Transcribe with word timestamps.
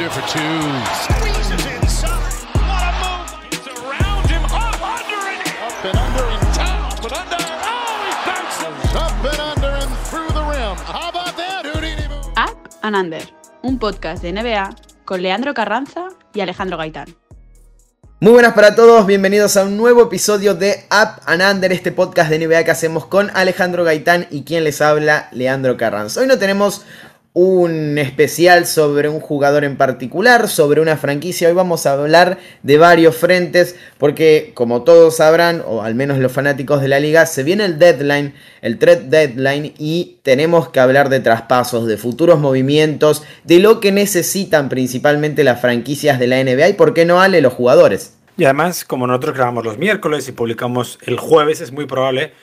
under 0.00 0.14
for 0.14 0.26
two. 0.28 0.40
Squeezes 1.04 1.66
inside. 1.76 2.32
What 2.56 2.88
a 2.88 2.92
move. 3.00 3.52
It's 3.52 3.68
around 3.68 4.24
him. 4.30 4.44
Up 4.44 4.80
under 4.80 5.20
and 5.28 5.42
up 5.60 5.84
and 5.84 5.98
under 5.98 6.24
and 6.24 6.56
down. 6.56 6.88
Up 6.88 7.04
and 7.04 7.12
under. 7.12 7.36
Oh, 7.68 8.00
he 8.06 8.12
bounces. 8.24 8.94
Up 8.96 9.24
and 9.24 9.40
under 9.40 9.72
and 9.76 9.92
through 10.08 10.32
the 10.32 10.44
rim. 10.44 10.76
How 10.88 11.10
about 11.10 11.36
that, 11.36 11.66
Houdini 11.66 12.08
move? 12.08 12.32
Up 12.36 12.56
and 12.82 12.96
Under, 12.96 13.22
un 13.62 13.78
podcast 13.78 14.22
de 14.22 14.32
NBA 14.32 14.74
con 15.04 15.20
Leandro 15.20 15.52
Carranza 15.52 16.08
y 16.32 16.40
Alejandro 16.40 16.78
Gaitán. 16.78 17.14
Muy 18.22 18.32
buenas 18.32 18.52
para 18.52 18.74
todos, 18.74 19.06
bienvenidos 19.06 19.56
a 19.56 19.64
un 19.64 19.78
nuevo 19.78 20.02
episodio 20.02 20.54
de 20.54 20.84
Up 20.90 21.22
and 21.24 21.42
Under, 21.42 21.72
este 21.72 21.90
podcast 21.90 22.30
de 22.30 22.46
NBA 22.46 22.64
que 22.64 22.70
hacemos 22.70 23.06
con 23.06 23.30
Alejandro 23.34 23.82
Gaitán 23.82 24.26
y 24.30 24.44
quien 24.44 24.64
les 24.64 24.82
habla, 24.82 25.28
Leandro 25.32 25.78
Carranza. 25.78 26.20
Hoy 26.20 26.26
no 26.26 26.38
tenemos 26.38 26.84
un 27.42 27.96
especial 27.96 28.66
sobre 28.66 29.08
un 29.08 29.18
jugador 29.18 29.64
en 29.64 29.78
particular, 29.78 30.46
sobre 30.46 30.82
una 30.82 30.98
franquicia. 30.98 31.48
Hoy 31.48 31.54
vamos 31.54 31.86
a 31.86 31.94
hablar 31.94 32.36
de 32.62 32.76
varios 32.76 33.16
frentes 33.16 33.76
porque 33.96 34.50
como 34.52 34.82
todos 34.82 35.16
sabrán, 35.16 35.62
o 35.66 35.80
al 35.80 35.94
menos 35.94 36.18
los 36.18 36.32
fanáticos 36.32 36.82
de 36.82 36.88
la 36.88 37.00
liga, 37.00 37.24
se 37.24 37.42
viene 37.42 37.64
el 37.64 37.78
deadline, 37.78 38.34
el 38.60 38.78
trade 38.78 39.04
deadline 39.08 39.72
y 39.78 40.18
tenemos 40.22 40.68
que 40.68 40.80
hablar 40.80 41.08
de 41.08 41.20
traspasos, 41.20 41.86
de 41.86 41.96
futuros 41.96 42.38
movimientos, 42.38 43.22
de 43.44 43.58
lo 43.58 43.80
que 43.80 43.90
necesitan 43.90 44.68
principalmente 44.68 45.42
las 45.42 45.62
franquicias 45.62 46.18
de 46.18 46.26
la 46.26 46.44
NBA 46.44 46.68
y 46.68 46.72
por 46.74 46.92
qué 46.92 47.06
no 47.06 47.22
Ale 47.22 47.40
los 47.40 47.54
jugadores. 47.54 48.18
Y 48.36 48.44
además, 48.44 48.84
como 48.84 49.06
nosotros 49.06 49.34
grabamos 49.34 49.64
los 49.64 49.78
miércoles 49.78 50.28
y 50.28 50.32
publicamos 50.32 50.98
el 51.06 51.18
jueves, 51.18 51.62
es 51.62 51.72
muy 51.72 51.86
probable 51.86 52.34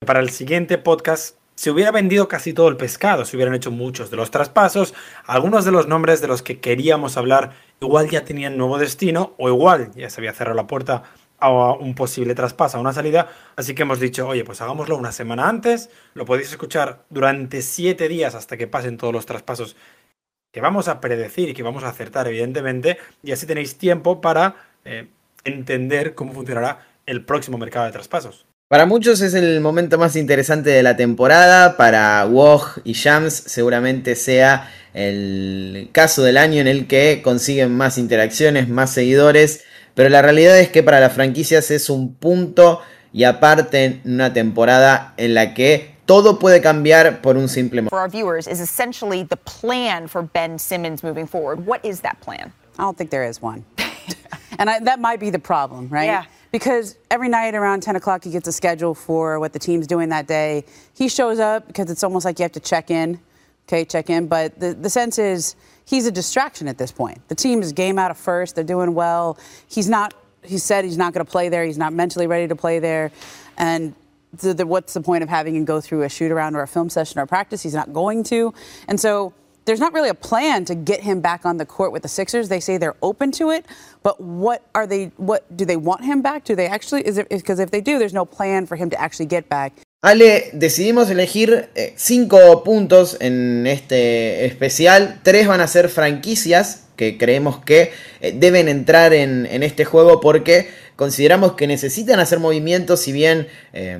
que 0.00 0.06
para 0.06 0.20
el 0.20 0.30
siguiente 0.30 0.78
podcast 0.78 1.36
se 1.56 1.70
hubiera 1.70 1.90
vendido 1.90 2.28
casi 2.28 2.52
todo 2.52 2.68
el 2.68 2.76
pescado, 2.76 3.24
se 3.24 3.36
hubieran 3.36 3.54
hecho 3.54 3.70
muchos 3.70 4.10
de 4.10 4.16
los 4.16 4.30
traspasos, 4.30 4.94
algunos 5.24 5.64
de 5.64 5.72
los 5.72 5.88
nombres 5.88 6.20
de 6.20 6.28
los 6.28 6.42
que 6.42 6.60
queríamos 6.60 7.16
hablar 7.16 7.52
igual 7.80 8.08
ya 8.08 8.24
tenían 8.24 8.56
nuevo 8.56 8.78
destino 8.78 9.34
o 9.38 9.48
igual 9.48 9.90
ya 9.94 10.10
se 10.10 10.20
había 10.20 10.34
cerrado 10.34 10.56
la 10.56 10.66
puerta 10.66 11.02
a 11.38 11.72
un 11.72 11.94
posible 11.94 12.34
traspaso, 12.34 12.78
a 12.78 12.80
una 12.80 12.92
salida, 12.92 13.28
así 13.56 13.74
que 13.74 13.82
hemos 13.82 14.00
dicho, 14.00 14.26
oye, 14.26 14.44
pues 14.44 14.60
hagámoslo 14.60 14.96
una 14.96 15.12
semana 15.12 15.48
antes, 15.48 15.90
lo 16.14 16.24
podéis 16.24 16.50
escuchar 16.50 17.04
durante 17.10 17.62
siete 17.62 18.08
días 18.08 18.34
hasta 18.34 18.56
que 18.56 18.66
pasen 18.66 18.96
todos 18.96 19.12
los 19.12 19.26
traspasos 19.26 19.76
que 20.52 20.60
vamos 20.60 20.88
a 20.88 21.00
predecir 21.00 21.50
y 21.50 21.54
que 21.54 21.62
vamos 21.62 21.84
a 21.84 21.88
acertar, 21.88 22.26
evidentemente, 22.28 22.98
y 23.22 23.32
así 23.32 23.46
tenéis 23.46 23.76
tiempo 23.76 24.20
para 24.20 24.56
eh, 24.84 25.08
entender 25.44 26.14
cómo 26.14 26.32
funcionará 26.32 26.86
el 27.04 27.24
próximo 27.24 27.58
mercado 27.58 27.86
de 27.86 27.92
traspasos. 27.92 28.46
Para 28.68 28.84
muchos 28.84 29.20
es 29.20 29.34
el 29.34 29.60
momento 29.60 29.96
más 29.96 30.16
interesante 30.16 30.70
de 30.70 30.82
la 30.82 30.96
temporada, 30.96 31.76
para 31.76 32.26
Woj 32.26 32.78
y 32.82 32.94
Shams 32.94 33.32
seguramente 33.32 34.16
sea 34.16 34.72
el 34.92 35.88
caso 35.92 36.24
del 36.24 36.36
año 36.36 36.62
en 36.62 36.66
el 36.66 36.88
que 36.88 37.20
consiguen 37.22 37.76
más 37.76 37.96
interacciones, 37.96 38.68
más 38.68 38.90
seguidores, 38.90 39.62
pero 39.94 40.08
la 40.08 40.20
realidad 40.20 40.58
es 40.58 40.68
que 40.68 40.82
para 40.82 40.98
las 40.98 41.12
franquicias 41.12 41.70
es 41.70 41.88
un 41.88 42.16
punto 42.16 42.80
y 43.12 43.22
aparte 43.22 43.84
en 43.84 44.02
una 44.04 44.32
temporada 44.32 45.14
en 45.16 45.34
la 45.34 45.54
que 45.54 45.94
todo 46.04 46.40
puede 46.40 46.60
cambiar 46.60 47.22
por 47.22 47.36
un 47.36 47.48
simple 47.48 47.82
for 47.82 48.00
our 48.00 48.10
viewers 48.10 48.48
is 48.48 48.58
essentially 48.58 49.24
the 49.24 49.36
plan 49.36 50.08
for 50.08 50.28
Ben 50.34 50.58
Simmons 50.58 51.04
moving 51.04 51.28
forward. 51.28 51.64
What 51.64 51.84
is 51.84 52.00
that 52.00 52.16
plan? 52.20 52.52
I 52.76 52.82
don't 52.82 52.98
think 52.98 53.10
there 53.10 53.28
is 53.28 53.40
one. 53.40 53.64
and 54.58 54.70
I, 54.70 54.80
that 54.80 55.00
might 55.00 55.20
be 55.20 55.30
the 55.30 55.38
problem, 55.38 55.88
right? 55.88 56.04
Yeah. 56.04 56.24
Because 56.52 56.96
every 57.10 57.28
night 57.28 57.54
around 57.54 57.82
10 57.82 57.96
o'clock, 57.96 58.24
he 58.24 58.30
gets 58.30 58.48
a 58.48 58.52
schedule 58.52 58.94
for 58.94 59.38
what 59.40 59.52
the 59.52 59.58
team's 59.58 59.86
doing 59.86 60.08
that 60.10 60.26
day. 60.26 60.64
He 60.94 61.08
shows 61.08 61.38
up 61.38 61.66
because 61.66 61.90
it's 61.90 62.02
almost 62.02 62.24
like 62.24 62.38
you 62.38 62.44
have 62.44 62.52
to 62.52 62.60
check 62.60 62.90
in, 62.90 63.20
okay, 63.66 63.84
check 63.84 64.10
in. 64.10 64.26
But 64.26 64.58
the, 64.58 64.74
the 64.74 64.90
sense 64.90 65.18
is 65.18 65.56
he's 65.84 66.06
a 66.06 66.12
distraction 66.12 66.68
at 66.68 66.78
this 66.78 66.92
point. 66.92 67.26
The 67.28 67.34
team 67.34 67.62
is 67.62 67.72
game 67.72 67.98
out 67.98 68.10
of 68.10 68.16
first. 68.16 68.54
They're 68.54 68.64
doing 68.64 68.94
well. 68.94 69.38
He's 69.68 69.88
not, 69.88 70.14
he 70.42 70.58
said 70.58 70.84
he's 70.84 70.98
not 70.98 71.12
going 71.12 71.24
to 71.24 71.30
play 71.30 71.48
there. 71.48 71.64
He's 71.64 71.78
not 71.78 71.92
mentally 71.92 72.26
ready 72.26 72.48
to 72.48 72.56
play 72.56 72.78
there. 72.78 73.10
And 73.58 73.94
the, 74.40 74.54
the, 74.54 74.66
what's 74.66 74.94
the 74.94 75.00
point 75.00 75.22
of 75.22 75.28
having 75.28 75.56
him 75.56 75.64
go 75.64 75.80
through 75.80 76.02
a 76.02 76.08
shoot 76.08 76.30
around 76.30 76.56
or 76.56 76.62
a 76.62 76.68
film 76.68 76.88
session 76.88 77.18
or 77.20 77.24
a 77.24 77.26
practice? 77.26 77.62
He's 77.62 77.74
not 77.74 77.92
going 77.92 78.24
to. 78.24 78.54
And 78.88 79.00
so 79.00 79.34
there's 79.66 79.80
not 79.80 79.92
really 79.92 80.08
a 80.08 80.14
plan 80.14 80.64
to 80.64 80.74
get 80.74 81.00
him 81.02 81.20
back 81.20 81.44
on 81.44 81.58
the 81.58 81.66
court 81.66 81.92
with 81.92 82.02
the 82.02 82.08
Sixers. 82.08 82.48
They 82.48 82.60
say 82.60 82.78
they're 82.78 82.96
open 83.02 83.32
to 83.32 83.50
it, 83.50 83.66
but 84.02 84.20
what 84.20 84.64
are 84.74 84.86
they? 84.86 85.12
What 85.16 85.44
do 85.56 85.64
they 85.64 85.76
want 85.76 86.04
him 86.04 86.22
back? 86.22 86.44
Do 86.44 86.54
they 86.54 86.66
actually? 86.66 87.06
Is 87.06 87.18
it 87.18 87.28
because 87.28 87.58
if 87.58 87.70
they 87.70 87.80
do, 87.80 87.98
there's 87.98 88.14
no 88.14 88.24
plan 88.24 88.66
for 88.66 88.76
him 88.76 88.88
to 88.90 89.00
actually 89.00 89.26
get 89.26 89.48
back. 89.48 89.72
Ale, 90.02 90.50
decidimos 90.52 91.10
elegir 91.10 91.68
eh, 91.74 91.94
cinco 91.96 92.62
puntos 92.62 93.16
en 93.20 93.66
este 93.66 94.46
especial. 94.46 95.20
Tres 95.22 95.48
van 95.48 95.60
a 95.60 95.66
ser 95.66 95.88
franquicias 95.88 96.85
que 96.96 97.18
creemos 97.18 97.58
que 97.62 97.92
eh, 98.20 98.32
deben 98.34 98.68
entrar 98.68 99.12
en, 99.12 99.46
en, 99.46 99.62
este 99.62 99.84
juego 99.84 100.20
porque 100.20 100.68
consideramos 100.96 101.52
que 101.52 101.66
necesitan 101.66 102.18
hacer 102.20 102.40
movimientos, 102.40 103.00
si 103.00 103.12
bien 103.12 103.48
eh, 103.72 103.98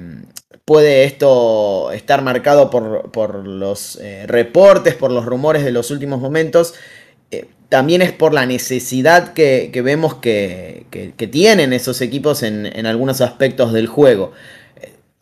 puede 0.67 1.05
esto 1.05 1.93
estar 1.93 2.23
marcado 2.23 2.71
por, 2.71 3.11
por 3.12 3.47
los 3.47 3.99
eh, 4.03 4.25
reportes, 4.27 4.95
por 4.95 5.12
los 5.12 5.25
rumores 5.25 5.65
de 5.65 5.71
los 5.71 5.91
últimos 5.91 6.21
momentos. 6.21 6.75
Eh, 7.31 7.47
también 7.69 8.03
es 8.03 8.12
por 8.12 8.35
la 8.35 8.47
necesidad 8.47 9.33
que, 9.33 9.71
que 9.73 9.81
vemos 9.81 10.17
que, 10.17 10.87
que, 10.91 11.15
que, 11.17 11.27
tienen 11.29 11.73
esos 11.73 12.01
equipos 12.01 12.43
en, 12.43 12.67
en 12.67 12.87
algunos 12.87 13.21
aspectos 13.21 13.73
del 13.73 13.87
juego 13.87 14.33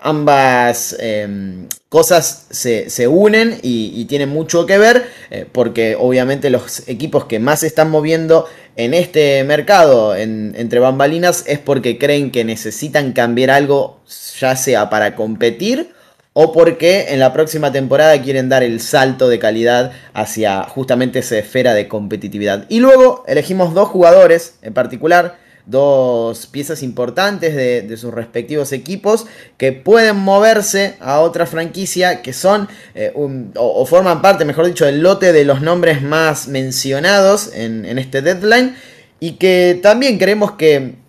ambas 0.04 0.94
eh, 1.00 1.66
cosas 1.88 2.46
se, 2.50 2.90
se 2.90 3.08
unen 3.08 3.58
y, 3.62 3.90
y, 3.98 4.04
tienen 4.04 4.28
mucho 4.28 4.66
que 4.66 4.76
ver 4.76 5.08
eh, 5.30 5.46
porque 5.50 5.96
obviamente 5.98 6.50
los 6.50 6.86
equipos 6.88 7.24
que 7.24 7.38
más 7.38 7.60
se 7.60 7.68
están 7.68 7.90
moviendo 7.90 8.46
en 8.76 8.92
este 8.92 9.42
mercado 9.44 10.14
en, 10.14 10.54
entre 10.58 10.78
bambalinas 10.78 11.44
es 11.46 11.58
porque 11.58 11.98
creen 11.98 12.30
que 12.30 12.44
necesitan 12.44 13.12
cambiar 13.12 13.50
algo 13.50 14.00
ya 14.38 14.54
sea 14.56 14.90
para 14.90 15.16
competir 15.16 15.94
o 16.34 16.52
porque 16.52 17.06
en 17.08 17.20
la 17.20 17.32
próxima 17.32 17.72
temporada 17.72 18.20
quieren 18.20 18.50
dar 18.50 18.62
el 18.62 18.80
salto 18.80 19.28
de 19.30 19.38
calidad 19.38 19.92
hacia 20.12 20.64
justamente 20.64 21.20
esa 21.20 21.38
esfera 21.38 21.72
de 21.72 21.88
competitividad. 21.88 22.66
Y 22.68 22.80
luego 22.80 23.24
elegimos 23.26 23.72
dos 23.72 23.88
jugadores 23.88 24.56
en 24.60 24.74
particular 24.74 25.36
dos 25.66 26.46
piezas 26.46 26.82
importantes 26.82 27.54
de, 27.54 27.96
sus 27.96 28.12
respectivos 28.12 28.72
equipos 28.72 29.26
que 29.56 29.72
pueden 29.72 30.16
moverse 30.16 30.96
a 31.00 31.20
otra 31.20 31.46
franquicia 31.46 32.22
que 32.22 32.32
son 32.32 32.68
eh, 32.94 33.12
o, 33.54 33.86
forman 33.86 34.20
parte, 34.20 34.44
mejor 34.44 34.66
dicho, 34.66 34.84
del 34.84 35.00
lote 35.00 35.32
de 35.32 35.44
los 35.44 35.62
nombres 35.62 36.02
más 36.02 36.48
mencionados 36.48 37.50
en, 37.54 37.84
en 37.86 37.98
este 37.98 38.20
deadline 38.20 38.74
y 39.20 39.32
que 39.32 39.78
también 39.82 40.18
creemos 40.18 40.52
que 40.52 41.03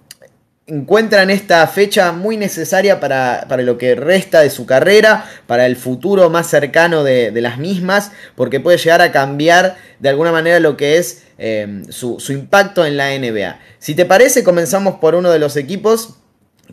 encuentran 0.68 1.30
esta 1.30 1.66
fecha 1.68 2.12
muy 2.12 2.38
necesaria 2.38 3.00
para, 3.00 3.46
para, 3.48 3.62
lo 3.62 3.78
que 3.78 3.94
resta 3.94 4.42
de 4.42 4.50
su 4.50 4.66
carrera, 4.66 5.26
para 5.46 5.68
el 5.68 5.76
futuro 5.76 6.30
más 6.30 6.48
cercano 6.48 7.04
de, 7.04 7.32
de, 7.32 7.42
las 7.42 7.60
mismas, 7.60 8.12
porque 8.36 8.60
puede 8.60 8.78
llegar 8.78 9.02
a 9.02 9.12
cambiar 9.12 9.78
de 10.00 10.10
alguna 10.10 10.32
manera 10.32 10.60
lo 10.60 10.76
que 10.76 10.98
es 10.98 11.24
eh, 11.38 11.84
su, 11.90 12.20
su, 12.20 12.34
impacto 12.34 12.84
en 12.86 12.98
la 12.98 13.16
NBA. 13.18 13.60
Si 13.78 13.94
te 13.94 14.06
parece, 14.06 14.44
comenzamos 14.44 14.96
por 14.96 15.14
uno 15.14 15.30
de 15.30 15.38
los 15.38 15.56
equipos 15.56 16.16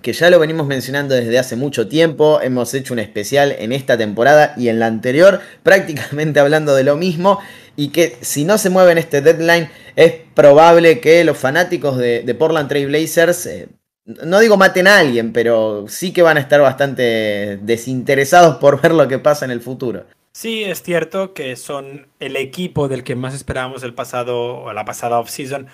que 0.00 0.14
ya 0.14 0.30
lo 0.30 0.38
venimos 0.38 0.66
mencionando 0.66 1.14
desde 1.14 1.38
hace 1.38 1.54
mucho 1.54 1.86
tiempo, 1.86 2.40
hemos 2.40 2.72
hecho 2.72 2.94
un 2.94 2.98
especial 2.98 3.54
en 3.58 3.72
esta 3.72 3.98
temporada 3.98 4.54
y 4.56 4.68
en 4.68 4.78
la 4.78 4.86
anterior, 4.86 5.40
prácticamente 5.62 6.40
hablando 6.40 6.74
de 6.74 6.84
lo 6.84 6.96
mismo, 6.96 7.40
y 7.76 7.88
que 7.88 8.16
si 8.22 8.44
no 8.44 8.56
se 8.56 8.70
mueve 8.70 8.92
en 8.92 8.98
este 8.98 9.20
deadline, 9.20 9.68
es 9.96 10.14
probable 10.34 11.00
que 11.00 11.24
los 11.24 11.36
fanáticos 11.36 11.98
de, 11.98 12.22
de 12.22 12.34
Portland 12.34 12.70
Trail 12.70 12.86
Blazers... 12.86 13.44
Eh, 13.44 13.68
no 14.04 14.40
digo 14.40 14.56
maten 14.56 14.86
a 14.86 14.98
alguien, 14.98 15.32
pero 15.32 15.86
sí 15.88 16.12
que 16.12 16.22
van 16.22 16.36
a 16.36 16.40
estar 16.40 16.60
bastante 16.60 17.58
desinteresados 17.62 18.56
por 18.56 18.80
ver 18.80 18.92
lo 18.92 19.06
que 19.08 19.18
pasa 19.18 19.44
en 19.44 19.50
el 19.50 19.60
futuro. 19.60 20.04
Sí, 20.32 20.64
es 20.64 20.82
cierto 20.82 21.34
que 21.34 21.56
son 21.56 22.06
el 22.18 22.36
equipo 22.36 22.88
del 22.88 23.04
que 23.04 23.14
más 23.14 23.34
esperábamos 23.34 23.82
el 23.82 23.94
pasado 23.94 24.62
o 24.62 24.72
la 24.72 24.84
pasada 24.84 25.18
offseason 25.18 25.68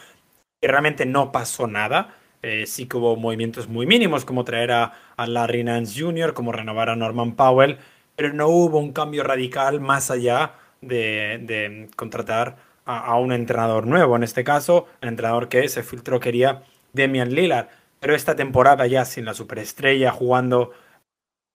y 0.61 0.67
realmente 0.67 1.07
no 1.07 1.33
pasó 1.33 1.67
nada. 1.67 2.17
Eh, 2.43 2.67
sí 2.67 2.87
que 2.87 2.97
hubo 2.97 3.17
movimientos 3.17 3.69
muy 3.69 3.87
mínimos 3.87 4.25
como 4.25 4.45
traer 4.45 4.73
a, 4.73 4.93
Larry 5.17 5.65
Nance 5.65 6.01
Jr., 6.01 6.35
como 6.35 6.53
renovar 6.53 6.89
a 6.89 6.97
Norman 6.97 7.35
Powell, 7.35 7.79
pero 8.17 8.33
no 8.33 8.49
hubo 8.49 8.79
un 8.79 8.93
cambio 8.93 9.25
radical 9.25 9.81
más 9.81 10.11
allá 10.11 10.55
de, 10.81 11.89
contratar 11.97 12.57
a, 12.85 13.17
un 13.17 13.33
entrenador 13.33 13.87
nuevo. 13.87 14.17
En 14.17 14.23
este 14.23 14.45
caso, 14.45 14.87
el 15.01 15.11
entrenador 15.11 15.49
que 15.49 15.69
se 15.69 15.83
filtró 15.83 16.21
quería 16.21 16.63
Damian 16.93 17.33
Lillard 17.35 17.69
pero 18.01 18.15
esta 18.15 18.37
temporada 18.37 18.87
ya 18.87 19.05
sin 19.05 19.25
la 19.25 19.35
superestrella 19.35 20.11
jugando 20.13 20.73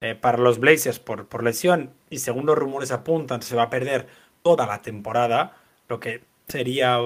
eh, 0.01 0.15
para 0.15 0.37
los 0.37 0.59
Blazers 0.59 0.99
por, 0.99 1.27
por, 1.27 1.43
lesión 1.43 1.93
y 2.09 2.19
según 2.19 2.45
los 2.45 2.57
rumores 2.57 2.91
apuntan 2.91 3.41
se 3.41 3.55
va 3.55 3.63
a 3.63 3.69
perder 3.69 4.07
toda 4.41 4.67
la 4.67 4.81
temporada, 4.81 5.57
lo 5.87 5.99
que 5.99 6.23
sería 6.47 6.99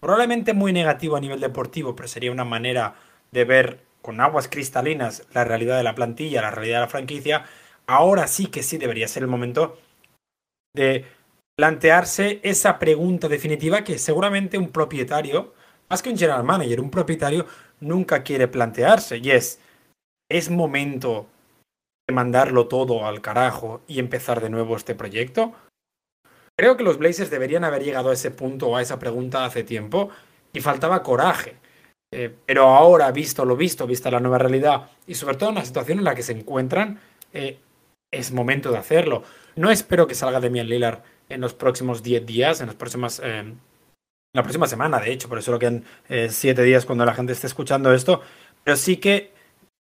probablemente 0.00 0.54
muy 0.54 0.72
negativo 0.72 1.16
a 1.16 1.20
nivel 1.20 1.40
deportivo, 1.40 1.94
pero 1.94 2.08
sería 2.08 2.32
una 2.32 2.44
manera 2.44 2.94
de 3.30 3.44
ver 3.44 3.80
con 4.02 4.20
aguas 4.20 4.48
cristalinas 4.48 5.26
la 5.32 5.44
realidad 5.44 5.76
de 5.76 5.82
la 5.82 5.94
plantilla, 5.94 6.42
la 6.42 6.50
realidad 6.50 6.76
de 6.78 6.86
la 6.86 6.88
franquicia. 6.88 7.44
Ahora 7.86 8.26
sí 8.26 8.46
que 8.46 8.62
sí 8.62 8.78
debería 8.78 9.08
ser 9.08 9.22
el 9.22 9.28
momento 9.28 9.78
de 10.74 11.04
plantearse 11.56 12.40
esa 12.42 12.78
pregunta 12.78 13.28
definitiva 13.28 13.82
que 13.82 13.98
seguramente 13.98 14.58
un 14.58 14.70
propietario, 14.70 15.54
más 15.88 16.02
que 16.02 16.10
un 16.10 16.18
general 16.18 16.44
manager, 16.44 16.80
un 16.80 16.90
propietario 16.90 17.46
nunca 17.80 18.22
quiere 18.22 18.48
plantearse. 18.48 19.18
Y 19.18 19.30
es, 19.30 19.60
¿es 20.30 20.50
momento 20.50 21.26
de 22.06 22.14
mandarlo 22.14 22.68
todo 22.68 23.06
al 23.06 23.20
carajo 23.20 23.82
y 23.86 23.98
empezar 23.98 24.40
de 24.40 24.50
nuevo 24.50 24.76
este 24.76 24.94
proyecto? 24.94 25.52
Creo 26.56 26.76
que 26.76 26.82
los 26.82 26.98
Blazers 26.98 27.30
deberían 27.30 27.64
haber 27.64 27.84
llegado 27.84 28.10
a 28.10 28.14
ese 28.14 28.30
punto 28.30 28.68
o 28.68 28.76
a 28.76 28.82
esa 28.82 28.98
pregunta 28.98 29.44
hace 29.44 29.62
tiempo 29.62 30.10
y 30.52 30.60
faltaba 30.60 31.02
coraje. 31.02 31.56
Eh, 32.12 32.34
pero 32.46 32.68
ahora, 32.68 33.12
visto 33.12 33.44
lo 33.44 33.56
visto, 33.56 33.86
vista 33.86 34.10
la 34.10 34.20
nueva 34.20 34.38
realidad 34.38 34.90
y 35.06 35.14
sobre 35.14 35.36
todo 35.36 35.52
la 35.52 35.64
situación 35.64 35.98
en 35.98 36.04
la 36.04 36.14
que 36.14 36.22
se 36.22 36.32
encuentran, 36.32 36.98
eh, 37.32 37.60
es 38.10 38.32
momento 38.32 38.72
de 38.72 38.78
hacerlo. 38.78 39.22
No 39.56 39.70
espero 39.70 40.06
que 40.06 40.14
salga 40.14 40.40
Demian 40.40 40.68
Lillard 40.68 41.02
en 41.28 41.40
los 41.42 41.54
próximos 41.54 42.02
10 42.02 42.26
días, 42.26 42.60
en 42.60 42.66
las 42.68 42.76
próximas... 42.76 43.20
Eh, 43.22 43.54
la 44.34 44.42
próxima 44.42 44.66
semana, 44.66 44.98
de 45.00 45.12
hecho, 45.12 45.28
por 45.28 45.38
eso 45.38 45.52
lo 45.52 45.58
quedan 45.58 45.84
7 46.08 46.62
días 46.62 46.86
cuando 46.86 47.04
la 47.04 47.14
gente 47.14 47.32
esté 47.32 47.46
escuchando 47.46 47.92
esto, 47.92 48.20
pero 48.62 48.76
sí 48.76 48.98
que 48.98 49.32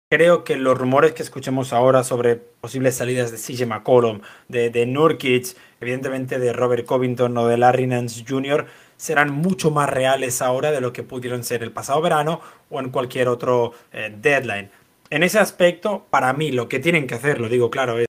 creo 0.10 0.44
que 0.44 0.56
los 0.56 0.78
rumores 0.78 1.14
que 1.14 1.24
escuchemos 1.24 1.74
ahora 1.74 2.04
sobre 2.04 2.36
posibles 2.36 2.96
salidas 2.96 3.32
de 3.32 3.38
CJ 3.38 3.66
McCollum, 3.66 4.22
de, 4.48 4.70
de 4.70 4.86
Nurkic, 4.86 5.56
evidentemente 5.82 6.40
de 6.40 6.54
Robert 6.54 6.86
Covington 6.86 7.38
o 7.38 7.48
de 7.48 7.58
Larry 7.58 7.88
Nance 7.88 8.24
Jr., 8.28 8.68
serán 8.98 9.32
mucho 9.32 9.72
más 9.72 9.90
reales 9.90 10.42
ahora 10.42 10.72
de 10.72 10.82
lo 10.82 10.94
que 10.94 11.04
pudieron 11.04 11.44
ser 11.44 11.64
el 11.64 11.72
pasado 11.72 12.02
verano 12.02 12.40
o 12.70 12.80
en 12.80 12.90
cualquier 12.90 13.28
otro 13.28 13.74
eh, 13.92 14.16
deadline. 14.22 14.70
En 15.10 15.24
ese 15.24 15.40
aspecto, 15.40 16.06
para 16.10 16.32
mí, 16.34 16.52
lo 16.52 16.70
que 16.70 16.80
tienen 16.80 17.08
que 17.08 17.16
hacer, 17.16 17.40
lo 17.42 17.50
digo 17.50 17.70
claro, 17.70 18.00
es, 18.00 18.08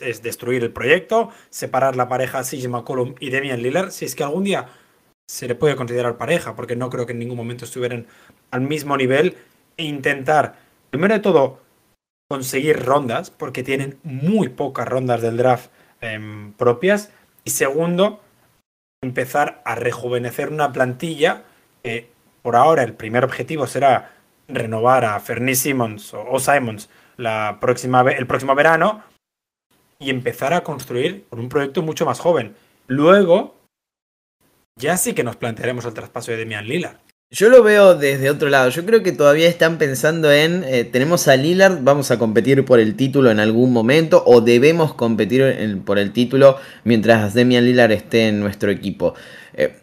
es, 0.00 0.22
destruir 0.22 0.62
el 0.62 0.72
proyecto, 0.72 1.30
separar 1.50 1.94
la 1.94 2.08
pareja 2.08 2.42
CJ 2.42 2.68
McCollum 2.68 3.14
y 3.20 3.30
Demian 3.30 3.62
Lillard, 3.62 3.90
si 3.90 4.04
es 4.04 4.14
que 4.14 4.24
algún 4.24 4.44
día 4.44 4.68
se 5.28 5.48
le 5.48 5.54
puede 5.54 5.76
considerar 5.76 6.16
pareja, 6.16 6.54
porque 6.54 6.76
no 6.76 6.90
creo 6.90 7.06
que 7.06 7.12
en 7.12 7.18
ningún 7.18 7.36
momento 7.36 7.64
estuvieran 7.64 8.06
al 8.50 8.60
mismo 8.60 8.96
nivel, 8.96 9.36
e 9.76 9.84
intentar, 9.84 10.56
primero 10.90 11.14
de 11.14 11.20
todo, 11.20 11.60
conseguir 12.28 12.84
rondas, 12.84 13.30
porque 13.30 13.62
tienen 13.62 13.98
muy 14.02 14.48
pocas 14.48 14.86
rondas 14.86 15.22
del 15.22 15.36
draft 15.36 15.70
em, 16.00 16.52
propias, 16.52 17.10
y 17.44 17.50
segundo, 17.50 18.20
empezar 19.02 19.62
a 19.64 19.74
rejuvenecer 19.74 20.50
una 20.50 20.72
plantilla 20.72 21.44
que 21.82 22.10
por 22.42 22.56
ahora 22.56 22.82
el 22.82 22.94
primer 22.94 23.24
objetivo 23.24 23.66
será 23.66 24.12
renovar 24.48 25.04
a 25.04 25.18
Fernie 25.20 25.54
Simmons 25.54 26.12
o, 26.14 26.38
Simons 26.38 26.90
la 27.16 27.58
próxima, 27.60 28.02
el 28.02 28.26
próximo 28.26 28.54
verano 28.54 29.02
y 29.98 30.10
empezar 30.10 30.52
a 30.52 30.62
construir 30.62 31.26
con 31.30 31.38
un 31.38 31.48
proyecto 31.48 31.82
mucho 31.82 32.04
más 32.04 32.20
joven. 32.20 32.54
Luego, 32.86 33.54
ya 34.76 34.96
sí 34.96 35.12
que 35.12 35.24
nos 35.24 35.36
plantearemos 35.36 35.84
el 35.84 35.94
traspaso 35.94 36.32
de 36.32 36.38
Demian 36.38 36.66
Lillard. 36.66 36.96
Yo 37.30 37.48
lo 37.48 37.62
veo 37.62 37.96
desde 37.96 38.30
otro 38.30 38.48
lado. 38.48 38.68
Yo 38.68 38.86
creo 38.86 39.02
que 39.02 39.10
todavía 39.10 39.48
están 39.48 39.76
pensando 39.76 40.30
en, 40.30 40.62
eh, 40.64 40.84
tenemos 40.84 41.26
a 41.26 41.36
Lillard, 41.36 41.82
vamos 41.82 42.10
a 42.10 42.18
competir 42.18 42.64
por 42.64 42.78
el 42.78 42.94
título 42.94 43.30
en 43.30 43.40
algún 43.40 43.72
momento 43.72 44.22
o 44.24 44.40
debemos 44.40 44.94
competir 44.94 45.82
por 45.84 45.98
el 45.98 46.12
título 46.12 46.58
mientras 46.84 47.34
Demian 47.34 47.64
Lillard 47.64 47.90
esté 47.90 48.28
en 48.28 48.38
nuestro 48.38 48.70
equipo. 48.70 49.14
Eh, 49.54 49.74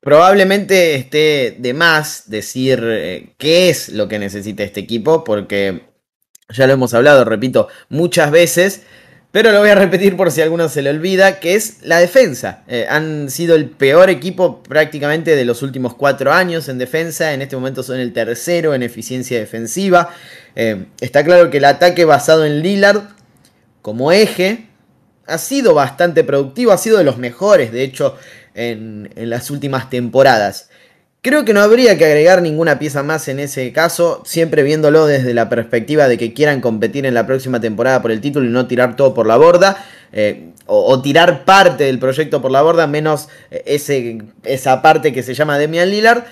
probablemente 0.00 0.96
esté 0.96 1.56
de 1.58 1.72
más 1.72 2.28
decir 2.28 2.82
eh, 2.84 3.34
qué 3.38 3.70
es 3.70 3.88
lo 3.88 4.06
que 4.08 4.18
necesita 4.18 4.62
este 4.62 4.80
equipo 4.80 5.24
porque 5.24 5.84
ya 6.50 6.66
lo 6.66 6.74
hemos 6.74 6.92
hablado, 6.92 7.24
repito, 7.24 7.68
muchas 7.88 8.30
veces. 8.30 8.82
Pero 9.32 9.50
lo 9.50 9.60
voy 9.60 9.70
a 9.70 9.74
repetir 9.74 10.14
por 10.14 10.30
si 10.30 10.42
a 10.42 10.44
alguno 10.44 10.68
se 10.68 10.82
le 10.82 10.90
olvida, 10.90 11.40
que 11.40 11.54
es 11.54 11.78
la 11.80 11.98
defensa. 11.98 12.64
Eh, 12.68 12.86
han 12.86 13.30
sido 13.30 13.56
el 13.56 13.70
peor 13.70 14.10
equipo 14.10 14.62
prácticamente 14.62 15.34
de 15.34 15.46
los 15.46 15.62
últimos 15.62 15.94
cuatro 15.94 16.34
años 16.34 16.68
en 16.68 16.76
defensa. 16.76 17.32
En 17.32 17.40
este 17.40 17.56
momento 17.56 17.82
son 17.82 17.98
el 17.98 18.12
tercero 18.12 18.74
en 18.74 18.82
eficiencia 18.82 19.38
defensiva. 19.38 20.10
Eh, 20.54 20.84
está 21.00 21.24
claro 21.24 21.48
que 21.48 21.56
el 21.56 21.64
ataque 21.64 22.04
basado 22.04 22.44
en 22.44 22.60
Lillard 22.60 23.04
como 23.80 24.12
eje 24.12 24.66
ha 25.26 25.38
sido 25.38 25.72
bastante 25.72 26.24
productivo, 26.24 26.72
ha 26.72 26.78
sido 26.78 26.98
de 26.98 27.04
los 27.04 27.16
mejores, 27.16 27.72
de 27.72 27.84
hecho, 27.84 28.16
en 28.54 29.08
las 29.16 29.50
últimas 29.50 29.88
temporadas. 29.88 30.68
Creo 31.24 31.44
que 31.44 31.54
no 31.54 31.60
habría 31.60 31.96
que 31.96 32.04
agregar 32.04 32.42
ninguna 32.42 32.80
pieza 32.80 33.04
más 33.04 33.28
en 33.28 33.38
ese 33.38 33.72
caso, 33.72 34.22
siempre 34.24 34.64
viéndolo 34.64 35.06
desde 35.06 35.34
la 35.34 35.48
perspectiva 35.48 36.08
de 36.08 36.18
que 36.18 36.34
quieran 36.34 36.60
competir 36.60 37.06
en 37.06 37.14
la 37.14 37.28
próxima 37.28 37.60
temporada 37.60 38.02
por 38.02 38.10
el 38.10 38.20
título 38.20 38.44
y 38.44 38.50
no 38.50 38.66
tirar 38.66 38.96
todo 38.96 39.14
por 39.14 39.28
la 39.28 39.36
borda, 39.36 39.86
eh, 40.12 40.48
o, 40.66 41.00
tirar 41.00 41.44
parte 41.44 41.84
del 41.84 42.00
proyecto 42.00 42.42
por 42.42 42.50
la 42.50 42.62
borda, 42.62 42.88
menos 42.88 43.28
eh, 43.52 43.62
ese, 43.66 44.18
esa 44.42 44.82
parte 44.82 45.12
que 45.12 45.22
se 45.22 45.34
llama 45.34 45.58
Demian 45.58 45.90
Lillard. 45.90 46.24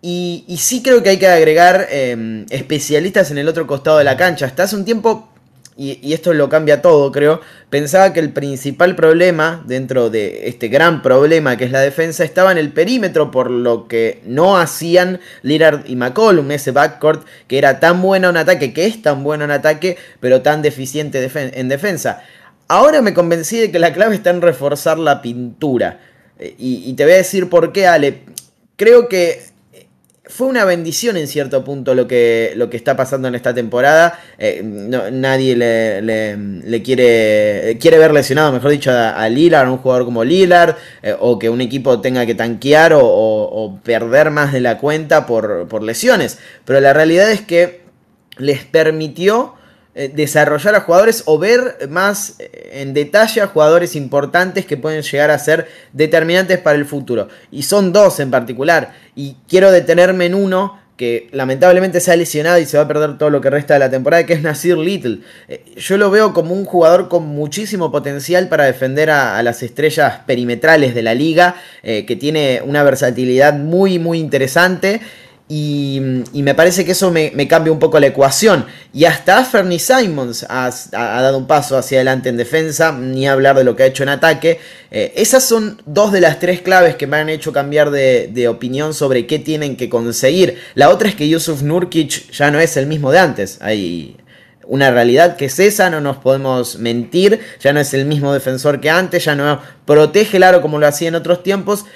Y, 0.00 0.46
sí 0.58 0.82
creo 0.82 1.02
que 1.02 1.10
hay 1.10 1.18
que 1.18 1.26
agregar 1.26 1.86
eh, 1.90 2.46
especialistas 2.48 3.30
en 3.30 3.36
el 3.36 3.46
otro 3.46 3.66
costado 3.66 3.98
de 3.98 4.04
la 4.04 4.16
cancha. 4.16 4.46
Hasta 4.46 4.62
hace 4.62 4.74
un 4.74 4.86
tiempo 4.86 5.28
y, 5.76 6.12
esto 6.12 6.34
lo 6.34 6.48
cambia 6.48 6.82
todo, 6.82 7.10
creo, 7.10 7.40
pensaba 7.70 8.12
que 8.12 8.20
el 8.20 8.32
principal 8.32 8.96
problema 8.96 9.62
dentro 9.66 10.10
de 10.10 10.48
este 10.48 10.68
gran 10.68 11.00
problema 11.00 11.56
que 11.56 11.64
es 11.64 11.70
la 11.70 11.80
defensa 11.80 12.24
estaba 12.24 12.52
en 12.52 12.58
el 12.58 12.72
perímetro, 12.72 13.30
por 13.30 13.50
lo 13.50 13.88
que 13.88 14.20
no 14.26 14.58
hacían 14.58 15.20
Lillard 15.42 15.88
y 15.88 15.96
McCollum, 15.96 16.50
ese 16.50 16.72
backcourt 16.72 17.26
que 17.46 17.58
era 17.58 17.80
tan 17.80 18.02
bueno 18.02 18.28
en 18.28 18.36
ataque, 18.36 18.74
que 18.74 18.86
es 18.86 19.00
tan 19.00 19.22
bueno 19.22 19.44
en 19.44 19.52
ataque, 19.52 19.96
pero 20.20 20.42
tan 20.42 20.60
deficiente 20.60 21.30
en 21.34 21.68
defensa. 21.68 22.22
Ahora 22.68 23.02
me 23.02 23.14
convencí 23.14 23.58
de 23.58 23.70
que 23.70 23.78
la 23.78 23.92
clave 23.92 24.14
está 24.14 24.30
en 24.30 24.42
reforzar 24.42 24.98
la 24.98 25.22
pintura. 25.22 26.00
Eh, 26.38 26.54
y, 26.58 26.88
y 26.88 26.92
te 26.94 27.04
voy 27.04 27.14
a 27.14 27.16
decir 27.16 27.48
por 27.48 27.72
qué, 27.72 27.86
Ale. 27.86 28.20
Creo 28.76 29.08
que 29.08 29.49
fue 30.30 30.46
una 30.46 30.64
bendición 30.64 31.16
en 31.16 31.26
cierto 31.26 31.64
punto 31.64 31.94
lo 31.94 32.06
que, 32.06 32.52
lo 32.54 32.70
que 32.70 32.76
está 32.76 32.96
pasando 32.96 33.28
en 33.28 33.34
esta 33.34 33.52
temporada. 33.52 34.18
Eh, 34.38 34.62
nadie 34.62 35.56
le, 35.56 36.82
quiere, 36.82 37.76
quiere 37.80 37.98
ver 37.98 38.12
lesionado, 38.12 38.52
mejor 38.52 38.70
dicho, 38.70 38.92
a, 38.92 39.28
Lillard, 39.28 39.66
a 39.66 39.72
un 39.72 39.78
jugador 39.78 40.04
como 40.04 40.24
Lillard, 40.24 40.76
eh, 41.02 41.14
o 41.18 41.38
que 41.38 41.50
un 41.50 41.60
equipo 41.60 42.00
tenga 42.00 42.24
que 42.26 42.34
tanquear 42.34 42.92
o, 42.94 43.80
perder 43.82 44.30
más 44.30 44.52
de 44.52 44.60
la 44.60 44.78
cuenta 44.78 45.26
por, 45.26 45.82
lesiones. 45.82 46.38
Pero 46.64 46.80
la 46.80 46.92
realidad 46.92 47.30
es 47.30 47.40
que 47.40 47.82
les 48.38 48.64
permitió 48.64 49.54
desarrollar 49.94 50.76
a 50.76 50.80
jugadores 50.82 51.24
o 51.26 51.38
ver 51.38 51.88
más 51.88 52.36
eh, 52.38 52.70
en 52.74 52.94
detalle 52.94 53.40
a 53.40 53.48
jugadores 53.48 53.96
importantes 53.96 54.64
que 54.64 54.76
pueden 54.76 55.02
llegar 55.02 55.30
a 55.30 55.38
ser 55.38 55.68
determinantes 55.92 56.58
para 56.58 56.78
el 56.78 56.84
futuro. 56.84 57.28
Y 57.50 57.64
son 57.64 57.92
dos 57.92 58.20
en 58.20 58.30
particular. 58.30 58.94
Y 59.16 59.36
quiero 59.48 59.72
detenerme 59.72 60.26
en 60.26 60.34
uno 60.34 60.78
que 60.96 61.28
lamentablemente 61.32 61.98
se 61.98 62.12
ha 62.12 62.16
lesionado 62.16 62.58
y 62.58 62.66
se 62.66 62.76
va 62.76 62.84
a 62.84 62.88
perder 62.88 63.16
todo 63.18 63.30
lo 63.30 63.40
que 63.40 63.48
resta 63.48 63.74
de 63.74 63.80
la 63.80 63.90
temporada, 63.90 64.26
que 64.26 64.34
es 64.34 64.42
Nasir 64.42 64.76
Little. 64.76 65.20
Eh, 65.48 65.64
yo 65.76 65.96
lo 65.96 66.10
veo 66.10 66.34
como 66.34 66.54
un 66.54 66.66
jugador 66.66 67.08
con 67.08 67.26
muchísimo 67.26 67.90
potencial 67.90 68.48
para 68.48 68.66
defender 68.66 69.10
a, 69.10 69.42
las 69.42 69.62
estrellas 69.62 70.20
perimetrales 70.26 70.94
de 70.94 71.02
la 71.02 71.14
liga, 71.14 71.56
que 71.82 72.16
tiene 72.20 72.60
una 72.62 72.82
versatilidad 72.82 73.54
muy, 73.54 73.98
muy 73.98 74.18
interesante. 74.18 75.00
Y, 75.52 76.00
me 76.32 76.54
parece 76.54 76.84
que 76.84 76.92
eso 76.92 77.10
me, 77.10 77.48
cambia 77.48 77.72
un 77.72 77.80
poco 77.80 77.98
la 77.98 78.06
ecuación. 78.06 78.66
Y 78.94 79.04
hasta 79.04 79.44
Fernie 79.44 79.80
Simons 79.80 80.46
ha, 80.48 80.70
dado 80.92 81.38
un 81.38 81.48
paso 81.48 81.76
hacia 81.76 81.98
adelante 81.98 82.28
en 82.28 82.36
defensa, 82.36 82.92
ni 82.92 83.26
hablar 83.26 83.56
de 83.56 83.64
lo 83.64 83.74
que 83.74 83.82
ha 83.82 83.86
hecho 83.86 84.04
en 84.04 84.10
ataque. 84.10 84.60
Eh, 84.92 85.12
esas 85.16 85.44
son 85.44 85.82
dos 85.86 86.12
de 86.12 86.20
las 86.20 86.38
tres 86.38 86.60
claves 86.60 86.94
que 86.94 87.08
me 87.08 87.16
han 87.16 87.28
hecho 87.28 87.52
cambiar 87.52 87.90
de, 87.90 88.46
opinión 88.48 88.94
sobre 88.94 89.26
qué 89.26 89.40
tienen 89.40 89.76
que 89.76 89.88
conseguir. 89.88 90.56
La 90.76 90.88
otra 90.88 91.08
es 91.08 91.16
que 91.16 91.28
Yusuf 91.28 91.62
Nurkic 91.62 92.30
ya 92.30 92.52
no 92.52 92.60
es 92.60 92.76
el 92.76 92.86
mismo 92.86 93.10
de 93.10 93.18
antes. 93.18 93.58
Hay 93.60 94.18
una 94.68 94.92
realidad 94.92 95.34
que 95.34 95.46
es 95.46 95.58
esa, 95.58 95.90
no 95.90 96.00
nos 96.00 96.18
podemos 96.18 96.78
mentir. 96.78 97.40
Ya 97.60 97.72
no 97.72 97.80
es 97.80 97.92
el 97.92 98.06
mismo 98.06 98.32
defensor 98.32 98.80
que 98.80 98.88
antes, 98.88 99.24
ya 99.24 99.34
no 99.34 99.60
protege 99.84 100.36
el 100.36 100.44
aro 100.44 100.62
como 100.62 100.78
lo 100.78 100.86
hacía 100.86 101.08
en 101.08 101.16
otros 101.16 101.42
tiempos. 101.42 101.86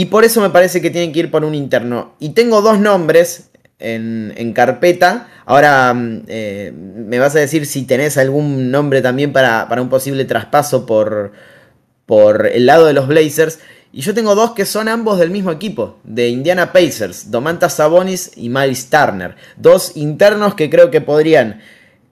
Y 0.00 0.06
por 0.06 0.24
eso 0.24 0.40
me 0.40 0.48
parece 0.48 0.80
que 0.80 0.88
tienen 0.88 1.12
que 1.12 1.18
ir 1.18 1.30
por 1.30 1.44
un 1.44 1.54
interno. 1.54 2.14
Y 2.20 2.30
tengo 2.30 2.62
dos 2.62 2.80
nombres 2.80 3.50
en, 3.78 4.52
carpeta. 4.54 5.28
Ahora 5.44 5.92
mm, 5.92 6.22
eh, 6.26 6.72
me 6.74 7.18
vas 7.18 7.36
a 7.36 7.40
decir 7.40 7.66
si 7.66 7.82
tenés 7.82 8.16
algún 8.16 8.70
nombre 8.70 9.02
también 9.02 9.30
para, 9.30 9.68
un 9.78 9.90
posible 9.90 10.24
traspaso 10.24 10.86
por, 10.86 11.32
por 12.06 12.46
el 12.46 12.64
lado 12.64 12.86
de 12.86 12.94
los 12.94 13.08
Blazers. 13.08 13.58
Y 13.92 14.00
yo 14.00 14.14
tengo 14.14 14.34
dos 14.34 14.52
que 14.52 14.64
son 14.64 14.88
ambos 14.88 15.18
del 15.18 15.28
mismo 15.28 15.52
equipo, 15.52 15.98
de 16.04 16.30
Indiana 16.30 16.72
Pacers, 16.72 17.30
Domantas 17.30 17.74
Sabonis 17.74 18.30
y 18.36 18.48
Miles 18.48 18.88
Turner. 18.88 19.36
Dos 19.58 19.98
internos 19.98 20.54
que 20.54 20.70
creo 20.70 20.90
que 20.90 21.02
podrían 21.02 21.60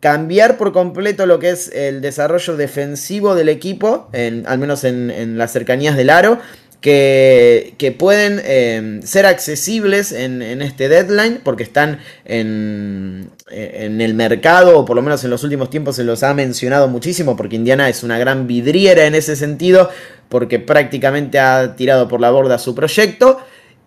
cambiar 0.01 0.59
por 0.59 0.75
completo 0.75 1.25
lo 1.25 1.39
que 1.39 1.49
es 1.49 1.73
el 1.73 2.03
desarrollo 2.03 2.55
defensivo 2.59 3.35
del 3.35 3.49
equipo, 3.49 4.11
al 4.13 4.59
menos 4.59 4.85
en, 4.85 5.11
en 5.11 5.39
las 5.39 5.53
cercanías 5.53 5.97
del 5.97 6.11
aro, 6.11 6.39
que, 6.81 7.97
pueden 7.99 8.41
eh, 8.45 9.01
ser 9.05 9.27
accesibles 9.27 10.13
en, 10.13 10.43
este 10.63 10.89
deadline 10.89 11.41
porque 11.43 11.63
están 11.63 11.99
en, 12.25 13.31
en, 13.51 14.01
el 14.01 14.15
mercado, 14.15 14.79
o 14.79 14.85
por 14.85 14.97
lo 14.97 15.03
menos 15.03 15.25
en 15.25 15.31
los 15.31 15.43
últimos 15.43 15.71
tiempos 15.71 15.97
se 15.97 16.05
los 16.05 16.23
ha 16.23 16.35
mencionado 16.35 16.89
muchísimo, 16.89 17.37
porque 17.37 17.57
Indiana 17.57 17.89
es 17.89 18.03
una 18.03 18.19
gran 18.19 18.47
vidriera 18.47 19.07
en 19.07 19.15
ese 19.15 19.35
sentido, 19.37 19.91
porque 20.29 20.59
prácticamente 20.59 21.39
ha 21.39 21.75
tirado 21.75 22.09
por 22.09 22.21
la 22.21 22.31
borda 22.31 22.59
su 22.59 22.75
proyecto. 22.75 23.41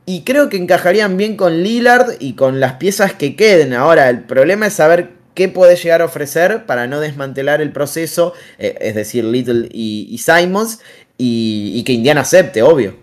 Y 0.05 0.23
creo 0.23 0.49
que 0.49 0.57
encajarían 0.57 1.15
bien 1.15 1.37
con 1.37 1.61
Lillard 1.61 2.15
y 2.19 2.33
con 2.33 2.59
las 2.59 2.73
piezas 2.73 3.13
que 3.13 3.35
queden. 3.35 3.73
Ahora, 3.73 4.09
el 4.09 4.21
problema 4.23 4.65
es 4.65 4.73
saber 4.73 5.11
qué 5.35 5.47
puede 5.47 5.75
llegar 5.75 6.01
a 6.01 6.05
ofrecer 6.05 6.65
para 6.65 6.87
no 6.87 6.99
desmantelar 6.99 7.61
el 7.61 7.71
proceso, 7.71 8.33
eh, 8.57 8.75
es 8.81 8.95
decir, 8.95 9.23
Little 9.23 9.69
y, 9.71 10.07
y 10.09 10.17
Simons, 10.17 10.79
y, 11.23 11.83
que 11.83 11.93
Indiana 11.93 12.21
acepte, 12.21 12.63
obvio. 12.63 12.95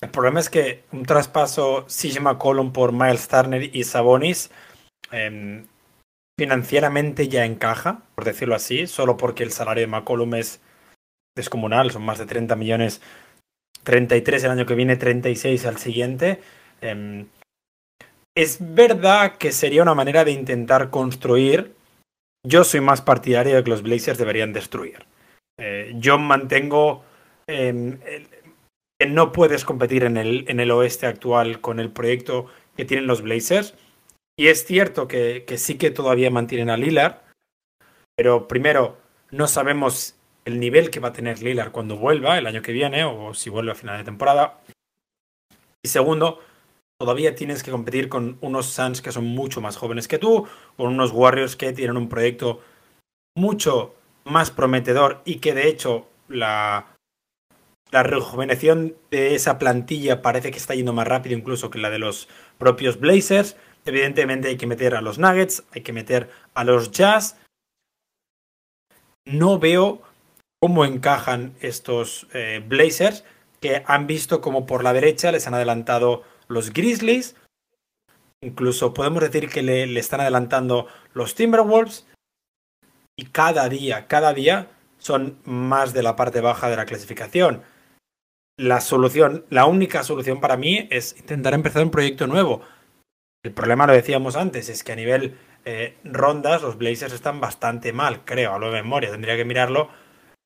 El 0.00 0.10
problema 0.10 0.40
es 0.40 0.50
que 0.50 0.82
un 0.92 1.04
traspaso 1.04 1.86
CJ 1.86 2.20
McCollum 2.20 2.72
por 2.72 2.92
Miles 2.92 3.28
Turner 3.28 3.74
y 3.74 3.84
Sabonis 3.84 4.50
eh, 5.12 5.64
financieramente 6.38 7.28
ya 7.28 7.44
encaja, 7.44 8.02
por 8.14 8.24
decirlo 8.24 8.54
así, 8.54 8.86
solo 8.86 9.16
porque 9.16 9.44
el 9.44 9.52
salario 9.52 9.82
de 9.82 9.86
McCollum 9.86 10.34
es 10.34 10.60
descomunal, 11.36 11.90
son 11.90 12.02
más 12.02 12.18
de 12.18 12.26
30 12.26 12.56
millones, 12.56 13.00
33 13.84 14.44
el 14.44 14.50
año 14.50 14.66
que 14.66 14.74
viene, 14.74 14.96
36 14.96 15.64
al 15.66 15.78
siguiente. 15.78 16.40
Eh, 16.80 17.26
es 18.36 18.58
verdad 18.60 19.36
que 19.38 19.52
sería 19.52 19.82
una 19.82 19.94
manera 19.94 20.24
de 20.24 20.32
intentar 20.32 20.90
construir. 20.90 21.74
Yo 22.44 22.64
soy 22.64 22.80
más 22.80 23.00
partidario 23.00 23.54
de 23.54 23.62
que 23.62 23.70
los 23.70 23.82
Blazers 23.82 24.18
deberían 24.18 24.52
destruir. 24.52 25.06
Eh, 25.58 25.92
yo 25.96 26.18
mantengo 26.18 27.04
eh, 27.46 27.98
que 28.98 29.06
no 29.06 29.32
puedes 29.32 29.64
competir 29.64 30.04
en 30.04 30.16
el, 30.16 30.44
en 30.48 30.60
el 30.60 30.70
oeste 30.70 31.06
actual 31.06 31.60
con 31.60 31.80
el 31.80 31.90
proyecto 31.90 32.46
que 32.76 32.84
tienen 32.84 33.06
los 33.06 33.22
Blazers. 33.22 33.74
Y 34.36 34.48
es 34.48 34.64
cierto 34.66 35.06
que, 35.06 35.44
que 35.46 35.58
sí 35.58 35.78
que 35.78 35.90
todavía 35.90 36.30
mantienen 36.30 36.70
a 36.70 36.76
Lillard, 36.76 37.22
pero 38.16 38.48
primero, 38.48 38.98
no 39.30 39.48
sabemos 39.48 40.16
el 40.44 40.60
nivel 40.60 40.90
que 40.90 41.00
va 41.00 41.08
a 41.08 41.12
tener 41.12 41.42
Lillard 41.42 41.72
cuando 41.72 41.96
vuelva 41.96 42.38
el 42.38 42.46
año 42.46 42.62
que 42.62 42.72
viene 42.72 43.04
o 43.04 43.34
si 43.34 43.50
vuelve 43.50 43.72
a 43.72 43.76
final 43.76 43.98
de 43.98 44.04
temporada. 44.04 44.60
Y 45.82 45.88
segundo, 45.88 46.40
todavía 46.98 47.34
tienes 47.34 47.62
que 47.62 47.70
competir 47.70 48.08
con 48.08 48.38
unos 48.40 48.66
Suns 48.66 49.02
que 49.02 49.12
son 49.12 49.26
mucho 49.26 49.60
más 49.60 49.76
jóvenes 49.76 50.08
que 50.08 50.18
tú, 50.18 50.46
con 50.76 50.88
unos 50.88 51.12
Warriors 51.12 51.56
que 51.56 51.72
tienen 51.72 51.96
un 51.96 52.08
proyecto 52.08 52.60
mucho 53.36 53.94
más 54.24 54.50
prometedor 54.50 55.22
y 55.24 55.36
que 55.36 55.54
de 55.54 55.68
hecho 55.68 56.08
la, 56.28 56.96
la 57.90 58.02
rejuveneción 58.02 58.96
de 59.10 59.34
esa 59.34 59.58
plantilla 59.58 60.22
parece 60.22 60.50
que 60.50 60.58
está 60.58 60.74
yendo 60.74 60.92
más 60.92 61.06
rápido 61.06 61.36
incluso 61.36 61.70
que 61.70 61.78
la 61.78 61.90
de 61.90 61.98
los 61.98 62.28
propios 62.58 62.98
Blazers. 62.98 63.56
Evidentemente 63.84 64.48
hay 64.48 64.56
que 64.56 64.66
meter 64.66 64.94
a 64.94 65.02
los 65.02 65.18
Nuggets, 65.18 65.64
hay 65.72 65.82
que 65.82 65.92
meter 65.92 66.30
a 66.54 66.64
los 66.64 66.90
Jazz. 66.90 67.36
No 69.26 69.58
veo 69.58 70.02
cómo 70.60 70.84
encajan 70.84 71.54
estos 71.60 72.26
eh, 72.32 72.64
Blazers 72.66 73.24
que 73.60 73.82
han 73.86 74.06
visto 74.06 74.40
como 74.40 74.66
por 74.66 74.82
la 74.82 74.92
derecha 74.92 75.32
les 75.32 75.46
han 75.46 75.54
adelantado 75.54 76.22
los 76.48 76.72
Grizzlies. 76.72 77.36
Incluso 78.42 78.92
podemos 78.92 79.22
decir 79.22 79.48
que 79.48 79.62
le, 79.62 79.86
le 79.86 80.00
están 80.00 80.20
adelantando 80.20 80.86
los 81.12 81.34
Timberwolves 81.34 82.06
y 83.16 83.26
cada 83.26 83.68
día, 83.68 84.06
cada 84.06 84.32
día 84.32 84.68
son 84.98 85.38
más 85.44 85.92
de 85.92 86.02
la 86.02 86.16
parte 86.16 86.40
baja 86.40 86.68
de 86.68 86.76
la 86.76 86.86
clasificación. 86.86 87.62
La 88.56 88.80
solución, 88.80 89.44
la 89.50 89.66
única 89.66 90.02
solución 90.02 90.40
para 90.40 90.56
mí 90.56 90.88
es 90.90 91.16
intentar 91.18 91.54
empezar 91.54 91.82
un 91.82 91.90
proyecto 91.90 92.26
nuevo. 92.26 92.62
El 93.44 93.52
problema, 93.52 93.86
lo 93.86 93.92
decíamos 93.92 94.36
antes, 94.36 94.68
es 94.68 94.82
que 94.82 94.92
a 94.92 94.96
nivel 94.96 95.36
eh, 95.64 95.96
rondas 96.04 96.62
los 96.62 96.78
Blazers 96.78 97.12
están 97.12 97.40
bastante 97.40 97.92
mal, 97.92 98.24
creo, 98.24 98.54
a 98.54 98.58
lo 98.58 98.66
de 98.70 98.82
memoria, 98.82 99.10
tendría 99.10 99.36
que 99.36 99.44
mirarlo. 99.44 99.90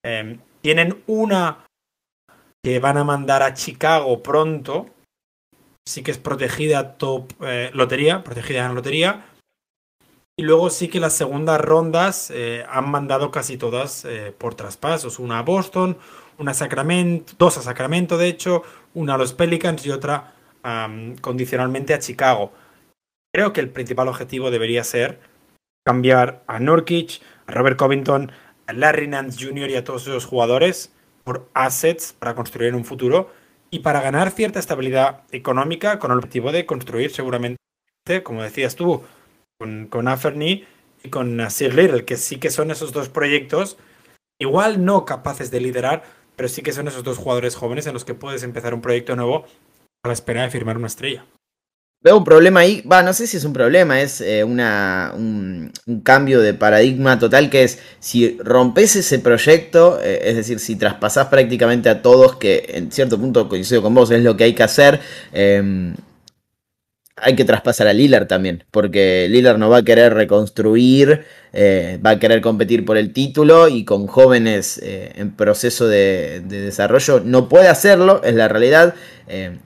Eh, 0.05 0.39
tienen 0.61 1.03
una 1.07 1.65
que 2.65 2.81
van 2.81 2.97
a 2.97 3.05
mandar 3.05 3.43
a 3.43 3.55
Chicago 3.55 4.23
pronto, 4.23 4.91
sí 5.87 6.03
que 6.03 6.11
es 6.11 6.19
protegida 6.19 6.97
top 6.97 7.33
eh, 7.43 7.71
lotería, 7.73 8.25
protegida 8.25 8.67
en 8.67 8.75
lotería, 8.75 9.27
y 10.39 10.45
luego 10.45 10.71
sí 10.71 10.87
que 10.87 11.01
las 11.01 11.15
segundas 11.15 11.61
rondas 11.61 12.31
eh, 12.31 12.65
han 12.71 12.89
mandado 12.89 13.33
casi 13.33 13.59
todas 13.59 14.05
eh, 14.05 14.33
por 14.39 14.55
traspasos. 14.55 15.19
Una 15.19 15.41
a 15.41 15.43
Boston, 15.43 15.99
una 16.39 16.53
a 16.53 16.55
Sacramento, 16.55 17.33
dos 17.37 17.59
a 17.59 17.63
Sacramento 17.63 18.17
de 18.17 18.29
hecho, 18.29 18.63
una 18.95 19.15
a 19.15 19.19
los 19.19 19.33
Pelicans 19.35 19.85
y 19.85 19.91
otra 19.91 20.35
condicionalmente 21.23 21.95
a 21.95 21.99
Chicago. 21.99 22.53
Creo 23.35 23.53
que 23.53 23.61
el 23.61 23.71
principal 23.71 24.07
objetivo 24.07 24.51
debería 24.51 24.85
ser 24.85 25.19
cambiar 25.85 26.45
a 26.47 26.61
Nurkic, 26.61 27.21
a 27.47 27.53
Robert 27.53 27.79
Covington, 27.79 28.31
a 28.67 28.73
Larry 28.75 29.09
Nance 29.09 29.45
Jr. 29.45 29.71
y 29.71 29.77
a 29.77 29.85
todos 29.85 30.03
esos 30.03 30.27
jugadores 30.27 30.93
por 31.25 31.49
assets 31.55 32.13
para 32.13 32.35
construir 32.35 32.75
un 32.75 32.85
futuro 32.85 33.33
y 33.71 33.81
para 33.81 34.03
ganar 34.03 34.31
cierta 34.31 34.59
estabilidad 34.59 35.23
económica 35.33 35.99
con 35.99 36.13
el 36.13 36.19
objetivo 36.19 36.53
de 36.53 36.67
construir 36.67 37.11
seguramente, 37.11 37.59
como 38.23 38.43
decías 38.43 38.77
tú, 38.77 39.03
con, 39.59 39.89
con 39.89 40.07
Aferny 40.07 40.65
y 41.03 41.11
con 41.11 41.37
Nasir 41.37 41.75
Little, 41.75 42.05
que 42.05 42.17
sí 42.17 42.37
que 42.37 42.51
son 42.51 42.71
esos 42.71 42.93
dos 42.93 43.09
proyectos, 43.09 43.77
igual 44.39 44.85
no 44.85 45.05
capaces 45.05 45.51
de 45.51 45.61
liderar, 45.61 46.05
pero 46.37 46.49
sí 46.49 46.63
que 46.63 46.73
son 46.73 46.87
esos 46.87 47.03
dos 47.03 47.19
jugadores 47.19 47.57
jóvenes 47.57 47.87
en 47.87 47.95
los 47.95 48.05
que 48.05 48.15
puedes 48.15 48.45
empezar 48.45 48.73
un 48.73 48.81
proyecto 48.81 49.17
nuevo 49.17 49.45
a 50.05 50.09
la 50.09 50.15
espera 50.15 50.43
de 50.43 50.51
firmar 50.51 50.77
una 50.77 50.87
estrella. 50.87 51.27
Veo 52.01 52.17
un 52.17 52.23
problema 52.23 52.61
ahí, 52.61 52.83
va, 52.83 53.03
no 53.03 53.13
sé 53.13 53.27
si 53.27 53.39
es 53.39 53.45
un 53.45 53.53
problema, 53.53 54.01
es 54.01 54.21
eh, 54.21 54.45
una, 54.45 55.13
un, 55.17 55.73
un, 55.87 56.01
cambio 56.03 56.41
de 56.41 56.55
paradigma 56.55 57.19
total 57.19 57.51
que 57.51 57.65
es, 57.65 57.81
si 57.99 58.39
rompes 58.39 58.95
ese 58.95 59.19
proyecto, 59.19 60.01
eh, 60.01 60.21
es 60.23 60.37
decir, 60.37 60.61
si 60.61 60.77
traspasás 60.77 61.27
prácticamente 61.27 61.89
a 61.89 62.01
todos, 62.01 62.37
que 62.37 62.67
en 62.69 62.93
cierto 62.93 63.19
punto 63.19 63.49
coincido 63.49 63.83
con 63.83 63.97
vos, 63.97 64.13
es 64.13 64.23
lo 64.23 64.37
que 64.37 64.45
hay 64.45 64.55
que 64.55 64.63
hacer, 64.63 65.01
eh, 65.33 65.93
hay 67.23 67.37
que 67.37 67.45
traspasar 67.45 67.87
a 67.89 67.93
Lillard 67.93 68.27
también, 68.27 68.65
porque 68.71 69.27
Lillard 69.29 69.59
no 69.59 69.69
va 69.71 69.79
a 69.79 69.83
querer 69.83 70.15
reconstruir, 70.15 71.25
eh, 71.53 71.99
va 72.05 72.11
a 72.11 72.19
querer 72.19 72.41
competir 72.41 72.85
por 72.85 72.97
el 72.97 73.13
título 73.13 73.69
y 73.69 73.85
con 73.85 74.07
jóvenes 74.07 74.79
eh, 74.83 75.13
en 75.17 75.33
proceso 75.33 75.89
de, 75.89 76.43
de, 76.45 76.61
desarrollo 76.63 77.21
no 77.25 77.49
puede 77.49 77.69
hacerlo, 77.69 78.23
es 78.23 78.35
la 78.35 78.49
realidad. 78.49 78.95
Eh, 79.29 79.59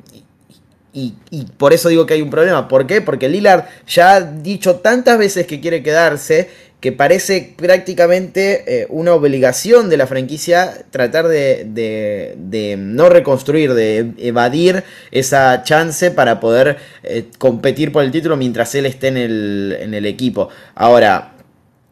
y, 0.95 1.15
y, 1.31 1.45
por 1.45 1.73
eso 1.73 1.89
digo 1.89 2.05
que 2.05 2.15
hay 2.15 2.23
un 2.23 2.29
problema. 2.31 2.69
¿Por 2.69 2.87
qué? 2.87 3.01
Porque 3.01 3.29
Lillard 3.29 3.65
ya 3.87 4.17
ha 4.17 4.21
dicho 4.21 4.77
tantas 4.77 5.19
veces 5.19 5.47
que 5.47 5.61
quiere 5.61 5.83
quedarse 5.83 6.51
que 6.83 6.91
parece 6.91 7.55
prácticamente 7.57 8.65
eh, 8.67 8.87
una 8.91 9.15
obligación 9.15 9.89
de 9.89 9.97
la 9.97 10.09
franquicia 10.09 10.85
tratar 10.91 11.29
de, 11.29 11.65
de, 11.65 12.75
no 12.77 13.09
reconstruir, 13.09 13.73
de 13.73 14.13
evadir 14.19 14.83
esa 15.13 15.63
chance 15.63 16.11
para 16.11 16.41
poder 16.41 16.79
eh, 17.05 17.27
competir 17.39 17.93
por 17.93 18.03
el 18.03 18.11
título 18.11 18.37
mientras 18.37 18.75
él 18.75 18.87
esté 18.87 19.09
en 19.09 19.17
el, 19.17 19.77
en 19.81 19.95
el 19.95 20.07
equipo. 20.07 20.49
Ahora, 20.75 21.35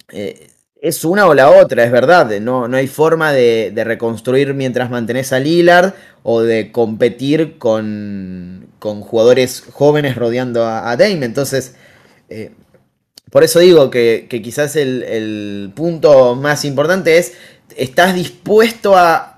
eh, 0.08 0.48
es 0.82 1.04
una 1.04 1.28
o 1.28 1.34
la 1.34 1.50
otra, 1.50 1.84
es 1.84 1.92
verdad, 1.92 2.40
no, 2.40 2.66
no 2.66 2.76
hay 2.76 2.88
forma 2.88 3.30
de, 3.32 3.72
reconstruir 3.84 4.54
mientras 4.54 4.90
mantenés 4.90 5.32
a 5.32 5.38
Lillard 5.38 5.94
o 6.24 6.42
de 6.42 6.72
competir 6.72 7.58
con, 7.58 8.66
con 8.80 9.02
jugadores 9.02 9.62
jóvenes 9.72 10.16
rodeando 10.16 10.66
a, 10.66 10.96
Dame. 10.96 11.26
Entonces, 11.26 11.76
por 13.30 13.44
eso 13.44 13.60
digo 13.60 13.90
que, 13.90 14.26
quizás 14.42 14.76
el, 14.76 15.72
punto 15.74 16.34
más 16.34 16.64
importante 16.64 17.16
es, 17.18 17.34
¿estás 17.76 18.14
dispuesto 18.14 18.96
a, 18.96 19.36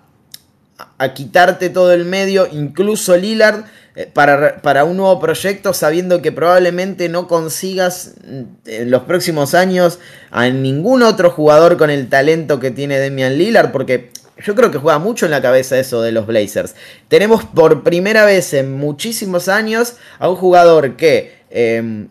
quitarte 1.14 1.68
todo 1.68 1.92
el 1.92 2.04
medio, 2.04 2.49
incluso 2.50 3.16
Lillard, 3.16 3.64
eh, 3.96 4.06
para, 4.12 4.84
un 4.84 4.96
nuevo 4.96 5.20
proyecto, 5.20 5.75
sabiendo 5.75 6.22
que 6.22 6.32
probablemente 6.32 7.08
no 7.08 7.26
consigas 7.26 8.14
en 8.25 8.90
los 8.90 9.02
próximos 9.02 9.54
años 9.54 9.99
a 10.30 10.49
ningún 10.49 11.02
otro 11.02 11.30
jugador 11.30 11.76
con 11.76 11.90
el 11.90 12.08
talento 12.08 12.61
que 12.61 12.70
tiene 12.70 12.99
Demian 12.99 13.37
Lillard? 13.37 13.72
Porque 13.72 14.11
yo 14.44 14.54
creo 14.54 14.70
que 14.70 14.78
juega 14.78 14.99
mucho 14.99 15.25
en 15.26 15.32
la 15.32 15.42
cabeza 15.42 15.78
eso 15.78 16.00
de 16.02 16.12
los 16.12 16.26
Blazers. 16.26 16.76
Tenemos 17.08 17.44
por 17.44 17.82
primera 17.82 18.25
vez 18.25 18.54
en 18.54 18.72
muchísimos 18.72 19.49
años 19.49 19.94
a 20.18 20.30
un 20.30 20.37
jugador 20.37 20.96
que... 20.96 21.34
Eh, 21.50 22.06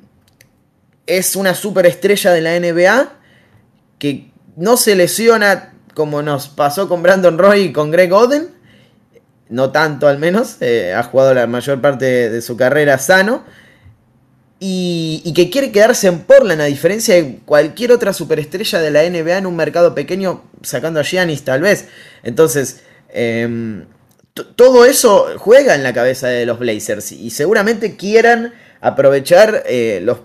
es 1.18 1.36
una 1.36 1.56
superestrella 1.56 2.32
de 2.32 2.42
la 2.42 2.60
NBA 2.60 3.14
que 4.00 4.32
no 4.56 4.78
se 4.78 4.96
lesiona 4.96 5.74
como 5.94 6.22
nos 6.22 6.48
pasó 6.48 6.88
con 6.88 7.04
Brandon 7.04 7.38
Roy 7.38 7.62
y 7.64 7.74
con 7.74 7.92
Greg 7.92 8.14
Oden. 8.14 8.50
No 9.50 9.72
tanto 9.72 10.08
al 10.08 10.20
menos. 10.20 10.58
Eh, 10.62 10.94
ha 10.96 11.04
jugado 11.04 11.34
la 11.34 11.48
mayor 11.48 11.82
parte 11.82 12.30
de, 12.30 12.42
su 12.42 12.56
carrera 12.56 12.98
sano. 12.98 13.44
Y, 14.60 15.34
que 15.36 15.50
quiere 15.50 15.72
quedarse 15.72 16.08
en 16.08 16.20
Portland 16.20 16.62
a 16.62 16.66
diferencia 16.66 17.16
de 17.16 17.40
cualquier 17.46 17.92
otra 17.92 18.14
superestrella 18.14 18.80
de 18.80 18.92
la 18.92 19.04
NBA 19.04 19.40
en 19.40 19.48
un 19.48 19.56
mercado 19.56 19.96
pequeño, 19.96 20.44
sacando 20.62 21.00
a 21.00 21.04
Giannis 21.04 21.44
tal 21.44 21.62
vez. 21.62 21.88
Entonces, 22.24 22.82
eh, 23.10 23.84
todo 24.56 24.86
eso 24.86 25.28
juega 25.38 25.76
en 25.76 25.84
la 25.84 25.94
cabeza 25.94 26.28
de 26.28 26.46
los 26.46 26.60
Blazers 26.60 27.12
y 27.12 27.32
seguramente 27.32 27.98
quieran 27.98 28.54
aprovechar 28.82 29.64
eh, 29.66 30.00
los 30.04 30.20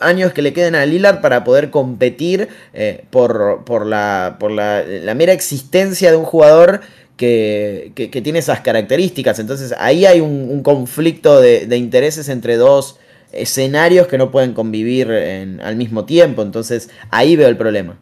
años 0.00 0.32
que 0.32 0.42
le 0.42 0.52
queden 0.52 0.74
a 0.74 0.86
Lillard 0.86 1.20
para 1.20 1.44
poder 1.44 1.70
competir 1.70 2.48
eh, 2.72 3.04
por, 3.10 3.86
la, 3.86 4.36
por 4.38 4.50
la, 4.50 4.84
mera 5.14 5.32
existencia 5.32 6.10
de 6.10 6.16
un 6.16 6.24
jugador 6.24 6.80
que, 7.16 7.92
tiene 8.22 8.38
esas 8.38 8.60
características. 8.60 9.38
Entonces 9.38 9.74
ahí 9.78 10.06
hay 10.06 10.20
un, 10.20 10.62
conflicto 10.62 11.40
de, 11.40 11.76
intereses 11.76 12.28
entre 12.28 12.56
dos 12.56 12.98
escenarios 13.32 14.06
que 14.06 14.18
no 14.18 14.30
pueden 14.30 14.54
convivir 14.54 15.10
al 15.10 15.76
mismo 15.76 16.04
tiempo. 16.04 16.42
Entonces 16.42 16.90
ahí 17.10 17.36
veo 17.36 17.48
el 17.48 17.56
problema. 17.56 17.98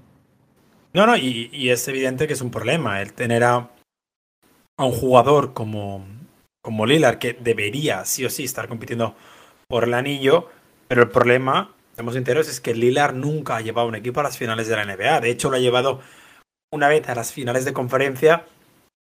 No, 0.94 1.06
no, 1.06 1.16
y, 1.16 1.70
es 1.70 1.88
evidente 1.88 2.26
que 2.26 2.34
es 2.34 2.42
un 2.42 2.50
problema 2.50 3.00
el 3.00 3.14
tener 3.14 3.44
a, 3.44 3.70
a 4.76 4.84
un 4.84 4.92
jugador 4.92 5.54
como, 5.54 6.04
como 6.60 6.84
Lillard 6.84 7.18
que 7.18 7.32
debería 7.32 8.04
sí 8.04 8.24
o 8.24 8.30
sí 8.30 8.44
estar 8.44 8.68
compitiendo 8.68 9.14
por 9.68 9.84
el 9.84 9.94
anillo, 9.94 10.48
pero 10.88 11.02
el 11.02 11.08
problema, 11.08 11.74
estamos 11.92 12.16
enteros, 12.16 12.48
es 12.48 12.60
que 12.60 12.74
Lillard 12.74 13.14
nunca 13.14 13.56
ha 13.56 13.60
llevado 13.60 13.86
un 13.86 13.94
equipo 13.94 14.20
a 14.20 14.22
las 14.22 14.38
finales 14.38 14.66
de 14.66 14.76
la 14.76 14.84
NBA. 14.84 15.20
De 15.20 15.30
hecho, 15.30 15.50
lo 15.50 15.56
ha 15.56 15.60
llevado 15.60 16.00
una 16.72 16.88
vez 16.88 17.06
a 17.08 17.14
las 17.14 17.32
finales 17.32 17.66
de 17.66 17.74
conferencia 17.74 18.46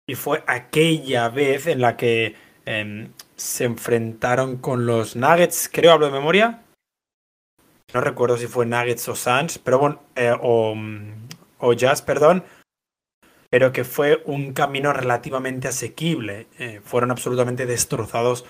y 0.09 0.17
fue 0.17 0.43
aquella 0.49 1.29
vez 1.29 1.69
en 1.69 1.81
la 1.81 1.97
que 1.97 2.35
em, 2.67 3.13
se 3.37 3.65
enfrentaron 3.65 4.57
con 4.57 4.85
los 4.85 5.15
Nuggets, 5.15 5.71
creo, 5.73 5.93
hablo 5.93 6.07
de 6.07 6.13
memoria. 6.13 6.65
No 7.95 8.01
recuerdo 8.01 8.37
si 8.37 8.49
fue 8.49 8.67
Nuggets 8.67 9.09
o 9.09 9.15
Suns, 9.15 9.59
pero 9.59 9.79
bueno, 9.79 10.03
eh, 10.17 10.35
o, 10.41 11.73
Jazz, 11.75 12.03
perdón, 12.03 12.43
pero 13.49 13.71
que 13.71 13.85
fue 13.85 14.23
un 14.25 14.55
camino 14.55 14.93
relativamente 14.93 15.69
asequible. 15.69 16.49
Eh, 16.59 16.81
fueron 16.83 17.13
absolutamente 17.13 17.65
destrozados 17.65 18.45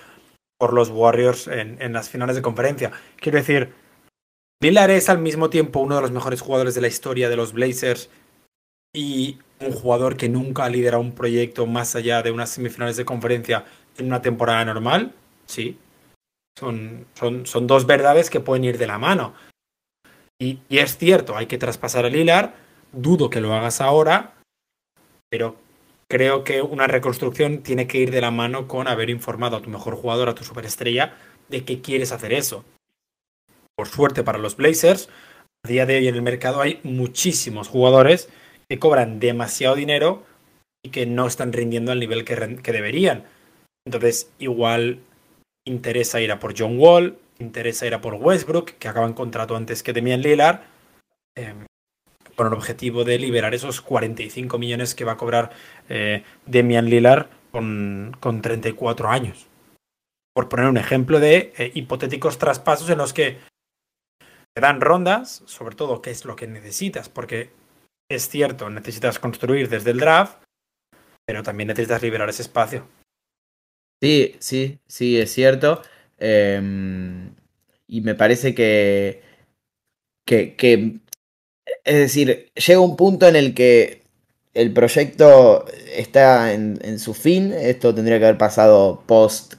por 0.58 0.72
los 0.72 0.88
Warriors 0.88 1.48
en, 1.48 1.92
las 1.92 2.08
finales 2.08 2.36
de 2.36 2.42
conferencia. 2.42 2.92
Quiero 3.16 3.36
decir, 3.36 3.74
Lillard 4.62 4.92
es 4.92 5.09
al 5.09 5.19
mismo 5.19 5.50
tiempo 5.50 5.81
uno 5.81 5.97
de 5.97 6.02
los 6.02 6.12
mejores 6.12 6.40
jugadores 6.40 6.76
de 6.76 6.81
la 6.81 6.87
historia 6.87 7.28
de 7.28 7.35
los 7.35 7.52
Blazers 7.52 8.09
y 8.95 9.38
un 9.59 9.73
jugador 9.73 10.16
que 10.16 10.28
nunca 10.28 10.64
ha 10.64 10.71
liderado 10.71 11.02
un 11.02 11.16
proyecto 11.16 11.66
más 11.66 11.97
allá 11.97 12.23
de 12.23 12.31
unas 12.31 12.50
semifinales 12.50 12.97
de 12.97 13.04
conferencia 13.04 13.64
en 13.99 14.07
una 14.07 14.23
temporada 14.23 14.64
normal. 14.64 15.14
Sí. 15.47 15.78
Son, 16.57 17.07
son, 17.14 17.45
son 17.45 17.66
dos 17.66 17.87
verdades 17.87 18.31
que 18.31 18.38
pueden 18.38 18.64
ir 18.64 18.78
de 18.78 18.87
la 18.87 18.99
mano. 18.99 19.35
Y, 20.40 20.61
y 20.69 20.78
es 20.78 20.97
cierto, 20.97 21.37
hay 21.37 21.47
que 21.47 21.59
traspasar 21.59 22.04
a 22.04 22.09
Lillard. 22.09 22.50
Dudo 22.92 23.31
que 23.31 23.40
lo 23.40 23.54
hagas 23.54 23.81
ahora, 23.81 24.35
pero 25.28 25.57
creo 26.09 26.45
que 26.45 26.62
una 26.62 26.87
reconstrucción 26.87 27.64
tiene 27.64 27.88
que 27.88 27.99
ir 27.99 28.12
de 28.12 28.21
la 28.21 28.31
mano 28.31 28.69
con 28.69 28.87
haber 28.87 29.11
informado 29.11 29.57
a 29.57 29.62
tu 29.62 29.71
mejor 29.71 29.97
jugador, 29.97 30.28
a 30.28 30.37
tu 30.37 30.45
superestrella, 30.45 31.16
de 31.49 31.64
que 31.64 31.81
quieres 31.81 32.12
hacer 32.12 32.33
eso. 32.33 32.64
Por 33.82 33.88
suerte 33.88 34.22
para 34.22 34.38
los 34.38 34.56
Blazers, 34.56 35.08
a 35.64 35.68
día 35.68 35.86
de 35.86 35.96
hoy 35.96 36.06
en 36.06 36.14
el 36.14 36.22
mercado 36.22 36.60
hay 36.60 36.78
muchísimos 36.84 37.66
jugadores 37.66 38.28
que 38.68 38.78
cobran 38.78 39.18
demasiado 39.18 39.74
dinero 39.74 40.22
y 40.84 40.90
que 40.90 41.04
no 41.04 41.26
están 41.26 41.52
rindiendo 41.52 41.90
al 41.90 41.98
nivel 41.98 42.24
que, 42.24 42.36
deberían. 42.36 43.24
Entonces, 43.84 44.30
igual 44.38 45.00
interesa 45.66 46.20
ir 46.20 46.30
a 46.30 46.38
por 46.38 46.54
John 46.56 46.78
Wall, 46.78 47.18
interesa 47.40 47.84
ir 47.84 47.94
a 47.94 48.00
por 48.00 48.14
Westbrook, 48.14 48.70
que 48.78 48.86
acaban 48.86 49.14
contrato 49.14 49.56
antes 49.56 49.82
que 49.82 49.92
Demian 49.92 50.22
Lillard. 50.22 50.60
Em, 51.34 51.66
con 52.36 52.46
el 52.46 52.52
objetivo 52.52 53.02
de 53.02 53.18
liberar 53.18 53.52
esos 53.52 53.80
45 53.80 54.58
millones 54.58 54.94
que 54.94 55.04
va 55.04 55.14
a 55.14 55.16
cobrar 55.16 55.50
eh, 55.88 56.22
Demian 56.46 56.88
Lillard 56.88 57.26
con, 57.50 58.16
con, 58.20 58.42
34 58.42 59.08
años. 59.08 59.48
Por 60.32 60.48
poner 60.48 60.66
un 60.66 60.76
ejemplo 60.76 61.18
de 61.18 61.52
eh, 61.58 61.72
hipotéticos 61.74 62.38
traspasos 62.38 62.88
en 62.88 62.98
los 62.98 63.12
que 63.12 63.50
te 64.54 64.61
dan 64.61 64.80
rondas, 64.80 65.42
sobre 65.47 65.76
todo 65.76 66.02
qué 66.02 66.11
es 66.11 66.25
lo 66.25 66.37
que 66.37 66.47
necesitas, 66.47 67.09
porque 67.09 67.50
es 68.11 68.29
cierto, 68.29 68.68
necesitas 68.70 69.18
construir 69.18 69.68
desde 69.68 69.92
el 69.92 69.98
draft, 69.98 70.42
pero 71.24 71.42
también 71.42 71.68
necesitas 71.68 72.03
liberar 72.03 72.29
ese 72.29 72.42
espacio. 72.42 72.87
Sí, 74.03 74.37
sí, 74.40 74.79
sí, 74.87 75.18
es 75.18 75.33
cierto. 75.33 75.81
Em, 76.18 77.35
y 77.87 78.00
me 78.00 78.14
parece 78.14 78.55
que, 78.55 79.22
que, 80.26 81.00
es 81.85 81.94
decir, 81.94 82.50
llega 82.55 82.81
un 82.81 82.96
punto 82.96 83.29
en 83.29 83.37
el 83.37 83.55
que 83.55 84.03
el 84.55 84.72
proyecto 84.72 85.64
está 85.94 86.53
en, 86.53 86.98
su 86.98 87.14
fin. 87.14 87.53
Esto 87.53 87.94
tendría 87.94 88.18
que 88.18 88.26
haber 88.26 88.38
pasado 88.38 89.03
post 89.07 89.55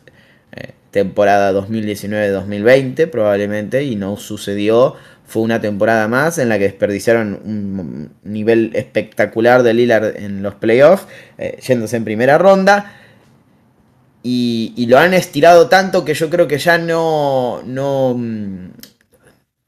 temporada 0.94 1.52
2019-2020 1.52 3.10
probablemente 3.10 3.84
y 3.84 3.98
no 3.98 4.16
sucedió. 4.16 4.96
Fue 5.26 5.42
una 5.42 5.60
temporada 5.60 6.08
más 6.08 6.38
en 6.38 6.48
la 6.48 6.60
que 6.60 6.66
desperdiciaron 6.66 7.42
un 7.44 8.12
nivel 8.24 8.72
espectacular 8.76 9.64
de 9.64 9.74
Lillard 9.74 10.16
en 10.18 10.44
los 10.44 10.54
playoffs, 10.56 11.08
eh, 11.38 11.58
yéndose 11.68 11.98
en 11.98 12.04
primera 12.06 12.38
ronda. 12.38 12.94
Y, 14.22 14.86
lo 14.88 15.00
han 15.00 15.14
estirado 15.14 15.68
tanto 15.68 16.06
que 16.06 16.14
yo 16.14 16.30
creo 16.30 16.48
que 16.48 16.60
ya 16.60 16.78
no, 16.78 17.62
no, 17.66 18.16
mm, 18.16 18.70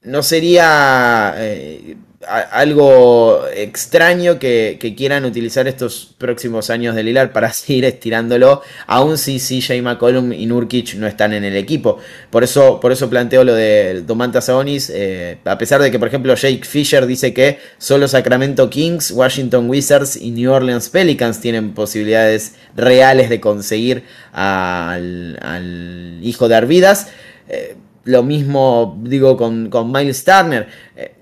no 0.03 0.23
sería 0.23 1.33
eh, 1.37 1.97
algo 2.27 3.45
extraño 3.53 4.39
que, 4.39 4.77
quieran 4.95 5.25
utilizar 5.25 5.67
estos 5.67 6.13
próximos 6.17 6.69
años 6.69 6.95
de 6.95 7.03
Lilar 7.03 7.31
para 7.31 7.51
seguir 7.53 7.85
estirándolo, 7.85 8.61
aun 8.87 9.17
si 9.17 9.39
CJ 9.39 9.81
McCollum 9.81 10.31
y 10.33 10.45
Nurkic 10.45 10.95
no 10.95 11.07
están 11.07 11.33
en 11.33 11.43
el 11.43 11.55
equipo. 11.55 11.97
Por 12.29 12.43
eso, 12.43 12.79
por 12.79 12.91
eso 12.91 13.09
planteo 13.09 13.43
lo 13.43 13.53
de 13.53 14.03
Domantas 14.05 14.45
Sabonis, 14.45 14.91
eh, 14.93 15.37
a 15.45 15.57
pesar 15.57 15.81
de 15.81 15.91
que, 15.91 15.99
por 15.99 16.07
ejemplo, 16.07 16.35
Jake 16.35 16.63
Fisher 16.63 17.05
dice 17.05 17.33
que 17.33 17.59
solo 17.77 18.07
Sacramento 18.07 18.69
Kings, 18.69 19.11
Washington 19.11 19.69
Wizards 19.69 20.15
y 20.15 20.31
New 20.31 20.51
Orleans 20.51 20.89
Pelicans 20.89 21.41
tienen 21.41 21.73
posibilidades 21.73 22.55
reales 22.75 23.29
de 23.29 23.39
conseguir 23.39 24.03
al, 24.33 26.19
hijo 26.21 26.47
de 26.47 26.55
Arvidas. 26.55 27.07
Eh, 27.47 27.75
lo 28.05 28.23
mismo 28.23 28.97
digo 29.03 29.35
con, 29.35 29.69
con 29.69 29.91
Miles 29.91 30.23
Turner. 30.23 30.67
Eh, 30.95 31.14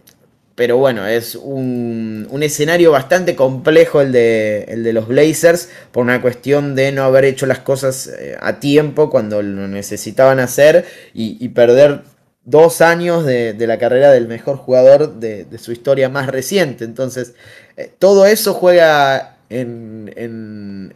pero 0.56 0.78
bueno, 0.78 1.08
es 1.08 1.36
un, 1.36 2.28
escenario 2.42 2.92
bastante 2.92 3.36
complejo 3.36 4.02
el 4.02 4.12
de, 4.12 4.66
el 4.68 4.84
de, 4.84 4.94
los 4.94 5.08
Blazers 5.08 5.70
por 5.92 6.04
una 6.04 6.22
cuestión 6.22 6.76
de 6.76 6.92
no 6.92 7.04
haber 7.04 7.26
hecho 7.26 7.46
las 7.46 7.60
cosas 7.60 8.08
eh, 8.08 8.38
a 8.40 8.60
tiempo 8.60 9.10
cuando 9.10 9.42
lo 9.42 9.68
necesitaban 9.68 10.40
hacer 10.40 10.86
y, 11.14 11.48
perder 11.50 12.02
dos 12.44 12.82
años 12.82 13.26
de, 13.26 13.56
la 13.60 13.80
carrera 13.80 14.12
del 14.12 14.28
mejor 14.28 14.58
jugador 14.58 15.16
de, 15.16 15.48
su 15.58 15.72
historia 15.72 16.10
más 16.10 16.28
reciente. 16.28 16.84
Entonces, 16.84 17.34
eh, 17.78 17.92
todo 17.98 18.26
eso 18.26 18.54
juega 18.54 19.33
en, 19.62 20.94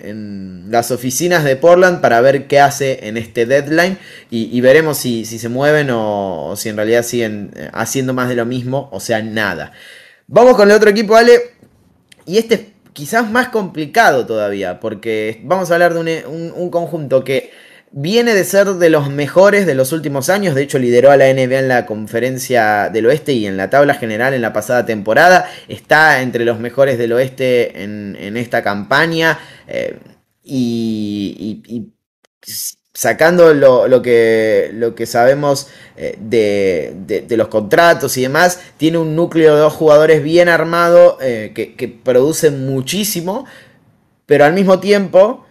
las 0.69 0.91
oficinas 0.91 1.43
de 1.43 1.55
Portland 1.55 2.01
para 2.01 2.19
ver 2.21 2.47
qué 2.47 2.59
hace 2.59 3.07
en 3.07 3.17
este 3.17 3.45
deadline 3.45 3.97
y, 4.29 4.59
veremos 4.61 4.97
si, 4.97 5.25
se 5.25 5.49
mueven 5.49 5.89
o, 5.91 6.53
si 6.57 6.69
en 6.69 6.75
realidad 6.75 7.03
siguen 7.03 7.51
eh, 7.55 7.69
haciendo 7.73 8.13
más 8.13 8.29
de 8.29 8.35
lo 8.35 8.45
mismo, 8.45 8.89
o 8.91 8.99
sea, 8.99 9.21
nada. 9.21 9.71
Vamos 10.27 10.55
con 10.55 10.69
el 10.69 10.75
otro 10.75 10.89
equipo, 10.89 11.15
Ale. 11.15 11.39
Y 12.25 12.37
este 12.37 12.55
es 12.55 12.61
quizás 12.91 13.29
más 13.29 13.49
complicado 13.49 14.25
todavía, 14.25 14.79
porque 14.79 15.39
vamos 15.43 15.71
a 15.71 15.75
hablar 15.75 15.93
de 15.93 16.25
un 16.27 16.69
conjunto 16.69 17.23
que 17.23 17.51
Viene 17.91 18.34
de 18.34 18.43
ser 18.43 18.67
de 18.67 18.89
los 18.89 19.10
mejores 19.10 19.65
de 19.65 19.73
los 19.73 19.93
últimos 19.93 20.30
años, 20.30 20.56
de 20.56 20.63
hecho 20.63 20.78
lideró 20.78 21.10
a 21.10 21.15
la 21.15 21.34
NBA 21.34 21.60
en 21.60 21.67
la 21.69 21.86
conferencia 21.86 22.89
del 22.89 23.06
oeste 23.06 23.32
y 23.32 23.47
en 23.47 23.56
la 23.56 23.69
tabla 23.69 23.93
general 23.93 24.34
en 24.34 24.41
la 24.41 24.52
pasada 24.52 24.86
temporada, 24.86 25.50
está 25.69 26.21
entre 26.21 26.43
los 26.43 26.60
mejores 26.60 26.97
del 26.97 27.13
oeste 27.13 27.82
en, 27.84 28.36
esta 28.36 28.62
campaña. 28.62 29.39
Eh, 29.67 29.97
y, 30.43 31.93
sacando 32.93 33.54
lo, 33.54 34.02
que, 34.02 34.71
lo, 34.73 34.93
que, 34.95 35.06
sabemos 35.06 35.69
eh, 35.95 36.17
de, 36.19 37.38
los 37.38 37.47
contratos 37.47 38.17
y 38.17 38.23
demás, 38.23 38.60
tiene 38.76 38.97
un 38.97 39.15
núcleo 39.15 39.56
de 39.56 39.62
dos 39.62 39.73
jugadores 39.73 40.23
bien 40.23 40.50
armado 40.50 41.17
eh, 41.21 41.52
que, 41.56 41.76
que 41.76 41.88
producen 41.88 42.65
muchísimo, 42.65 43.45
pero 44.26 44.45
al 44.45 44.54
mismo 44.54 44.80
tiempo 44.80 45.46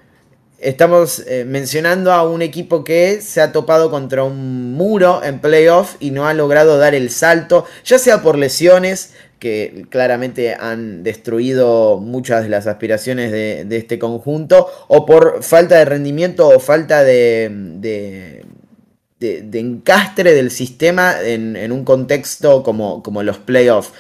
estamos 0.67 1.21
eh, 1.21 1.45
mencionando 1.45 2.13
a 2.13 2.29
un 2.29 2.43
equipo 2.43 2.83
que 2.83 3.21
se 3.21 3.41
ha 3.41 3.53
topado 3.53 3.89
contra 3.89 4.25
un 4.25 4.75
muro 4.75 5.23
en 5.23 5.39
playoff 5.39 5.95
y 6.01 6.11
no 6.11 6.27
ha 6.27 6.35
logrado 6.35 6.77
dar 6.77 6.95
el 6.95 7.11
salto, 7.11 7.65
ya 7.85 8.01
sea 8.01 8.21
por 8.21 8.37
lesiones 8.37 9.13
que 9.39 9.87
claramente 9.91 10.55
han 10.55 11.05
destruido 11.05 11.99
muchas 11.99 12.43
de 12.43 12.49
las 12.49 12.67
aspiraciones 12.67 13.31
de, 13.31 13.77
este 13.77 13.99
conjunto, 13.99 14.67
o 14.89 15.07
por 15.07 15.43
falta 15.45 15.77
de 15.77 15.85
rendimiento 15.85 16.49
o 16.49 16.59
falta 16.59 17.05
de, 17.05 18.43
de, 19.21 19.61
encastre 19.61 20.35
del 20.35 20.51
sistema 20.51 21.15
en, 21.23 21.71
un 21.71 21.85
contexto 21.85 22.63
como, 22.63 23.03
como 23.03 23.23
los 23.23 23.39
playoffs. 23.39 23.93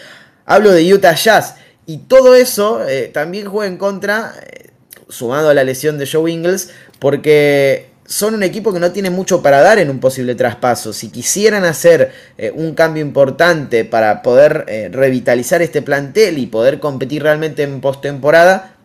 Hablo 0.46 0.72
de 0.72 0.92
Utah 0.92 1.14
Jazz. 1.14 1.56
Y 1.88 1.98
todo 1.98 2.34
eso 2.34 2.84
eh, 2.88 3.10
también 3.14 3.46
juega 3.46 3.70
en 3.70 3.78
contra 3.78 4.34
eh, 4.42 4.65
sumado 5.08 5.50
a 5.50 5.54
la 5.54 5.64
lesión 5.64 5.98
de 5.98 6.06
Joe 6.06 6.30
Ingles, 6.30 6.72
porque 6.98 7.88
son 8.06 8.34
un 8.34 8.42
equipo 8.42 8.72
que 8.72 8.80
no 8.80 8.92
tiene 8.92 9.10
mucho 9.10 9.42
para 9.42 9.60
dar 9.60 9.78
en 9.78 9.90
un 9.90 9.98
posible 9.98 10.34
traspaso. 10.34 10.92
Si 10.92 11.10
quisieran 11.10 11.64
hacer 11.64 12.12
eh, 12.38 12.52
un 12.54 12.74
cambio 12.74 13.02
importante 13.02 13.84
para 13.84 14.22
poder 14.22 14.64
eh, 14.68 14.88
revitalizar 14.92 15.62
este 15.62 15.82
plantel 15.82 16.38
y 16.38 16.46
poder 16.46 16.78
competir 16.80 17.22
realmente 17.22 17.62
en 17.62 17.80
postemporada, 17.80 18.76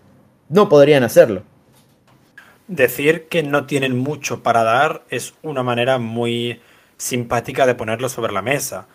no 0.50 0.70
podrían 0.70 1.04
hacerlo. 1.04 1.44
Decir 2.68 3.28
que 3.28 3.44
no 3.44 3.66
tienen 3.66 3.98
mucho 3.98 4.44
para 4.44 4.64
dar 4.64 5.04
es 5.10 5.34
una 5.44 5.64
manera 5.64 5.98
muy 5.98 6.62
simpática 6.98 7.66
de 7.66 7.76
ponerlo 7.76 8.10
sobre 8.10 8.34
la 8.34 8.42
mesa. 8.42 8.88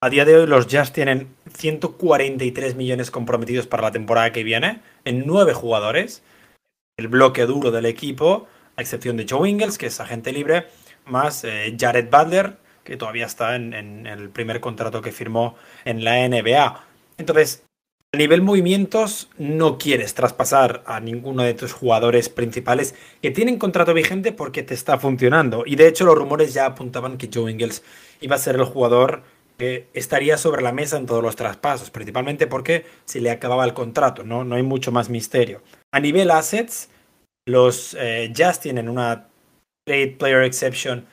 A 0.00 0.10
día 0.10 0.24
de 0.24 0.36
hoy 0.36 0.46
los 0.46 0.66
Jazz 0.66 0.92
tienen 0.92 1.28
143 1.56 2.76
millones 2.76 3.10
comprometidos 3.10 3.66
para 3.66 3.84
la 3.84 3.92
temporada 3.92 4.32
que 4.32 4.44
viene 4.44 4.80
en 5.04 5.26
nueve 5.26 5.54
jugadores. 5.54 6.22
El 6.98 7.08
bloque 7.08 7.44
duro 7.44 7.70
del 7.70 7.84
equipo 7.84 8.46
a 8.74 8.80
excepción 8.80 9.18
de 9.18 9.26
Joe 9.28 9.50
Ingles, 9.50 9.76
que 9.76 9.84
es 9.84 10.00
agente 10.00 10.32
libre, 10.32 10.68
más 11.04 11.44
eh, 11.44 11.76
Jared 11.78 12.08
Butler, 12.10 12.56
que 12.84 12.96
todavía 12.96 13.26
está 13.26 13.54
en, 13.54 14.06
el 14.06 14.30
primer 14.30 14.60
contrato 14.60 15.02
que 15.02 15.12
firmó 15.12 15.56
en 15.84 16.04
la 16.04 16.26
NBA. 16.26 16.84
Entonces, 17.18 17.64
a 18.14 18.16
nivel 18.16 18.40
movimientos, 18.40 19.28
no 19.36 19.76
quieres 19.76 20.14
traspasar 20.14 20.84
a 20.86 20.98
ninguno 21.00 21.42
de 21.42 21.52
tus 21.52 21.74
jugadores 21.74 22.30
principales 22.30 22.94
que 23.20 23.30
tienen 23.30 23.58
contrato 23.58 23.92
vigente 23.92 24.32
porque 24.32 24.62
te 24.62 24.72
está 24.72 24.98
funcionando. 24.98 25.64
Y 25.66 25.76
de 25.76 25.88
hecho, 25.88 26.06
los 26.06 26.16
rumores 26.16 26.54
ya 26.54 26.64
apuntaban 26.64 27.18
que 27.18 27.28
Joe 27.30 27.52
Ingles 27.52 27.82
iba 28.22 28.36
a 28.36 28.38
ser 28.38 28.54
el 28.54 28.64
jugador 28.64 29.22
que 29.58 29.88
estaría 29.92 30.38
sobre 30.38 30.62
la 30.62 30.72
mesa 30.72 30.96
en 30.96 31.04
todos 31.04 31.22
los 31.22 31.36
traspasos, 31.36 31.90
principalmente 31.90 32.46
porque 32.46 32.86
se 33.04 33.20
le 33.20 33.30
acababa 33.30 33.64
el 33.64 33.74
contrato, 33.74 34.22
no, 34.22 34.44
no 34.44 34.54
hay 34.54 34.62
mucho 34.62 34.92
más 34.92 35.08
misterio. 35.08 35.62
A 35.96 36.00
nivel 36.00 36.30
assets, 36.30 36.90
los 37.48 37.94
eh, 37.98 38.28
Jazz 38.30 38.60
tienen 38.60 38.90
una 38.90 39.28
Trade 39.86 40.16
Player 40.18 40.42
Exception. 40.42 41.06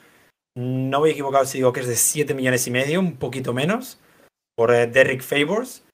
No 0.58 1.00
voy 1.00 1.12
equivocado 1.12 1.46
si 1.46 1.60
digo 1.60 1.72
que 1.72 1.80
es 1.80 1.88
de 1.88 1.96
7 1.96 2.34
millones 2.34 2.67
y 2.67 2.72
medio, 2.72 3.00
un 3.00 3.15
poquito 3.15 3.54
menos, 3.54 3.98
por 4.58 4.74
eh, 4.74 4.86
Derrick 4.88 5.22
Favors. 5.22 5.86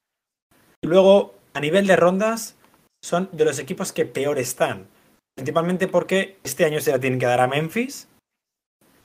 Y 0.82 0.88
luego, 0.88 1.36
a 1.54 1.60
nivel 1.60 1.86
de 1.86 1.94
rondas, 1.94 2.56
son 3.00 3.28
de 3.30 3.44
los 3.44 3.60
equipos 3.60 3.92
que 3.92 4.06
peor 4.06 4.40
están. 4.40 4.88
Principalmente 5.36 5.86
porque 5.86 6.38
este 6.42 6.64
año 6.64 6.80
se 6.80 6.90
la 6.90 6.98
tienen 6.98 7.20
que 7.20 7.26
dar 7.26 7.38
a 7.38 7.46
Memphis, 7.46 8.08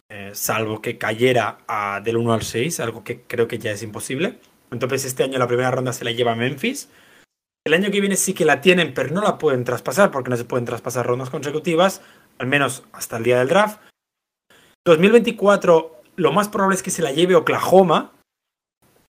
eh, 0.09 0.31
salvo 0.33 0.81
que 0.81 0.97
cayera 0.97 1.59
a, 1.67 2.01
del 2.03 2.17
1 2.17 2.33
al 2.33 2.41
6, 2.41 2.79
algo 2.79 3.03
que 3.03 3.21
creo 3.21 3.47
que 3.47 3.59
ya 3.59 3.69
es 3.69 3.83
imposible. 3.83 4.39
Entonces 4.71 5.05
este 5.05 5.21
año 5.21 5.37
la 5.37 5.47
primera 5.47 5.69
ronda 5.69 5.93
se 5.93 6.05
la 6.05 6.11
lleva 6.11 6.31
a 6.31 6.35
Memphis. 6.35 6.89
El 7.65 7.73
año 7.73 7.89
que 7.89 7.99
viene 7.99 8.15
sí 8.15 8.35
que 8.35 8.45
la 8.45 8.61
tienen, 8.61 8.93
pero 8.93 9.09
no 9.09 9.21
la 9.21 9.39
pueden 9.39 9.63
traspasar 9.63 10.11
porque 10.11 10.29
no 10.29 10.37
se 10.37 10.45
pueden 10.45 10.65
traspasar 10.65 11.07
rondas 11.07 11.31
consecutivas, 11.31 12.01
al 12.37 12.45
menos 12.45 12.83
hasta 12.93 13.17
el 13.17 13.23
día 13.23 13.39
del 13.39 13.47
draft. 13.47 13.81
2024 14.85 16.03
lo 16.17 16.31
más 16.31 16.47
probable 16.47 16.75
es 16.75 16.83
que 16.83 16.91
se 16.91 17.01
la 17.01 17.11
lleve 17.11 17.33
Oklahoma. 17.33 18.13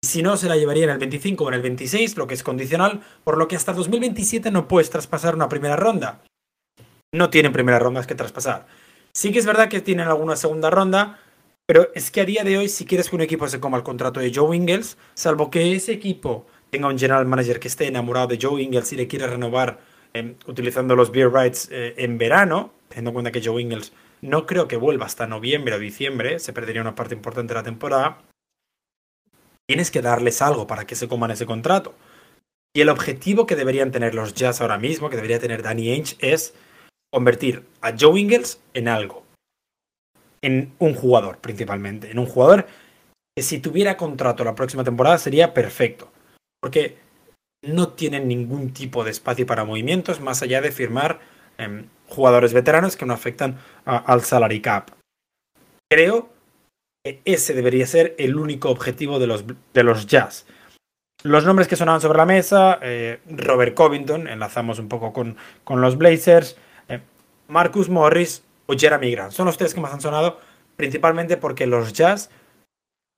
Y 0.04 0.06
si 0.06 0.22
no, 0.22 0.36
se 0.36 0.48
la 0.48 0.56
llevaría 0.56 0.84
en 0.84 0.90
el 0.90 0.98
25 0.98 1.44
o 1.44 1.48
en 1.48 1.54
el 1.54 1.62
26, 1.62 2.18
lo 2.18 2.26
que 2.26 2.34
es 2.34 2.42
condicional, 2.42 3.00
por 3.24 3.38
lo 3.38 3.48
que 3.48 3.56
hasta 3.56 3.72
2027 3.72 4.50
no 4.50 4.68
puedes 4.68 4.90
traspasar 4.90 5.34
una 5.34 5.48
primera 5.48 5.76
ronda. 5.76 6.22
No 7.14 7.30
tienen 7.30 7.52
primeras 7.52 7.80
rondas 7.80 8.06
que 8.06 8.14
traspasar. 8.14 8.66
Sí 9.14 9.32
que 9.32 9.38
es 9.38 9.46
verdad 9.46 9.70
que 9.70 9.80
tienen 9.80 10.08
alguna 10.08 10.36
segunda 10.36 10.68
ronda, 10.68 11.20
pero 11.66 11.88
es 11.94 12.10
que 12.10 12.20
a 12.20 12.26
día 12.26 12.44
de 12.44 12.58
hoy, 12.58 12.68
si 12.68 12.84
quieres 12.84 13.08
que 13.08 13.16
un 13.16 13.22
equipo 13.22 13.48
se 13.48 13.60
coma 13.60 13.78
el 13.78 13.82
contrato 13.82 14.20
de 14.20 14.32
Joe 14.34 14.54
Ingles, 14.54 14.98
salvo 15.14 15.50
que 15.50 15.74
ese 15.74 15.92
equipo 15.92 16.46
tenga 16.72 16.88
un 16.88 16.98
general 16.98 17.26
manager 17.26 17.60
que 17.60 17.68
esté 17.68 17.86
enamorado 17.86 18.28
de 18.28 18.38
Joe 18.40 18.62
Ingles 18.62 18.92
y 18.94 18.96
le 18.96 19.06
quiere 19.06 19.26
renovar 19.26 19.78
em, 20.14 20.36
utilizando 20.46 20.96
los 20.96 21.12
beer 21.12 21.30
rights 21.30 21.68
eh, 21.70 21.94
en 21.98 22.16
verano, 22.16 22.72
teniendo 22.88 23.10
en 23.10 23.14
cuenta 23.14 23.30
que 23.30 23.42
Joe 23.44 23.60
Ingles 23.60 23.92
no 24.22 24.46
creo 24.46 24.68
que 24.68 24.78
vuelva 24.78 25.04
hasta 25.04 25.26
noviembre 25.26 25.74
o 25.74 25.78
diciembre, 25.78 26.38
se 26.38 26.54
perdería 26.54 26.80
una 26.80 26.94
parte 26.94 27.14
importante 27.14 27.52
de 27.52 27.60
la 27.60 27.62
temporada, 27.62 28.22
tienes 29.66 29.90
que 29.90 30.00
darles 30.00 30.40
algo 30.40 30.66
para 30.66 30.86
que 30.86 30.94
se 30.94 31.08
coman 31.08 31.30
ese 31.30 31.44
contrato. 31.44 31.94
Y 32.74 32.80
el 32.80 32.88
objetivo 32.88 33.44
que 33.46 33.54
deberían 33.54 33.90
tener 33.90 34.14
los 34.14 34.32
Jazz 34.32 34.62
ahora 34.62 34.78
mismo, 34.78 35.10
que 35.10 35.16
debería 35.16 35.38
tener 35.38 35.62
Danny 35.62 35.90
Ainge, 35.90 36.16
es 36.20 36.54
convertir 37.12 37.66
a 37.82 37.92
Joe 37.98 38.18
Ingles 38.18 38.62
en 38.72 38.88
algo. 38.88 39.24
En 40.40 40.72
un 40.78 40.94
jugador, 40.94 41.36
principalmente. 41.36 42.10
En 42.10 42.18
un 42.18 42.24
jugador 42.24 42.66
que 43.36 43.42
si 43.42 43.58
tuviera 43.58 43.98
contrato 43.98 44.42
la 44.42 44.54
próxima 44.54 44.84
temporada 44.84 45.18
sería 45.18 45.52
perfecto 45.52 46.10
porque 46.62 46.96
no 47.62 47.88
tienen 47.88 48.28
ningún 48.28 48.72
tipo 48.72 49.04
de 49.04 49.10
espacio 49.10 49.46
para 49.46 49.64
movimientos 49.64 50.20
más 50.20 50.42
allá 50.42 50.60
de 50.60 50.72
firmar 50.72 51.20
em, 51.58 51.86
jugadores 52.08 52.52
veteranos 52.52 52.96
que 52.96 53.04
no 53.04 53.14
afectan 53.14 53.58
al 53.84 54.22
salary 54.22 54.60
cap. 54.60 54.90
Creo 55.90 56.30
que 57.04 57.20
ese 57.24 57.52
debería 57.54 57.86
ser 57.86 58.14
el 58.18 58.36
único 58.36 58.70
objetivo 58.70 59.18
de 59.18 59.26
los, 59.26 59.44
de 59.74 59.82
los 59.82 60.06
Jazz. 60.06 60.46
Los 61.24 61.44
nombres 61.44 61.68
que 61.68 61.76
sonaban 61.76 62.00
sobre 62.00 62.18
la 62.18 62.26
mesa, 62.26 62.78
eh, 62.82 63.20
Robert 63.28 63.74
Covington, 63.74 64.26
enlazamos 64.26 64.78
un 64.78 64.88
poco 64.88 65.12
con, 65.12 65.36
con 65.64 65.80
los 65.80 65.96
Blazers, 65.96 66.56
eh, 66.88 67.00
Marcus 67.48 67.88
Morris 67.88 68.44
o 68.66 68.74
Jeremy 68.74 69.10
Grant. 69.12 69.32
Son 69.32 69.46
los 69.46 69.56
tres 69.56 69.74
que 69.74 69.80
más 69.80 69.92
han 69.92 70.00
sonado, 70.00 70.40
principalmente 70.76 71.36
porque 71.36 71.66
los 71.66 71.92
Jazz 71.92 72.30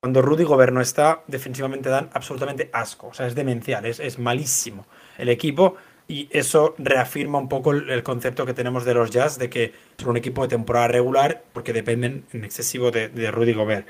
cuando 0.05 0.21
Rudy 0.21 0.45
Gobert 0.45 0.71
no 0.71 0.83
está, 0.83 1.23
defensivamente 1.29 1.89
dan 1.89 2.11
absolutamente 2.13 2.69
asco. 2.75 3.07
O 3.07 3.15
sea, 3.15 3.27
es 3.27 3.35
demencial, 3.35 3.87
es, 3.87 4.19
malísimo 4.19 4.87
el 5.17 5.31
equipo. 5.31 5.77
Y 6.07 6.29
eso 6.31 6.75
reafirma 6.77 7.39
un 7.39 7.49
poco 7.49 7.73
el, 7.73 8.03
concepto 8.03 8.45
que 8.45 8.53
tenemos 8.53 8.85
de 8.85 8.93
los 8.93 9.11
Jazz 9.11 9.39
de 9.39 9.49
que 9.49 9.73
son 9.97 10.11
un 10.11 10.19
equipo 10.19 10.43
de 10.43 10.49
temporada 10.49 10.89
regular 10.89 11.43
porque 11.55 11.73
dependen 11.73 12.27
en 12.35 12.45
excesivo 12.45 12.91
de, 12.91 13.09
de 13.09 13.31
Rudy 13.31 13.55
Gobert. 13.55 13.89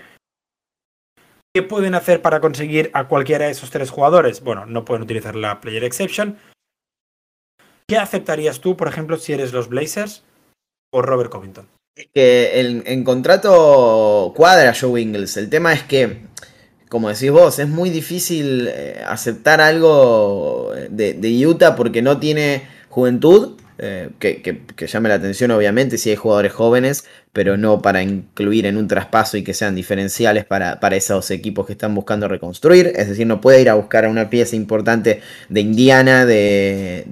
¿Qué 1.52 1.64
pueden 1.64 1.96
hacer 1.96 2.22
para 2.22 2.38
conseguir 2.38 2.92
a 2.94 3.08
cualquiera 3.08 3.46
de 3.46 3.50
esos 3.50 3.70
tres 3.70 3.90
jugadores? 3.90 4.40
Bueno, 4.40 4.66
no 4.66 4.84
pueden 4.84 5.02
utilizar 5.02 5.34
la 5.34 5.60
Player 5.60 5.82
Exception. 5.82 6.38
¿Qué 7.88 7.96
aceptarías 7.96 8.60
tú, 8.60 8.76
por 8.76 8.86
ejemplo, 8.86 9.16
si 9.16 9.32
eres 9.32 9.52
los 9.52 9.68
Blazers 9.68 10.22
o 10.92 11.02
Robert 11.02 11.32
Covington? 11.32 11.66
Que 12.12 12.82
en, 12.86 13.04
contrato 13.04 14.32
cuadra 14.36 14.74
Joe 14.78 15.00
Ingles. 15.00 15.36
El 15.36 15.48
tema 15.48 15.72
es 15.72 15.82
que, 15.82 16.22
como 16.88 17.08
decís 17.08 17.30
vos, 17.30 17.58
es 17.58 17.68
muy 17.68 17.90
difícil 17.90 18.68
eh, 18.68 19.02
aceptar 19.06 19.60
algo 19.60 20.72
de, 20.90 21.46
Utah 21.46 21.76
porque 21.76 22.02
no 22.02 22.18
tiene 22.18 22.62
juventud. 22.88 23.56
Eh, 23.76 24.10
que, 24.20 24.86
llame 24.86 25.08
la 25.08 25.16
atención 25.16 25.50
obviamente 25.50 25.98
si 25.98 26.10
hay 26.10 26.14
jugadores 26.14 26.52
jóvenes, 26.52 27.04
pero 27.32 27.56
no 27.56 27.82
para 27.82 28.04
incluir 28.04 28.66
en 28.66 28.76
un 28.76 28.86
traspaso 28.86 29.36
y 29.36 29.42
que 29.42 29.52
sean 29.52 29.74
diferenciales 29.74 30.44
para, 30.44 30.78
esos 30.92 31.32
equipos 31.32 31.66
que 31.66 31.72
están 31.72 31.94
buscando 31.94 32.28
reconstruir. 32.28 32.92
Es 32.94 33.08
decir, 33.08 33.26
no 33.26 33.40
puede 33.40 33.60
ir 33.60 33.68
a 33.68 33.74
buscar 33.74 34.04
a 34.04 34.08
una 34.08 34.30
pieza 34.30 34.54
importante 34.54 35.20
de 35.48 35.60
Indiana, 35.60 36.24
de, 36.24 37.04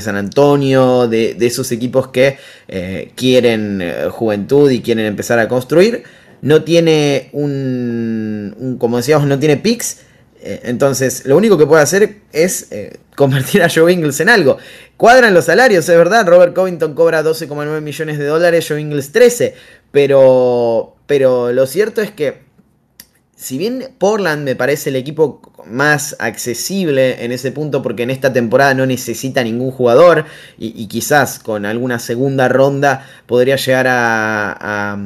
San 0.00 0.16
Antonio, 0.16 1.06
de, 1.06 1.36
esos 1.40 1.70
equipos 1.70 2.08
que 2.08 2.38
eh, 2.68 3.12
quieren 3.14 3.80
eh, 3.82 4.08
juventud 4.10 4.70
y 4.70 4.80
quieren 4.80 5.04
empezar 5.04 5.38
a 5.38 5.48
construir. 5.48 6.02
No 6.40 6.62
tiene 6.62 7.28
un, 7.32 8.76
como 8.78 8.96
decíamos, 8.96 9.26
no 9.26 9.38
tiene 9.38 9.58
picks. 9.58 10.07
Eh, 10.40 10.60
entonces, 10.64 11.24
lo 11.26 11.36
único 11.36 11.58
que 11.58 11.66
puede 11.66 11.82
hacer 11.82 12.16
es 12.32 12.68
convertir 13.16 13.62
a 13.62 13.68
Joe 13.68 13.92
Ingles 13.92 14.20
en 14.20 14.28
algo. 14.28 14.58
Cuadran 14.96 15.34
los 15.34 15.46
salarios, 15.46 15.88
es 15.88 15.96
verdad. 15.96 16.26
Robert 16.26 16.54
Covington 16.54 16.94
cobra 16.94 17.22
12,9 17.22 17.80
millones 17.80 18.18
de 18.18 18.26
dólares, 18.26 18.66
Joe 18.68 18.80
Ingles 18.80 19.12
13. 19.12 19.54
Pero, 19.90 20.96
pero 21.06 21.52
lo 21.52 21.66
cierto 21.66 22.02
es 22.02 22.10
que 22.10 22.47
si 23.38 23.56
bien 23.56 23.90
Portland 23.98 24.42
me 24.42 24.56
parece 24.56 24.90
el 24.90 24.96
equipo 24.96 25.40
más 25.64 26.16
accesible 26.18 27.24
en 27.24 27.30
ese 27.30 27.52
punto 27.52 27.82
porque 27.82 28.02
en 28.02 28.10
esta 28.10 28.32
temporada 28.32 28.74
no 28.74 28.84
necesita 28.84 29.44
ningún 29.44 29.70
jugador 29.70 30.24
y, 30.58 30.88
quizás 30.88 31.38
con 31.38 31.64
alguna 31.64 32.00
segunda 32.00 32.48
ronda 32.48 33.06
podría 33.26 33.54
llegar 33.54 33.86
a, 33.88 34.98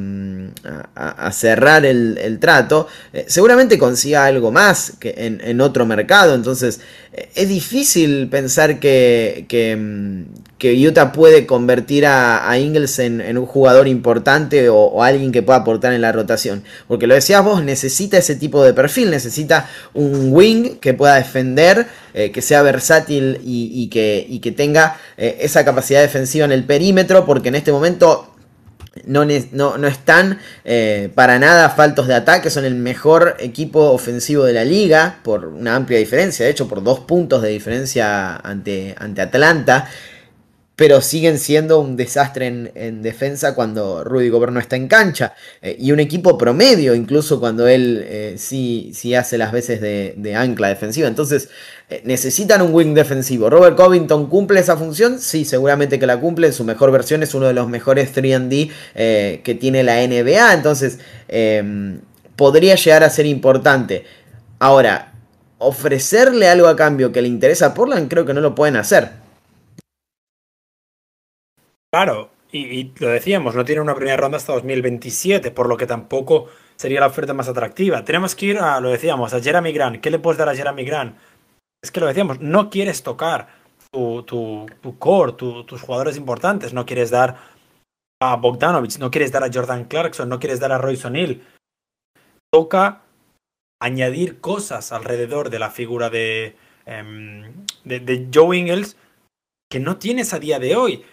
cerrar 1.31 1.85
el, 1.85 2.39
trato, 2.39 2.87
eh, 3.11 3.25
seguramente 3.27 3.77
consiga 3.77 4.25
algo 4.25 4.51
más 4.51 4.93
que 4.99 5.13
en, 5.15 5.61
otro 5.61 5.85
mercado, 5.85 6.33
entonces 6.33 6.79
eh, 7.13 7.29
es 7.35 7.47
difícil 7.49 8.29
pensar 8.29 8.79
que, 8.79 9.45
que, 9.47 10.25
Utah 10.71 11.11
puede 11.11 11.45
convertir 11.45 12.05
a, 12.05 12.57
Ingles 12.57 12.99
en, 12.99 13.37
un 13.37 13.45
jugador 13.45 13.87
importante 13.87 14.69
o, 14.69 15.03
alguien 15.03 15.31
que 15.31 15.41
pueda 15.41 15.59
aportar 15.59 15.93
en 15.93 16.01
la 16.01 16.11
rotación, 16.11 16.63
porque 16.87 17.07
lo 17.07 17.15
decías 17.15 17.43
vos, 17.43 17.63
necesita 17.63 18.17
ese 18.17 18.35
tipo 18.35 18.63
de 18.63 18.73
perfil, 18.73 19.09
necesita 19.09 19.69
un 19.93 20.31
wing 20.31 20.77
que 20.79 20.93
pueda 20.93 21.15
defender, 21.15 21.87
eh, 22.13 22.31
que 22.31 22.41
sea 22.41 22.61
versátil 22.61 23.39
y, 23.43 23.87
que, 23.87 24.39
que, 24.41 24.51
tenga 24.51 24.97
eh, 25.17 25.37
esa 25.41 25.65
capacidad 25.65 26.01
defensiva 26.01 26.45
en 26.45 26.51
el 26.51 26.63
perímetro, 26.63 27.25
porque 27.25 27.49
en 27.49 27.55
este 27.55 27.71
momento 27.71 28.33
no, 29.05 29.25
no, 29.25 29.87
están 29.87 30.39
eh, 30.63 31.09
para 31.15 31.39
nada 31.39 31.69
faltos 31.69 32.07
de 32.07 32.13
ataque, 32.13 32.49
son 32.49 32.65
el 32.65 32.75
mejor 32.75 33.37
equipo 33.39 33.91
ofensivo 33.91 34.43
de 34.43 34.53
la 34.53 34.63
liga 34.63 35.19
por 35.23 35.45
una 35.45 35.75
amplia 35.75 35.97
diferencia, 35.97 36.45
de 36.45 36.51
hecho 36.51 36.67
por 36.67 36.83
dos 36.83 36.99
puntos 36.99 37.41
de 37.41 37.49
diferencia 37.49 38.35
ante, 38.35 38.95
ante 38.97 39.21
Atlanta. 39.21 39.89
Pero 40.83 40.99
siguen 40.99 41.39
siendo 41.39 41.79
un 41.79 41.95
desastre 41.95 42.45
en, 42.75 43.01
defensa 43.01 43.55
cuando 43.55 44.03
Rudy 44.03 44.27
Gobert 44.27 44.51
no 44.51 44.59
está 44.59 44.75
en 44.75 44.89
cancha. 44.89 45.33
Eh, 45.61 45.77
y 45.79 45.93
un 45.93 46.01
equipo 46.01 46.37
promedio, 46.37 46.93
incluso 46.93 47.39
cuando 47.39 47.69
él 47.69 48.03
eh, 48.05 48.35
sí, 48.37 48.91
sí, 48.93 49.15
hace 49.15 49.37
las 49.37 49.53
veces 49.53 49.79
de, 49.79 50.35
ancla 50.35 50.67
defensiva. 50.67 51.07
Entonces, 51.07 51.47
eh, 51.89 52.01
necesitan 52.03 52.61
un 52.61 52.73
wing 52.73 52.93
defensivo. 52.93 53.49
¿Robert 53.49 53.77
Covington 53.77 54.27
cumple 54.27 54.59
esa 54.59 54.75
función? 54.75 55.21
Sí, 55.21 55.45
seguramente 55.45 55.99
que 55.99 56.05
la 56.05 56.19
cumple. 56.19 56.47
En 56.47 56.53
su 56.53 56.65
mejor 56.65 56.91
versión 56.91 57.23
es 57.23 57.33
uno 57.33 57.47
de 57.47 57.53
los 57.53 57.69
mejores 57.69 58.13
3D 58.13 58.69
que 59.41 59.57
tiene 59.57 59.83
la 59.83 60.05
NBA. 60.05 60.53
Entonces, 60.53 60.99
em, 61.29 62.01
podría 62.35 62.75
llegar 62.75 63.05
a 63.05 63.09
ser 63.09 63.25
importante. 63.25 64.03
Ahora, 64.59 65.13
ofrecerle 65.59 66.49
algo 66.49 66.67
a 66.67 66.75
cambio 66.75 67.13
que 67.13 67.21
le 67.21 67.29
interesa 67.29 67.67
a 67.67 67.73
Portland, 67.73 68.09
creo 68.09 68.25
que 68.25 68.33
no 68.33 68.41
lo 68.41 68.53
pueden 68.53 68.75
hacer. 68.75 69.22
Claro, 71.93 72.31
y, 72.51 72.91
lo 72.97 73.09
decíamos, 73.09 73.53
no 73.53 73.65
tiene 73.65 73.79
una 73.79 73.93
primera 73.93 74.17
ronda 74.17 74.37
hasta 74.37 74.53
2027, 74.53 75.51
por 75.51 75.69
lo 75.69 75.77
que 75.77 75.85
tampoco 75.85 76.47
sería 76.75 76.99
la 76.99 77.05
oferta 77.05 77.35
más 77.35 77.47
atractiva. 77.47 78.03
Tenemos 78.03 78.33
que 78.33 78.47
ir 78.47 78.57
a, 78.57 78.79
lo 78.79 78.89
decíamos, 78.89 79.31
a 79.35 79.39
Jeremy 79.39 79.71
Grant. 79.71 80.01
¿Qué 80.01 80.09
le 80.09 80.17
puedes 80.17 80.39
dar 80.39 80.49
a 80.49 80.55
Jeremy 80.55 80.85
Grant? 80.85 81.15
Es 81.83 81.91
que 81.91 81.99
lo 81.99 82.07
decíamos, 82.07 82.39
no 82.39 82.71
quieres 82.71 83.03
tocar 83.03 83.47
tu, 83.91 84.23
tu, 84.23 84.65
tu 84.81 84.97
core, 84.97 85.33
tus 85.33 85.81
jugadores 85.83 86.17
importantes, 86.17 86.73
no 86.73 86.83
quieres 86.83 87.11
dar 87.11 87.37
a 88.19 88.37
Bogdanovich, 88.37 88.97
no 88.97 89.11
quieres 89.11 89.31
dar 89.31 89.43
a 89.43 89.51
Jordan 89.53 89.85
Clarkson, 89.85 90.27
no 90.27 90.39
quieres 90.39 90.59
dar 90.59 90.71
a 90.71 90.79
Royce 90.79 91.05
O'Neill. 91.05 91.43
Toca 92.51 93.03
añadir 93.79 94.41
cosas 94.41 94.91
alrededor 94.91 95.51
de 95.51 95.59
la 95.59 95.69
figura 95.69 96.09
de, 96.09 96.55
em, 96.87 97.53
de, 97.83 97.99
de 97.99 98.29
Joe 98.33 98.57
Ingles 98.57 98.97
que 99.69 99.79
no 99.79 99.97
tienes 99.97 100.33
a 100.33 100.39
día 100.39 100.57
de 100.57 100.75
hoy. 100.75 101.05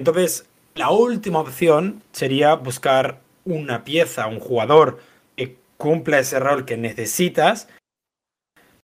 Entonces, 0.00 0.46
la 0.76 0.90
última 0.90 1.40
opción 1.40 2.02
sería 2.10 2.54
buscar 2.54 3.20
una 3.44 3.84
pieza, 3.84 4.28
un 4.28 4.40
jugador 4.40 4.98
que 5.36 5.58
cumpla 5.76 6.20
ese 6.20 6.40
rol 6.40 6.64
que 6.64 6.78
necesitas, 6.78 7.68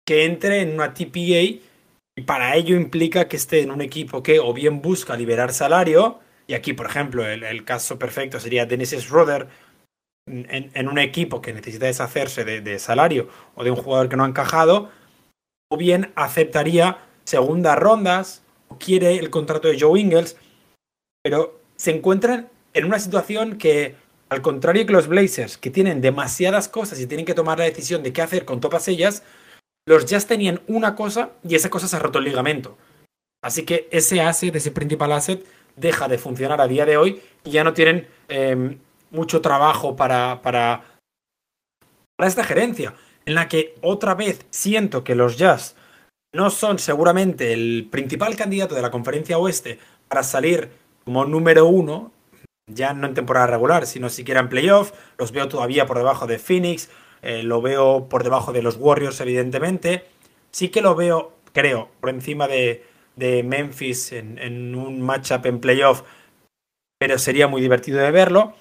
que 0.06 0.26
entre 0.26 0.60
en 0.60 0.74
una 0.74 0.94
TPA 0.94 1.62
y 2.18 2.22
para 2.26 2.58
ello 2.58 2.76
implica 2.76 3.30
que 3.30 3.38
esté 3.38 3.62
en 3.62 3.72
un 3.72 3.80
equipo 3.80 4.22
que 4.22 4.42
o 4.42 4.54
bien 4.54 4.82
busca 4.82 5.16
liberar 5.16 5.54
salario, 5.54 6.20
y 6.48 6.54
aquí, 6.54 6.74
por 6.74 6.88
ejemplo, 6.88 7.26
el, 7.26 7.64
caso 7.64 7.98
perfecto 7.98 8.42
sería 8.42 8.66
Dennis 8.66 8.92
Schroeder, 8.92 9.48
en, 10.28 10.88
un 10.90 11.00
equipo 11.00 11.42
que 11.42 11.54
necesita 11.54 11.86
deshacerse 11.86 12.44
de, 12.44 12.60
de, 12.60 12.78
salario 12.78 13.30
o 13.56 13.64
de 13.64 13.72
un 13.72 13.78
jugador 13.78 14.10
que 14.10 14.18
no 14.18 14.26
ha 14.26 14.28
encajado, 14.28 14.90
o 15.70 15.78
bien 15.78 16.12
aceptaría 16.16 16.98
segundas 17.24 17.80
rondas, 17.80 18.44
o 18.68 18.78
quiere 18.78 19.18
el 19.18 19.30
contrato 19.30 19.70
de 19.70 19.80
Joe 19.80 19.98
Ingles, 19.98 20.36
pero 21.26 21.60
se 21.76 21.90
encuentran 21.90 22.50
en 22.76 22.86
una 22.86 23.00
situación 23.00 23.58
que, 23.58 23.96
al 24.30 24.44
contrario 24.44 24.86
que 24.86 24.94
los 24.94 25.08
Blazers, 25.08 25.58
que 25.58 25.72
tienen 25.72 26.00
demasiadas 26.00 26.70
cosas 26.70 27.00
y 27.00 27.08
tienen 27.08 27.26
que 27.26 27.34
tomar 27.34 27.58
la 27.58 27.66
decisión 27.66 28.04
de 28.04 28.14
qué 28.14 28.22
hacer 28.22 28.46
con 28.46 28.60
todas 28.60 28.88
ellas, 28.88 29.24
los 29.88 30.06
Jazz 30.06 30.28
tenían 30.28 30.62
una 30.68 30.96
cosa 30.96 31.32
y 31.44 31.56
esa 31.56 31.72
cosa 31.72 31.88
se 31.88 31.96
ha 31.96 32.00
roto 32.00 32.20
el 32.20 32.26
ligamento. 32.26 32.78
Así 33.44 33.66
que 33.66 33.88
ese 33.90 34.22
asset, 34.22 34.56
ese 34.56 34.70
principal 34.70 35.14
asset, 35.14 35.44
deja 35.76 36.08
de 36.08 36.20
funcionar 36.20 36.62
a 36.62 36.68
día 36.68 36.86
de 36.86 36.98
hoy 36.98 37.20
y 37.44 37.50
ya 37.50 37.64
no 37.64 37.74
tienen 37.74 38.08
em, 38.28 38.78
mucho 39.10 39.42
trabajo 39.42 39.96
para, 39.96 40.44
para, 40.44 41.00
para 42.16 42.30
esta 42.30 42.44
gerencia, 42.44 42.94
en 43.26 43.34
la 43.34 43.48
que 43.48 43.74
otra 43.82 44.14
vez 44.14 44.46
siento 44.52 45.04
que 45.04 45.16
los 45.16 45.38
Jazz 45.38 45.76
no 46.36 46.52
son 46.52 46.78
seguramente 46.78 47.52
el 47.52 47.88
principal 47.90 48.36
candidato 48.36 48.76
de 48.76 48.84
la 48.84 48.92
conferencia 48.92 49.40
oeste 49.40 49.80
para 50.08 50.22
salir 50.22 50.85
como 51.06 51.26
número 51.26 51.68
uno, 51.68 52.12
ya 52.68 52.94
no 52.94 53.08
en 53.08 53.14
temporada 53.14 53.48
regular, 53.48 53.86
sino 53.86 54.10
siquiera 54.10 54.42
en 54.42 54.50
playoff. 54.50 54.92
Los 55.18 55.32
veo 55.32 55.48
todavía 55.48 55.86
por 55.86 55.98
debajo 55.98 56.28
de 56.28 56.40
Phoenix, 56.40 56.90
eh, 57.22 57.44
lo 57.44 57.62
veo 57.62 58.10
por 58.10 58.24
debajo 58.24 58.52
de 58.52 58.62
los 58.62 58.78
Warriors, 58.78 59.22
evidentemente. 59.22 60.06
Sí 60.52 60.70
que 60.70 60.82
lo 60.82 60.96
veo, 60.96 61.34
creo, 61.54 61.90
por 62.02 62.10
encima 62.10 62.48
de, 62.48 62.84
Memphis 63.18 64.12
en, 64.12 64.40
en 64.40 64.76
un 64.76 65.02
matchup 65.02 65.46
en 65.46 65.60
playoff, 65.60 66.04
pero 67.00 67.18
sería 67.18 67.48
muy 67.48 67.62
divertido 67.62 68.00
de 68.00 68.12
verlo. 68.12 68.56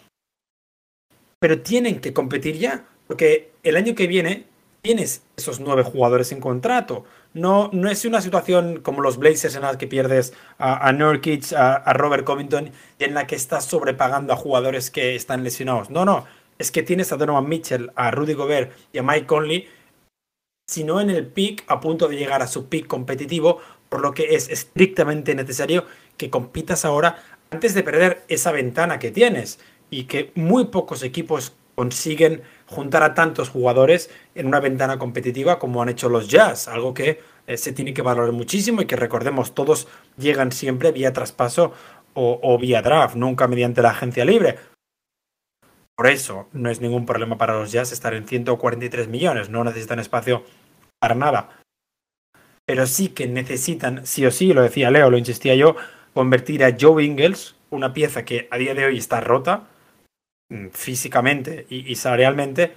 Pero 1.40 1.60
tienen 1.62 2.00
que 2.00 2.12
competir 2.12 2.58
ya, 2.58 2.84
porque 3.06 3.52
el 3.62 3.76
año 3.76 3.94
que 3.94 4.06
viene 4.06 4.44
tienes 4.84 5.22
esos 5.36 5.60
nueve 5.60 5.82
jugadores 5.82 6.30
en 6.30 6.40
contrato. 6.40 7.04
No, 7.34 7.68
no 7.72 7.90
es 7.90 8.04
una 8.04 8.20
situación 8.20 8.80
como 8.80 9.00
los 9.00 9.18
Blazers 9.18 9.56
en 9.56 9.62
la 9.62 9.76
que 9.76 9.88
pierdes 9.88 10.32
a, 10.56 10.86
a 10.88 10.92
Nurkic, 10.92 11.52
a, 11.52 11.92
Robert 11.92 12.24
Covington 12.24 12.70
y 12.98 13.04
en 13.04 13.12
la 13.12 13.26
que 13.26 13.34
estás 13.34 13.64
sobrepagando 13.64 14.32
a 14.32 14.36
jugadores 14.36 14.90
que 14.90 15.16
están 15.16 15.42
lesionados. 15.42 15.90
No, 15.90 16.04
no. 16.04 16.26
Es 16.58 16.70
que 16.70 16.84
tienes 16.84 17.10
a 17.12 17.16
Donovan 17.16 17.48
Mitchell, 17.48 17.90
a 17.96 18.12
Rudy 18.12 18.34
Gobert 18.34 18.72
y 18.92 18.98
a 18.98 19.02
Mike 19.02 19.26
Conley, 19.26 19.68
si 20.68 20.84
no 20.84 21.00
en 21.00 21.10
el 21.10 21.26
pick, 21.26 21.64
a 21.66 21.80
punto 21.80 22.06
de 22.06 22.16
llegar 22.16 22.40
a 22.40 22.46
su 22.46 22.68
pick 22.68 22.86
competitivo, 22.86 23.58
por 23.88 24.00
lo 24.00 24.14
que 24.14 24.36
es 24.36 24.48
estrictamente 24.48 25.34
necesario 25.34 25.84
que 26.16 26.30
compitas 26.30 26.84
ahora 26.84 27.22
antes 27.50 27.74
de 27.74 27.82
perder 27.82 28.22
esa 28.28 28.52
ventana 28.52 29.00
que 29.00 29.10
tienes 29.10 29.58
y 29.90 30.04
que 30.04 30.30
muy 30.36 30.66
pocos 30.66 31.02
equipos 31.02 31.52
consiguen 31.74 32.42
juntar 32.74 33.02
a 33.02 33.14
tantos 33.14 33.48
jugadores 33.48 34.10
en 34.34 34.46
una 34.46 34.60
ventana 34.60 34.98
competitiva 34.98 35.58
como 35.58 35.82
han 35.82 35.88
hecho 35.88 36.08
los 36.08 36.28
Jazz, 36.28 36.68
algo 36.68 36.92
que 36.92 37.20
eh, 37.46 37.56
se 37.56 37.72
tiene 37.72 37.94
que 37.94 38.02
valorar 38.02 38.32
muchísimo 38.32 38.82
y 38.82 38.86
que 38.86 38.96
recordemos 38.96 39.54
todos 39.54 39.88
llegan 40.18 40.52
siempre 40.52 40.92
vía 40.92 41.12
traspaso 41.12 41.72
o, 42.16 42.58
vía 42.58 42.80
draft, 42.80 43.16
nunca 43.16 43.48
mediante 43.48 43.82
la 43.82 43.90
agencia 43.90 44.24
libre. 44.24 44.56
Por 45.96 46.06
eso 46.06 46.48
no 46.52 46.70
es 46.70 46.80
ningún 46.80 47.06
problema 47.06 47.38
para 47.38 47.58
los 47.58 47.72
Jazz 47.72 47.92
estar 47.92 48.14
en 48.14 48.26
143 48.26 49.08
millones, 49.08 49.48
no 49.48 49.64
necesitan 49.64 49.98
espacio 49.98 50.44
para 51.00 51.14
nada. 51.14 51.60
Pero 52.66 52.86
sí 52.86 53.08
que 53.08 53.26
necesitan, 53.26 54.06
sí 54.06 54.24
o 54.26 54.30
sí, 54.30 54.52
lo 54.52 54.62
decía 54.62 54.90
Leo, 54.90 55.10
lo 55.10 55.18
insistía 55.18 55.54
yo, 55.54 55.76
convertir 56.12 56.64
a 56.64 56.76
Joe 56.80 57.04
Ingles, 57.04 57.56
una 57.70 57.92
pieza 57.92 58.24
que 58.24 58.48
a 58.50 58.58
día 58.58 58.74
de 58.74 58.86
hoy 58.86 58.98
está 58.98 59.20
rota, 59.20 59.64
físicamente 60.72 61.66
y, 61.68 61.94
salarialmente, 61.96 62.74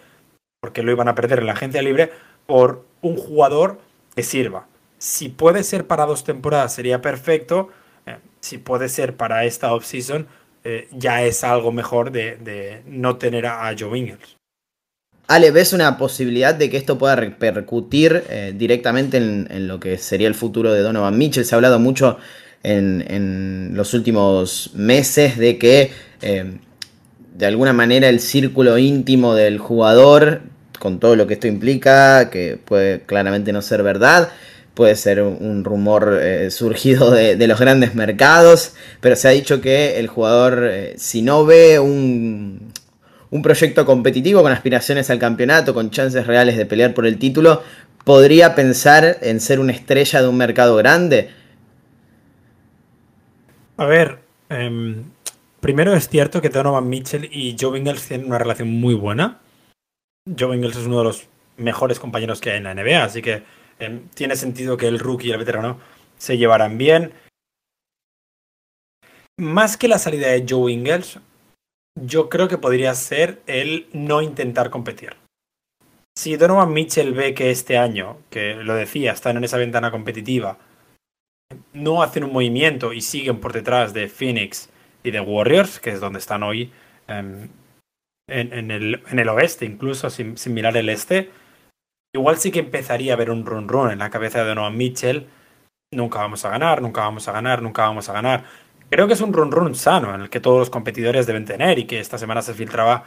porque 0.62 0.84
lo 0.84 0.92
iban 0.92 1.08
a 1.08 1.16
perder 1.16 1.40
en 1.40 1.48
la 1.48 1.54
agencia 1.54 1.82
libre, 1.82 2.12
por 2.46 2.86
un 3.02 3.18
jugador 3.18 3.80
que 4.16 4.24
sirva. 4.24 4.68
Si 4.98 5.30
puede 5.30 5.64
ser 5.64 5.86
para 5.86 6.06
dos 6.06 6.24
temporadas 6.24 6.74
sería 6.74 7.02
perfecto. 7.02 7.70
Eh, 8.06 8.18
si 8.40 8.58
puede 8.58 8.90
ser 8.90 9.16
para 9.16 9.46
esta 9.46 9.74
offseason, 9.74 10.28
eh, 10.64 10.88
ya 10.92 11.24
es 11.24 11.44
algo 11.44 11.72
mejor 11.72 12.12
de, 12.12 12.82
no 12.88 13.18
tener 13.18 13.46
a, 13.46 13.74
Joe 13.78 13.98
Ingles. 13.98 14.38
Ale, 15.28 15.52
¿ves 15.52 15.74
una 15.74 15.98
posibilidad 15.98 16.56
de 16.56 16.70
que 16.70 16.78
esto 16.78 16.98
pueda 16.98 17.18
repercutir 17.18 18.24
eh, 18.30 18.54
directamente 18.56 19.18
en, 19.18 19.68
lo 19.68 19.80
que 19.80 19.98
sería 19.98 20.30
el 20.30 20.36
futuro 20.36 20.72
de 20.72 20.82
Donovan 20.82 21.18
Mitchell? 21.18 21.46
Se 21.46 21.54
ha 21.54 21.58
hablado 21.58 21.80
mucho 21.80 22.18
en, 22.64 23.76
los 23.76 23.94
últimos 23.94 24.72
meses 24.74 25.38
de 25.38 25.58
que 25.58 25.92
de 27.38 27.46
alguna 27.46 27.72
manera 27.72 28.10
el 28.10 28.20
círculo 28.20 28.80
íntimo 28.80 29.36
del 29.36 29.60
jugador, 29.60 30.42
con 30.80 31.00
todo 31.00 31.16
lo 31.16 31.28
que 31.28 31.36
esto 31.36 31.48
implica, 31.48 32.32
que 32.32 32.58
puede 32.64 33.02
claramente 33.02 33.54
no 33.54 33.62
ser 33.62 33.84
verdad, 33.84 34.30
puede 34.74 34.96
ser 34.96 35.22
un 35.22 35.64
rumor 35.64 36.20
eh, 36.22 36.50
surgido 36.50 37.12
de, 37.12 37.48
los 37.48 37.60
grandes 37.60 37.94
mercados, 37.94 38.74
pero 39.02 39.16
se 39.16 39.28
ha 39.28 39.32
dicho 39.32 39.62
que 39.62 40.00
el 40.00 40.08
jugador, 40.08 40.68
eh, 40.72 40.96
si 40.98 41.22
no 41.22 41.46
ve 41.46 41.80
un, 41.80 42.74
un 43.30 43.42
proyecto 43.44 43.86
competitivo 43.86 44.42
con 44.42 44.52
aspiraciones 44.52 45.10
al 45.12 45.20
campeonato, 45.20 45.76
con 45.76 45.92
chances 45.92 46.26
reales 46.26 46.58
de 46.58 46.66
pelear 46.66 46.96
por 46.96 47.06
el 47.06 47.20
título, 47.20 47.62
podría 48.04 48.56
pensar 48.56 49.18
en 49.22 49.42
ser 49.42 49.60
una 49.60 49.74
estrella 49.74 50.22
de 50.24 50.28
un 50.28 50.38
mercado 50.38 50.76
grande. 50.76 51.30
A 53.78 53.86
ver, 53.86 54.18
em, 54.50 55.04
Primero 55.68 55.94
es 55.94 56.08
cierto 56.08 56.42
que 56.42 56.48
Donovan 56.48 56.88
Mitchell 56.88 57.28
y 57.30 57.58
Joe 57.60 57.78
Ingles 57.78 58.08
tienen 58.08 58.28
una 58.28 58.38
relación 58.38 58.70
muy 58.70 58.94
buena. 58.94 59.42
Joe 60.26 60.56
Ingles 60.56 60.78
es 60.78 60.86
uno 60.86 61.00
de 61.00 61.04
los 61.04 61.28
mejores 61.58 62.00
compañeros 62.00 62.40
que 62.40 62.52
hay 62.52 62.60
en 62.60 62.64
la 62.64 62.74
NBA, 62.74 63.04
así 63.04 63.22
que 63.22 63.44
em, 63.78 64.08
tiene 64.14 64.38
sentido 64.38 64.78
que 64.78 64.88
el 64.88 64.98
rookie 64.98 65.28
y 65.28 65.32
el 65.32 65.40
veterano 65.40 65.78
se 66.18 66.38
llevaran 66.38 66.78
bien. 66.78 67.12
Más 69.38 69.76
que 69.76 69.90
la 69.90 70.00
salida 70.00 70.30
de 70.30 70.46
Joe 70.48 70.72
Ingles, 70.72 71.20
yo 72.00 72.30
creo 72.30 72.48
que 72.48 72.58
podría 72.58 72.96
ser 72.96 73.42
el 73.46 73.90
no 73.92 74.22
intentar 74.22 74.70
competir. 74.70 75.18
Si 76.18 76.38
Donovan 76.38 76.72
Mitchell 76.72 77.14
ve 77.14 77.34
que 77.34 77.52
este 77.52 77.78
año, 77.78 78.20
que 78.30 78.56
lo 78.56 78.74
decía, 78.74 79.12
están 79.12 79.36
en 79.36 79.44
esa 79.44 79.58
ventana 79.58 79.92
competitiva, 79.92 80.60
no 81.74 82.02
hacen 82.02 82.24
un 82.24 82.32
movimiento 82.32 82.94
y 82.94 83.02
siguen 83.02 83.42
por 83.42 83.52
detrás 83.52 83.94
de 83.94 84.08
Phoenix, 84.08 84.70
de 85.12 85.20
Warriors, 85.20 85.80
que 85.80 85.92
es 85.92 86.00
donde 86.00 86.20
están 86.20 86.44
hoy 86.44 86.72
em, 87.08 87.50
en, 88.30 88.72
el, 88.72 89.02
en, 89.10 89.20
el, 89.20 89.30
oeste, 89.30 89.66
incluso 89.66 90.10
sin, 90.10 90.36
mirar 90.54 90.76
el 90.78 90.90
este, 90.90 91.32
igual 92.14 92.38
sí 92.38 92.52
que 92.52 92.60
empezaría 92.60 93.14
a 93.14 93.16
haber 93.16 93.32
un 93.32 93.46
run 93.46 93.68
run 93.68 93.92
en 93.92 94.00
la 94.00 94.10
cabeza 94.10 94.40
de 94.40 94.50
Donovan 94.50 94.78
Mitchell. 94.78 95.28
Nunca 95.94 96.20
vamos 96.20 96.44
a 96.44 96.50
ganar, 96.50 96.82
nunca 96.82 97.02
vamos 97.02 97.28
a 97.28 97.32
ganar, 97.32 97.62
nunca 97.62 97.84
vamos 97.84 98.10
a 98.10 98.14
ganar. 98.14 98.44
creo 98.90 99.08
que 99.08 99.14
es 99.14 99.22
un 99.22 99.34
run 99.34 99.52
run 99.52 99.76
sano 99.76 100.14
en 100.14 100.22
el 100.22 100.30
que 100.30 100.40
todos 100.40 100.60
los 100.60 100.70
competidores 100.70 101.26
deben 101.28 101.46
tener 101.46 101.80
y 101.80 101.86
que 101.86 102.00
esta 102.00 102.18
semana 102.18 102.42
se 102.42 102.54
filtraba 102.54 103.06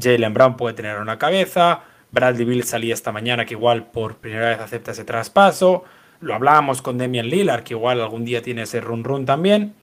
Jalen 0.00 0.34
Brown 0.34 0.56
puede 0.56 0.74
tener 0.74 0.98
una 0.98 1.18
cabeza, 1.18 1.82
Bradley 2.10 2.44
Bill 2.44 2.64
salía 2.64 2.94
esta 2.94 3.12
mañana 3.12 3.44
que 3.44 3.54
igual 3.54 3.86
por 3.86 4.16
primera 4.16 4.48
vez 4.48 4.60
acepta 4.60 4.92
ese 4.92 5.04
traspaso, 5.04 5.84
lo 6.20 6.34
hablábamos 6.34 6.82
con 6.82 6.98
Demian 6.98 7.28
Lillard 7.28 7.62
que 7.62 7.74
igual 7.74 8.00
algún 8.00 8.24
día 8.24 8.42
tiene 8.42 8.62
ese 8.62 8.80
run 8.80 9.04
run 9.04 9.26
también. 9.26 9.74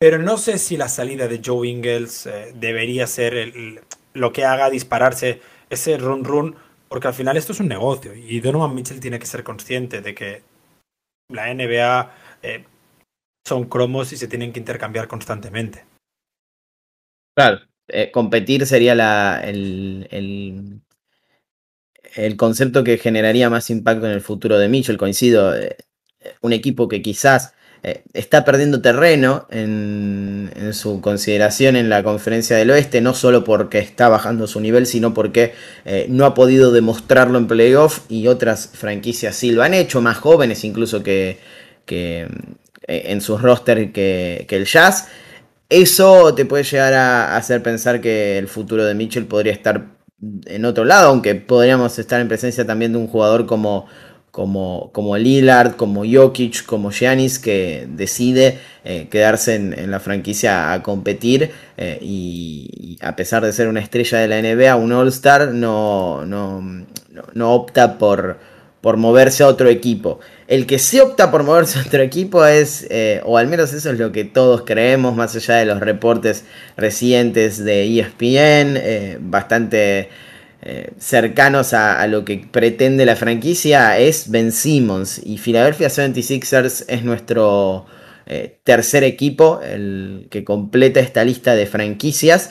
Pero 0.00 0.16
no 0.16 0.38
sé 0.38 0.56
si 0.56 0.78
la 0.78 0.88
salida 0.88 1.28
de 1.28 1.42
Joe 1.44 1.68
Ingles 1.68 2.24
eh, 2.24 2.52
debería 2.54 3.06
ser 3.06 3.52
lo 4.14 4.32
que 4.32 4.46
haga 4.46 4.70
dispararse 4.70 5.42
ese 5.68 5.98
run 5.98 6.24
run, 6.24 6.56
porque 6.88 7.08
al 7.08 7.12
final 7.12 7.36
esto 7.36 7.52
es 7.52 7.60
un 7.60 7.68
negocio 7.68 8.14
y 8.14 8.40
Donovan 8.40 8.74
Mitchell 8.74 8.98
tiene 8.98 9.18
que 9.18 9.26
ser 9.26 9.44
consciente 9.44 10.00
de 10.00 10.14
que 10.14 10.42
la 11.28 11.52
NBA 11.52 12.14
eh, 12.42 12.64
son 13.46 13.68
cromos 13.68 14.10
y 14.14 14.16
se 14.16 14.26
tienen 14.26 14.54
que 14.54 14.60
intercambiar 14.60 15.06
constantemente. 15.06 15.84
Claro, 17.36 17.60
eh, 17.88 18.10
competir 18.10 18.64
sería 18.64 18.94
la, 18.94 19.42
el, 19.44 20.08
el, 20.10 20.80
el, 22.14 22.36
concepto 22.38 22.84
que 22.84 22.96
generaría 22.96 23.50
más 23.50 23.68
impacto 23.68 24.06
en 24.06 24.12
el 24.12 24.22
futuro 24.22 24.58
de 24.58 24.68
Mitchell. 24.68 24.96
Coincido, 24.96 25.52
un 26.40 26.54
equipo 26.54 26.88
que 26.88 27.02
quizás 27.02 27.54
eh, 27.82 28.02
está 28.12 28.44
perdiendo 28.44 28.82
terreno 28.82 29.46
en, 29.50 30.50
su 30.72 31.00
consideración 31.00 31.76
en 31.76 31.88
la 31.88 32.02
conferencia 32.02 32.56
del 32.56 32.70
oeste, 32.70 33.00
no 33.00 33.14
solo 33.14 33.42
porque 33.42 33.78
está 33.78 34.08
bajando 34.08 34.46
su 34.46 34.60
nivel, 34.60 34.86
sino 34.86 35.14
porque 35.14 35.54
eh, 35.84 36.06
no 36.10 36.26
ha 36.26 36.34
podido 36.34 36.72
demostrarlo 36.72 37.38
en 37.38 37.46
playoff 37.46 38.00
y 38.08 38.26
otras 38.26 38.68
franquicias 38.74 39.34
sí 39.34 39.50
lo 39.52 39.62
han 39.62 39.74
hecho, 39.74 40.02
más 40.02 40.18
jóvenes 40.18 40.62
incluso 40.64 41.02
que, 41.02 41.38
eh, 41.88 42.28
en 42.86 43.20
sus 43.20 43.40
roster 43.40 43.92
que, 43.92 44.44
que, 44.48 44.56
el 44.56 44.66
Jazz. 44.66 45.08
Eso 45.70 46.34
te 46.34 46.44
puede 46.44 46.64
llegar 46.64 46.92
a 46.94 47.36
hacer 47.36 47.62
pensar 47.62 48.00
que 48.00 48.38
el 48.38 48.48
futuro 48.48 48.84
de 48.84 48.94
Mitchell 48.94 49.26
podría 49.26 49.52
estar 49.52 49.86
en 50.46 50.64
otro 50.64 50.84
lado, 50.84 51.08
aunque 51.08 51.34
podríamos 51.34 51.98
estar 51.98 52.20
en 52.20 52.28
presencia 52.28 52.66
también 52.66 52.92
de 52.92 52.98
un 52.98 53.06
jugador 53.06 53.46
como 53.46 53.86
como, 54.30 54.90
como 54.92 55.16
Lillard, 55.16 55.74
como 55.76 56.04
Jokic, 56.04 56.64
como 56.64 56.90
Giannis, 56.90 57.38
que 57.38 57.86
decide 57.90 58.58
eh, 58.84 59.08
quedarse 59.10 59.56
en, 59.56 59.90
la 59.90 60.00
franquicia 60.00 60.72
a 60.72 60.82
competir 60.82 61.50
eh, 61.76 61.98
y, 62.00 62.96
a 63.02 63.16
pesar 63.16 63.44
de 63.44 63.52
ser 63.52 63.68
una 63.68 63.80
estrella 63.80 64.18
de 64.18 64.28
la 64.28 64.40
NBA, 64.40 64.76
un 64.76 64.92
All-Star, 64.92 65.52
no, 65.52 66.24
no, 66.26 66.62
no, 67.34 67.52
opta 67.52 67.98
por, 67.98 68.38
por 68.80 68.96
moverse 68.98 69.42
a 69.42 69.48
otro 69.48 69.68
equipo. 69.68 70.20
El 70.46 70.66
que 70.66 70.78
sí 70.78 71.00
opta 71.00 71.30
por 71.30 71.42
moverse 71.42 71.78
a 71.78 71.82
otro 71.82 72.02
equipo 72.02 72.46
es, 72.46 72.86
eh, 72.90 73.20
o 73.24 73.36
al 73.36 73.48
menos 73.48 73.72
eso 73.72 73.90
es 73.90 73.98
lo 73.98 74.12
que 74.12 74.24
todos 74.24 74.62
creemos, 74.62 75.16
más 75.16 75.34
allá 75.34 75.56
de 75.56 75.64
los 75.64 75.80
reportes 75.80 76.44
recientes 76.76 77.64
de 77.64 78.00
ESPN, 78.00 79.28
bastante 79.28 80.08
eh, 80.62 80.90
cercanos 80.98 81.72
a, 81.72 82.06
lo 82.06 82.26
que 82.26 82.46
pretende 82.50 83.06
la 83.06 83.16
franquicia 83.16 83.98
es 83.98 84.30
Ben 84.30 84.52
Simmons 84.52 85.18
y 85.24 85.38
Philadelphia 85.38 85.88
76ers 85.88 86.84
es 86.86 87.02
nuestro 87.02 87.86
eh, 88.26 88.58
tercer 88.62 89.02
equipo, 89.02 89.62
el 89.62 90.26
que 90.30 90.44
completa 90.44 91.00
esta 91.00 91.24
lista 91.24 91.54
de 91.54 91.64
franquicias. 91.64 92.50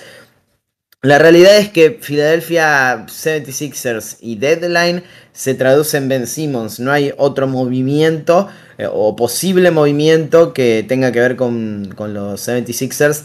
La 1.04 1.20
realidad 1.20 1.58
es 1.58 1.70
que 1.70 1.92
Philadelphia 1.92 3.06
76ers 3.06 4.18
y 4.22 4.38
Deadline 4.38 5.04
se 5.32 5.54
traducen 5.54 6.04
en 6.04 6.10
Ben 6.10 6.28
Simmons, 6.28 6.80
no 6.80 6.92
hay 6.92 7.14
otro 7.16 7.48
movimiento 7.48 8.50
eh, 8.80 8.88
o 8.92 9.16
posible 9.16 9.70
movimiento 9.70 10.52
que 10.52 10.84
tenga 10.86 11.12
que 11.12 11.20
ver 11.20 11.36
con, 11.36 11.96
los 11.96 12.48
76ers 12.48 13.24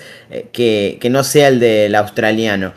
que, 0.52 0.98
que 1.00 1.10
no 1.10 1.24
sea 1.24 1.48
el 1.48 1.58
del 1.58 1.94
australiano. 1.94 2.74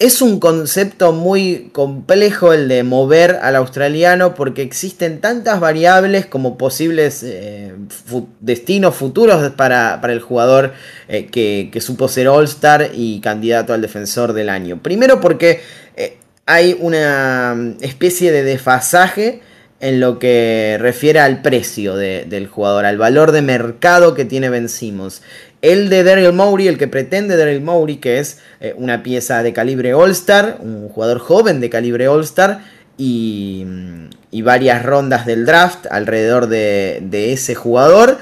Es 0.00 0.22
un 0.22 0.40
concepto 0.40 1.12
muy 1.12 1.70
complejo 1.72 2.52
el 2.52 2.66
de 2.66 2.82
mover 2.82 3.38
al 3.42 3.54
australiano 3.54 4.34
porque 4.34 4.62
existen 4.62 5.20
tantas 5.20 5.60
variables 5.60 6.26
como 6.26 6.58
posibles 6.58 7.22
eh, 7.22 7.72
destinos 8.40 8.96
futuros 8.96 9.52
para, 9.52 10.00
el 10.02 10.18
jugador 10.18 10.72
eh, 11.06 11.26
que, 11.26 11.80
supo 11.80 12.08
ser 12.08 12.26
All-Star 12.26 12.90
y 12.92 13.20
candidato 13.20 13.72
al 13.72 13.82
defensor 13.82 14.32
del 14.32 14.48
año. 14.48 14.82
Primero 14.82 15.20
porque 15.20 15.60
eh, 15.96 16.16
hay 16.44 16.76
una 16.80 17.56
especie 17.80 18.32
de 18.32 18.42
desfasaje 18.42 19.42
en 19.78 20.00
lo 20.00 20.18
que 20.18 20.76
refiere 20.80 21.20
al 21.20 21.42
precio 21.42 21.94
del 21.94 22.46
jugador, 22.46 22.86
al 22.86 22.96
valor 22.96 23.32
de 23.32 23.42
mercado 23.42 24.14
que 24.14 24.24
tiene 24.24 24.48
Vencimos. 24.48 25.22
El 25.64 25.88
de 25.88 26.04
Daryl 26.04 26.34
Mowry, 26.34 26.68
el 26.68 26.76
que 26.76 26.88
pretende 26.88 27.38
Daryl 27.38 27.62
Mowry, 27.62 27.96
que 27.96 28.18
es 28.18 28.36
eh, 28.60 28.74
una 28.76 29.02
pieza 29.02 29.42
de 29.42 29.54
calibre 29.54 29.94
All-Star, 29.94 30.58
un 30.60 30.90
jugador 30.90 31.20
joven 31.20 31.62
de 31.62 31.70
calibre 31.70 32.06
All-Star, 32.06 32.60
y, 32.98 33.64
varias 34.42 34.82
rondas 34.82 35.24
del 35.24 35.46
draft 35.46 35.86
alrededor 35.90 36.48
de, 36.48 37.32
ese 37.32 37.54
jugador. 37.54 38.18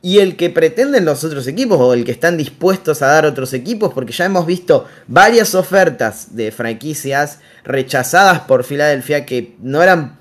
Y 0.00 0.20
el 0.20 0.36
que 0.36 0.48
pretenden 0.48 1.04
los 1.04 1.22
otros 1.22 1.46
equipos, 1.48 1.78
o 1.80 1.92
el 1.92 2.06
que 2.06 2.12
están 2.12 2.38
dispuestos 2.38 3.02
a 3.02 3.08
dar 3.08 3.26
otros 3.26 3.52
equipos, 3.52 3.92
porque 3.92 4.14
ya 4.14 4.24
hemos 4.24 4.46
visto 4.46 4.86
varias 5.06 5.54
ofertas 5.54 6.34
de 6.34 6.50
franquicias 6.50 7.40
rechazadas 7.62 8.40
por 8.40 8.64
Filadelfia 8.64 9.26
que 9.26 9.54
no 9.60 9.82
eran 9.82 10.18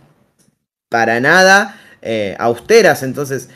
para 0.89 1.21
nada 1.21 1.79
eh, 2.01 2.35
austeras. 2.37 3.01
Entonces, 3.01 3.47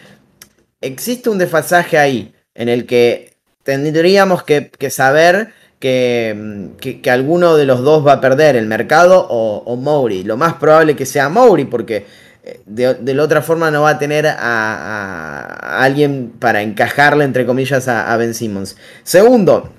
existe 0.79 1.29
un 1.29 1.37
desfasaje 1.37 1.97
ahí 1.97 2.33
en 2.55 2.69
el 2.69 2.85
que 2.85 3.33
tendríamos 3.63 4.43
que, 4.43 4.71
saber 4.89 5.53
que, 5.79 6.69
que, 6.79 7.11
alguno 7.11 7.55
de 7.55 7.65
los 7.65 7.81
dos 7.81 8.05
va 8.05 8.13
a 8.13 8.21
perder, 8.21 8.55
el 8.55 8.67
mercado 8.67 9.25
o, 9.29 9.63
o. 9.65 10.09
Lo 10.09 10.37
más 10.37 10.55
probable 10.55 10.95
que 10.95 11.05
sea 11.05 11.29
Mowry, 11.29 11.65
porque 11.65 12.05
eh, 12.43 12.59
de, 12.65 13.13
la 13.13 13.23
otra 13.23 13.41
forma 13.41 13.69
no 13.69 13.83
va 13.83 13.91
a 13.91 13.99
tener 13.99 14.25
a, 14.27 15.83
alguien 15.83 16.33
para 16.39 16.61
encajarle, 16.61 17.23
entre 17.23 17.45
comillas, 17.45 17.87
a, 17.87 18.15
Ben 18.17 18.33
Simmons. 18.33 18.77
Segundo, 19.03 19.73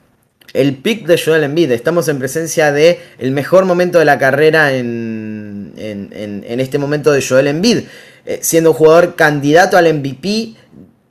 el 0.53 0.77
pick 0.77 1.07
de 1.07 1.19
Joel 1.19 1.45
Embiid. 1.45 1.73
Estamos 1.73 2.09
en 2.09 2.19
presencia 2.19 2.73
de 2.73 3.01
el 3.19 3.33
mejor 3.33 3.65
momento 3.65 3.99
de 3.99 4.05
la 4.05 4.19
carrera 4.19 4.73
en, 4.73 5.73
en, 5.77 6.61
este 6.61 6.79
momento 6.79 7.11
de 7.11 7.23
Joel 7.23 7.49
Embiid. 7.49 7.81
Eh, 8.25 8.39
siendo 8.41 8.71
un 8.71 8.77
jugador 8.77 9.17
candidato 9.17 9.77
al 9.77 9.93
MVP 9.93 10.55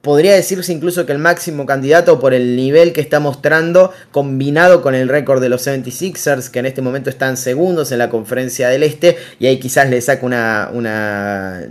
podría 0.01 0.33
decirse 0.33 0.73
incluso 0.73 1.05
que 1.05 1.11
el 1.11 1.19
máximo 1.19 1.65
candidato 1.65 2.19
por 2.19 2.33
el 2.33 2.55
nivel 2.55 2.93
que 2.93 3.01
está 3.01 3.19
mostrando, 3.19 3.93
combinado 4.11 4.81
con 4.81 4.95
el 4.95 5.09
récord 5.09 5.41
de 5.41 5.49
los 5.49 5.65
76ers, 5.65 6.49
que 6.49 6.59
en 6.59 6.65
este 6.65 6.81
momento 6.81 7.09
están 7.09 7.37
segundos 7.37 7.91
en 7.91 7.99
la 7.99 8.09
conferencia 8.09 8.69
del 8.69 8.83
Este, 8.83 9.17
y 9.39 9.47
ahí 9.47 9.59
quizás 9.59 9.89
le 9.89 10.01
saca 10.01 10.25
una, 10.25 10.69
una 10.73 11.63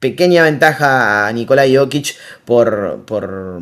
pequeña 0.00 0.44
ventaja 0.44 1.26
a 1.26 1.32
Nikolai 1.32 1.76
Jokic 1.76 2.16
por, 2.44 3.04
por, 3.04 3.60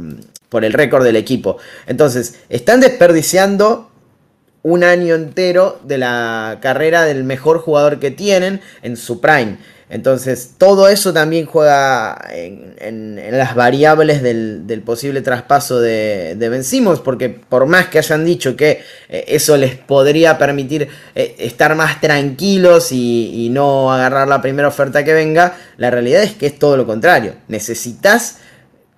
por 0.48 0.64
el 0.64 0.72
récord 0.72 1.04
del 1.04 1.16
equipo. 1.16 1.58
Entonces, 1.86 2.40
están 2.48 2.80
desperdiciando 2.80 3.90
un 4.62 4.82
año 4.82 5.14
entero 5.14 5.80
de 5.84 5.98
la 5.98 6.58
carrera 6.60 7.04
del 7.04 7.22
mejor 7.24 7.60
jugador 7.60 8.00
que 8.00 8.10
tienen 8.10 8.60
en 8.82 8.96
su 8.96 9.20
prime. 9.20 9.58
Entonces, 9.88 10.50
todo 10.58 10.88
eso 10.88 11.12
también 11.12 11.46
juega 11.46 12.20
en, 12.30 13.20
las 13.30 13.54
variables 13.54 14.20
del, 14.20 14.82
posible 14.84 15.20
traspaso 15.20 15.80
de, 15.80 16.34
de 16.36 16.96
porque 17.04 17.28
por 17.28 17.66
más 17.66 17.86
que 17.86 17.98
hayan 17.98 18.24
dicho 18.24 18.56
que 18.56 18.80
eh, 19.08 19.24
eso 19.28 19.56
les 19.56 19.76
podría 19.76 20.38
permitir 20.38 20.88
eh, 21.14 21.36
estar 21.38 21.76
más 21.76 22.00
tranquilos 22.00 22.90
y, 22.90 23.46
y, 23.46 23.48
no 23.50 23.92
agarrar 23.92 24.26
la 24.26 24.42
primera 24.42 24.68
oferta 24.68 25.04
que 25.04 25.12
venga, 25.12 25.56
la 25.76 25.90
realidad 25.90 26.22
es 26.22 26.34
que 26.34 26.46
es 26.46 26.58
todo 26.58 26.76
lo 26.76 26.84
contrario. 26.84 27.34
Necesitas 27.46 28.38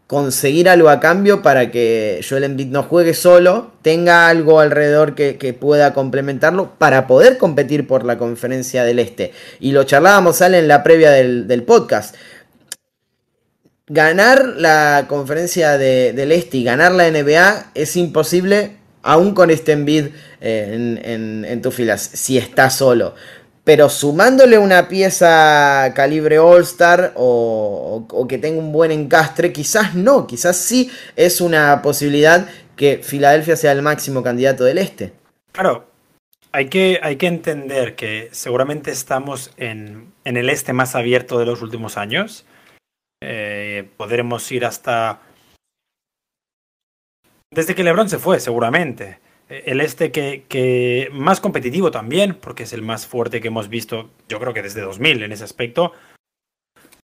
conseguir 0.09 0.71
algo 0.71 0.89
a 0.89 1.01
cambio 1.01 1.43
para 1.43 1.71
que 1.71 2.25
Joel 2.27 2.45
Embiid 2.45 2.69
no 2.69 2.83
juegue 2.83 3.13
solo, 3.13 3.73
tenga 3.83 4.29
algo 4.29 4.59
alrededor 4.59 5.15
que, 5.15 5.57
pueda 5.61 5.93
complementarlo 5.93 6.73
para 6.79 7.07
poder 7.07 7.37
competir 7.37 7.87
por 7.87 8.05
la 8.05 8.17
conferencia 8.17 8.85
del 8.85 9.01
Este. 9.01 9.33
Y 9.61 9.73
lo 9.73 9.85
charlábamos, 9.85 10.39
sale 10.39 10.61
en 10.61 10.67
la 10.67 10.83
previa 10.83 11.11
del, 11.11 11.63
podcast. 11.63 12.17
Ganar 13.87 14.55
la 14.57 15.05
conferencia 15.09 15.77
del 15.77 16.33
Este 16.33 16.57
y 16.57 16.65
ganar 16.65 16.93
la 16.93 17.11
NBA 17.11 17.73
es 17.75 17.95
imposible 17.97 18.79
aún 19.03 19.35
con 19.35 19.51
este 19.51 19.73
Embiid 19.73 20.07
eh, 20.41 20.71
en, 20.73 21.01
en, 21.05 21.45
en 21.45 21.61
tus 21.61 21.75
filas, 21.75 22.01
si 22.01 22.39
está 22.39 22.71
solo 22.71 23.15
pero 23.69 23.91
sumándole 23.91 24.57
una 24.57 24.89
pieza 24.89 25.93
calibre 25.95 26.39
All 26.39 26.63
Star 26.63 27.13
o, 27.17 28.27
que 28.27 28.39
tenga 28.39 28.59
un 28.59 28.73
buen 28.73 28.91
encastre, 28.91 29.53
quizás 29.53 29.95
no, 29.95 30.27
quizás 30.27 30.57
sí 30.57 30.91
es 31.17 31.43
una 31.43 31.83
posibilidad 31.83 32.49
que 32.77 33.01
Filadelfia 33.03 33.57
sea 33.57 33.73
el 33.73 33.83
máximo 33.83 34.23
candidato 34.23 34.65
del 34.65 34.79
este. 34.79 35.13
Claro, 35.53 35.87
hay 36.51 36.71
que, 36.71 36.99
hay 37.03 37.17
que 37.17 37.27
entender 37.27 37.95
que 37.95 38.31
seguramente 38.33 38.91
estamos 38.91 39.53
en, 39.59 40.15
en 40.25 40.39
el 40.39 40.49
este 40.49 40.73
más 40.73 40.95
abierto 40.95 41.39
de 41.39 41.45
los 41.45 41.61
últimos 41.61 41.99
años 41.99 42.47
Eh, 43.21 43.87
podremos 43.99 44.51
ir 44.51 44.65
hasta... 44.65 45.21
Desde 47.51 47.75
que 47.75 47.85
Lebron 47.85 48.09
se 48.09 48.19
fue, 48.19 48.41
seguramente. 48.41 49.19
El 49.49 49.81
este 49.81 50.13
que, 50.13 50.45
que, 50.49 51.09
más 51.13 51.41
competitivo 51.41 51.91
también, 51.91 52.35
porque 52.35 52.65
es 52.65 52.73
el 52.73 52.83
más 52.83 53.07
fuerte 53.07 53.41
que 53.41 53.49
hemos 53.49 53.69
visto, 53.69 54.11
yo 54.29 54.39
creo 54.39 54.53
que 54.53 54.63
desde 54.63 54.83
2000 54.83 55.23
en 55.23 55.33
ese 55.33 55.45
aspecto. 55.45 55.93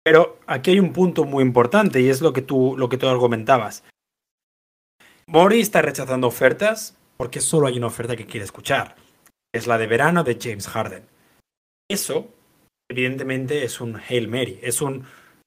Pero 0.05 0.39
aquí 0.47 0.73
hay 0.73 0.81
un 0.81 0.93
punto 0.93 1.25
muy 1.25 1.43
importante 1.43 2.01
y 2.01 2.09
es 2.09 2.21
lo 2.21 2.33
que 2.33 2.43
tú, 2.43 2.75
lo 2.77 2.89
que 2.89 2.97
tú 2.97 3.07
argumentabas. 3.07 3.85
Mori 5.27 5.61
está 5.61 5.83
rechazando 5.83 6.27
ofertas 6.27 6.97
porque 7.17 7.41
solo 7.41 7.69
hay 7.69 7.79
una 7.79 7.87
oferta 7.87 8.17
que 8.17 8.27
quiere 8.27 8.45
escuchar. 8.45 8.97
Es 9.55 9.69
la 9.69 9.79
de 9.79 9.87
verano 9.87 10.25
de 10.25 10.39
James 10.41 10.67
Harden. 10.67 11.05
Eso, 11.89 12.29
evidentemente, 12.91 13.65
es 13.65 13.81
un 13.81 13.97
Hail 13.97 14.27
Mary, 14.27 14.59
es 14.63 14.83
un, 14.83 15.05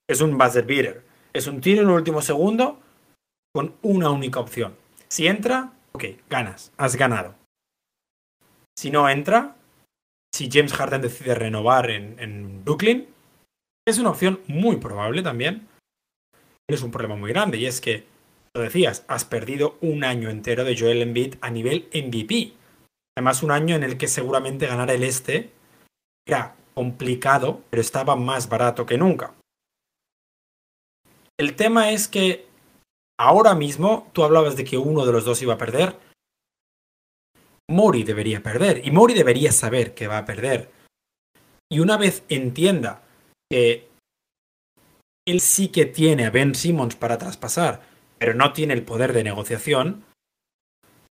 es 0.07 0.21
un 0.21 0.37
buzzer 0.37 0.65
beater. 0.65 1.03
Es 1.33 1.47
un 1.47 1.59
tiro 1.59 1.81
en 1.81 1.89
el 1.89 1.95
último 1.95 2.21
segundo 2.21 2.79
con 3.53 3.75
una 3.81 4.09
única 4.09 4.39
opción. 4.39 4.75
Si 5.09 5.27
entra, 5.27 5.73
ok, 5.95 6.03
ganas, 6.29 6.71
has 6.77 6.95
ganado. 6.95 7.35
Si 8.77 8.91
no 8.91 9.09
entra, 9.09 9.55
si 10.33 10.49
James 10.51 10.73
Harden 10.73 11.01
decide 11.01 11.35
renovar 11.35 11.89
en, 11.89 12.19
en 12.19 12.63
Brooklyn, 12.63 13.07
es 13.87 13.97
una 13.99 14.09
opción 14.09 14.41
muy 14.47 14.77
probable 14.77 15.21
también. 15.21 15.67
Tienes 16.67 16.83
un 16.83 16.91
problema 16.91 17.15
muy 17.15 17.31
grande 17.31 17.57
y 17.57 17.65
es 17.65 17.79
que, 17.79 18.05
lo 18.53 18.61
decías, 18.61 19.05
has 19.07 19.25
perdido 19.25 19.77
un 19.81 20.03
año 20.03 20.29
entero 20.29 20.63
de 20.63 20.77
Joel 20.77 21.01
Embiid 21.01 21.35
a 21.41 21.49
nivel 21.49 21.87
MVP. 21.93 22.53
Además, 23.15 23.43
un 23.43 23.51
año 23.51 23.75
en 23.75 23.83
el 23.83 23.97
que 23.97 24.07
seguramente 24.07 24.67
ganar 24.67 24.91
el 24.91 25.03
este 25.03 25.51
era 26.27 26.55
complicado, 26.73 27.61
pero 27.69 27.81
estaba 27.81 28.15
más 28.15 28.49
barato 28.49 28.85
que 28.85 28.97
nunca. 28.97 29.33
El 31.37 31.55
tema 31.55 31.91
es 31.91 32.07
que 32.07 32.47
ahora 33.19 33.55
mismo 33.55 34.09
tú 34.13 34.23
hablabas 34.23 34.55
de 34.55 34.63
que 34.63 34.77
uno 34.77 35.05
de 35.05 35.11
los 35.11 35.25
dos 35.25 35.41
iba 35.41 35.53
a 35.53 35.57
perder. 35.57 35.95
Mori 37.69 38.03
debería 38.03 38.43
perder 38.43 38.85
y 38.85 38.91
Mori 38.91 39.13
debería 39.13 39.51
saber 39.51 39.93
que 39.93 40.07
va 40.07 40.19
a 40.19 40.25
perder. 40.25 40.69
Y 41.71 41.79
una 41.79 41.97
vez 41.97 42.23
entienda 42.29 43.03
que 43.49 43.87
él 45.27 45.41
sí 45.41 45.69
que 45.69 45.85
tiene 45.85 46.25
a 46.25 46.29
Ben 46.29 46.53
Simmons 46.53 46.95
para 46.95 47.17
traspasar, 47.17 47.81
pero 48.19 48.33
no 48.35 48.53
tiene 48.53 48.73
el 48.73 48.83
poder 48.83 49.13
de 49.13 49.23
negociación, 49.23 50.05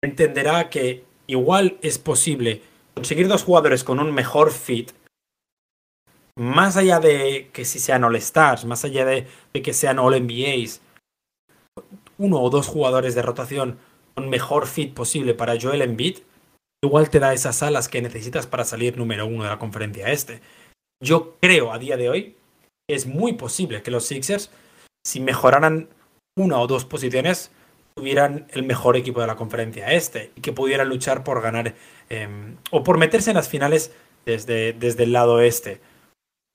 entenderá 0.01 0.69
que 0.69 1.03
igual 1.27 1.77
es 1.81 1.97
posible 1.97 2.61
conseguir 2.93 3.27
dos 3.27 3.43
jugadores 3.43 3.83
con 3.83 3.99
un 3.99 4.13
mejor 4.13 4.51
fit, 4.51 4.91
más 6.37 6.77
allá 6.77 6.99
de 6.99 7.49
que 7.51 7.65
si 7.65 7.79
sean 7.79 8.03
All 8.03 8.15
Stars, 8.15 8.63
más 8.65 8.85
allá 8.85 9.05
de, 9.05 9.27
de 9.53 9.61
que 9.61 9.73
sean 9.73 9.99
All 9.99 10.15
NBAs, 10.21 10.81
uno 12.18 12.41
o 12.41 12.49
dos 12.49 12.68
jugadores 12.68 13.15
de 13.15 13.22
rotación 13.22 13.78
con 14.15 14.30
mejor 14.30 14.68
fit 14.68 14.93
posible 14.93 15.34
para 15.34 15.59
Joel 15.59 15.82
Embiid, 15.82 16.20
igual 16.84 17.09
te 17.09 17.20
da 17.20 17.34
esas 17.34 17.61
alas 17.63 17.88
que 17.88 18.01
necesitas 18.01 18.47
para 18.47 18.65
salir 18.65 18.97
número 18.97 19.26
uno 19.26 19.43
de 19.43 19.49
la 19.49 19.59
conferencia 19.59 20.11
este. 20.11 20.41
Yo 21.03 21.38
creo 21.39 21.72
a 21.72 21.80
día 21.80 21.97
de 21.97 22.09
hoy 22.09 22.36
que 22.88 22.95
es 22.95 23.05
muy 23.05 23.34
posible 23.34 23.84
que 23.84 23.91
los 23.91 24.05
Sixers, 24.05 24.49
si 25.05 25.20
mejoraran 25.20 25.89
una 26.38 26.59
o 26.59 26.68
dos 26.68 26.86
posiciones, 26.86 27.51
tuvieran 27.95 28.47
el 28.51 28.63
mejor 28.63 28.95
equipo 28.95 29.22
de 29.22 29.28
la 29.28 29.36
conferencia 29.36 29.91
este 29.91 30.32
y 30.36 30.41
que 30.41 30.53
pudieran 30.53 30.88
luchar 30.88 31.24
por 31.24 31.41
ganar 31.41 31.76
eh, 32.09 32.55
o 32.72 32.84
por 32.84 32.97
meterse 32.97 33.32
en 33.32 33.36
las 33.36 33.49
finales 33.49 33.91
desde, 34.26 34.74
desde 34.74 35.03
el 35.03 35.13
lado 35.13 35.41
este. 35.41 35.82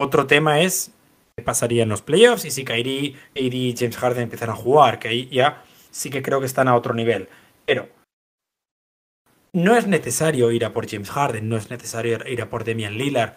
Otro 0.01 0.27
tema 0.27 0.61
es 0.61 0.93
qué 1.37 1.43
pasaría 1.43 1.83
en 1.83 1.89
los 1.89 2.03
playoffs 2.03 2.45
y 2.45 2.51
si 2.51 2.65
Kyrie, 2.65 3.17
AD 3.37 3.53
y 3.53 3.75
James 3.77 3.97
Harden 3.97 4.25
empiezan 4.25 4.51
a 4.51 4.57
jugar, 4.57 4.99
que 4.99 5.09
ahí 5.09 5.29
ya 5.29 5.63
sí 5.91 6.11
que 6.11 6.23
creo 6.23 6.41
que 6.41 6.47
están 6.47 6.69
a 6.69 6.77
otro 6.77 6.95
nivel. 6.95 7.29
Pero 7.67 7.89
no 9.55 9.77
es 9.77 9.87
necesario 9.87 10.51
ir 10.51 10.65
a 10.65 10.73
por 10.73 10.89
James 10.89 11.11
Harden, 11.11 11.49
no 11.49 11.57
es 11.57 11.71
necesario 11.71 12.19
ir 12.27 12.43
a 12.43 12.49
por 12.49 12.65
Damian 12.65 12.97
Lillard, 12.97 13.35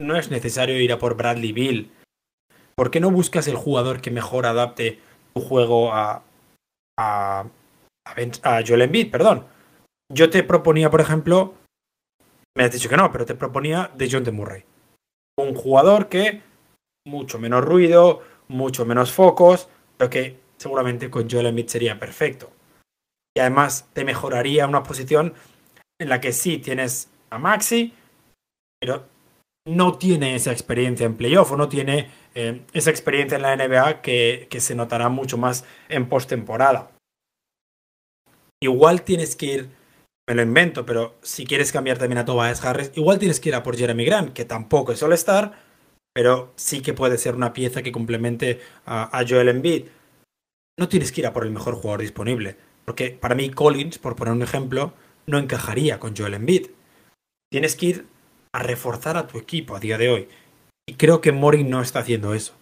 no 0.00 0.16
es 0.16 0.30
necesario 0.30 0.80
ir 0.80 0.92
a 0.92 0.98
por 0.98 1.16
Bradley 1.16 1.52
Bill. 1.52 1.92
¿Por 2.74 2.90
qué 2.90 3.00
no 3.00 3.10
buscas 3.10 3.46
el 3.48 3.56
jugador 3.56 4.00
que 4.00 4.10
mejor 4.10 4.46
adapte 4.46 4.98
tu 5.34 5.40
juego 5.40 5.92
a, 5.92 6.24
a, 6.98 7.46
a, 8.42 8.62
Joel 8.66 8.82
Embiid? 8.82 9.10
Perdón. 9.10 9.46
Yo 10.12 10.30
te 10.30 10.42
proponía, 10.42 10.90
por 10.90 11.00
ejemplo, 11.00 11.54
me 12.56 12.64
has 12.64 12.72
dicho 12.72 12.88
que 12.88 12.96
no, 12.96 13.10
pero 13.12 13.24
te 13.24 13.34
proponía 13.34 13.90
de 13.94 14.08
John 14.10 14.24
de 14.24 14.32
Murray. 14.32 14.64
Un 15.38 15.54
jugador 15.54 16.08
que 16.08 16.42
mucho 17.04 17.38
menos 17.38 17.64
ruido, 17.64 18.22
mucho 18.48 18.84
menos 18.84 19.12
focos, 19.12 19.68
pero 19.96 20.10
que 20.10 20.38
seguramente 20.56 21.10
con 21.10 21.28
Joel 21.28 21.46
Embiid 21.46 21.68
sería 21.68 21.98
perfecto. 21.98 22.50
Y 23.36 23.40
además 23.40 23.88
te 23.92 24.04
mejoraría 24.04 24.66
una 24.66 24.82
posición 24.82 25.34
en 26.00 26.08
la 26.08 26.20
que 26.20 26.32
sí 26.32 26.58
tienes 26.58 27.10
a 27.30 27.38
Maxi, 27.38 27.94
pero 28.80 29.06
no 29.66 29.96
tiene 29.96 30.34
esa 30.34 30.52
experiencia 30.52 31.06
en 31.06 31.16
playoff 31.16 31.52
o 31.52 31.56
no 31.56 31.68
tiene 31.68 32.10
eh, 32.34 32.62
esa 32.72 32.90
experiencia 32.90 33.36
en 33.36 33.42
la 33.42 33.56
NBA 33.56 34.02
que, 34.02 34.48
que 34.50 34.60
se 34.60 34.74
notará 34.74 35.08
mucho 35.08 35.38
más 35.38 35.64
en 35.88 36.08
postemporada. 36.08 36.90
Igual 38.60 39.02
tienes 39.02 39.34
que 39.34 39.46
ir, 39.46 39.70
me 40.28 40.34
lo 40.34 40.42
invento, 40.42 40.86
pero 40.86 41.16
si 41.22 41.44
quieres 41.44 41.72
cambiar 41.72 41.98
también 41.98 42.18
a 42.18 42.24
Tobias 42.24 42.64
Harris, 42.64 42.92
igual 42.94 43.18
tienes 43.18 43.40
que 43.40 43.48
ir 43.48 43.54
a 43.54 43.62
por 43.62 43.76
Jeremy 43.76 44.04
Grant, 44.04 44.32
que 44.32 44.44
tampoco 44.44 44.92
es 44.92 45.02
All-Star, 45.02 45.52
pero 46.14 46.52
sí 46.56 46.82
que 46.82 46.92
puede 46.92 47.18
ser 47.18 47.34
una 47.34 47.52
pieza 47.52 47.82
que 47.82 47.92
complemente 47.92 48.60
a, 48.86 49.24
Joel 49.28 49.48
Embiid. 49.48 49.86
No 50.78 50.88
tienes 50.88 51.12
que 51.12 51.20
ir 51.20 51.26
a 51.26 51.32
por 51.32 51.44
el 51.44 51.52
mejor 51.52 51.74
jugador 51.74 52.00
disponible, 52.00 52.56
porque 52.84 53.10
para 53.10 53.34
mí 53.34 53.50
Collins, 53.50 53.98
por 53.98 54.16
poner 54.16 54.32
un 54.32 54.42
ejemplo, 54.42 54.92
no 55.26 55.38
encajaría 55.38 55.98
con 55.98 56.16
Joel 56.16 56.34
Embiid. 56.34 56.68
Tienes 57.50 57.76
que 57.76 57.86
ir 57.86 58.06
a 58.52 58.62
reforzar 58.62 59.16
a 59.16 59.26
tu 59.26 59.38
equipo 59.38 59.76
a 59.76 59.80
día 59.80 59.98
de 59.98 60.10
hoy. 60.10 60.28
Y 60.86 60.94
creo 60.94 61.20
que 61.20 61.32
Mori 61.32 61.64
no 61.64 61.80
está 61.80 62.00
haciendo 62.00 62.34
eso. 62.34 62.54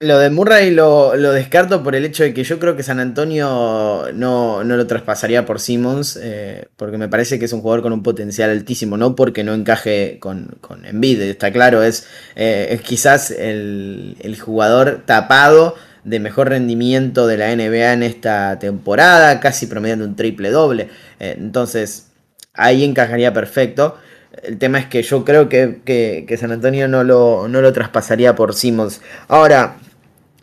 Lo 0.00 0.18
de 0.18 0.28
Murray 0.28 0.72
lo, 0.72 1.14
lo, 1.14 1.30
descarto 1.30 1.84
por 1.84 1.94
el 1.94 2.04
hecho 2.04 2.24
de 2.24 2.34
que 2.34 2.42
yo 2.42 2.58
creo 2.58 2.74
que 2.74 2.82
San 2.82 2.98
Antonio 2.98 4.06
no, 4.12 4.64
no 4.64 4.76
lo 4.76 4.86
traspasaría 4.88 5.46
por 5.46 5.60
Simmons, 5.60 6.18
eh, 6.20 6.66
porque 6.76 6.98
me 6.98 7.06
parece 7.06 7.38
que 7.38 7.44
es 7.44 7.52
un 7.52 7.60
jugador 7.60 7.82
con 7.82 7.92
un 7.92 8.02
potencial 8.02 8.50
altísimo, 8.50 8.96
no 8.96 9.14
porque 9.14 9.44
no 9.44 9.54
encaje 9.54 10.18
con, 10.18 10.56
con 10.60 10.84
está 10.84 11.52
claro, 11.52 11.84
es, 11.84 12.08
eh, 12.34 12.68
es 12.70 12.80
quizás 12.80 13.30
el, 13.30 14.16
el, 14.18 14.40
jugador 14.40 15.02
tapado 15.06 15.76
de 16.02 16.18
mejor 16.18 16.48
rendimiento 16.48 17.28
de 17.28 17.36
la 17.36 17.54
NBA 17.54 17.92
en 17.92 18.02
esta 18.02 18.58
temporada, 18.58 19.38
casi 19.38 19.66
promediando 19.66 20.04
un 20.04 20.16
triple 20.16 20.50
doble, 20.50 20.88
eh, 21.20 21.36
entonces 21.38 22.08
ahí 22.52 22.82
encajaría 22.82 23.32
perfecto. 23.32 23.96
El 24.42 24.58
tema 24.58 24.78
es 24.78 24.86
que 24.86 25.02
yo 25.02 25.24
creo 25.24 25.48
que, 25.48 25.80
que, 25.84 26.36
San 26.38 26.52
Antonio 26.52 26.88
no 26.88 27.04
lo, 27.04 27.48
no 27.48 27.60
lo, 27.60 27.72
traspasaría 27.72 28.34
por 28.34 28.54
Simmons. 28.54 29.00
Ahora, 29.26 29.76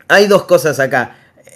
hay 0.07 0.27
dos 0.27 0.43
cosas 0.43 0.79
acá 0.79 1.15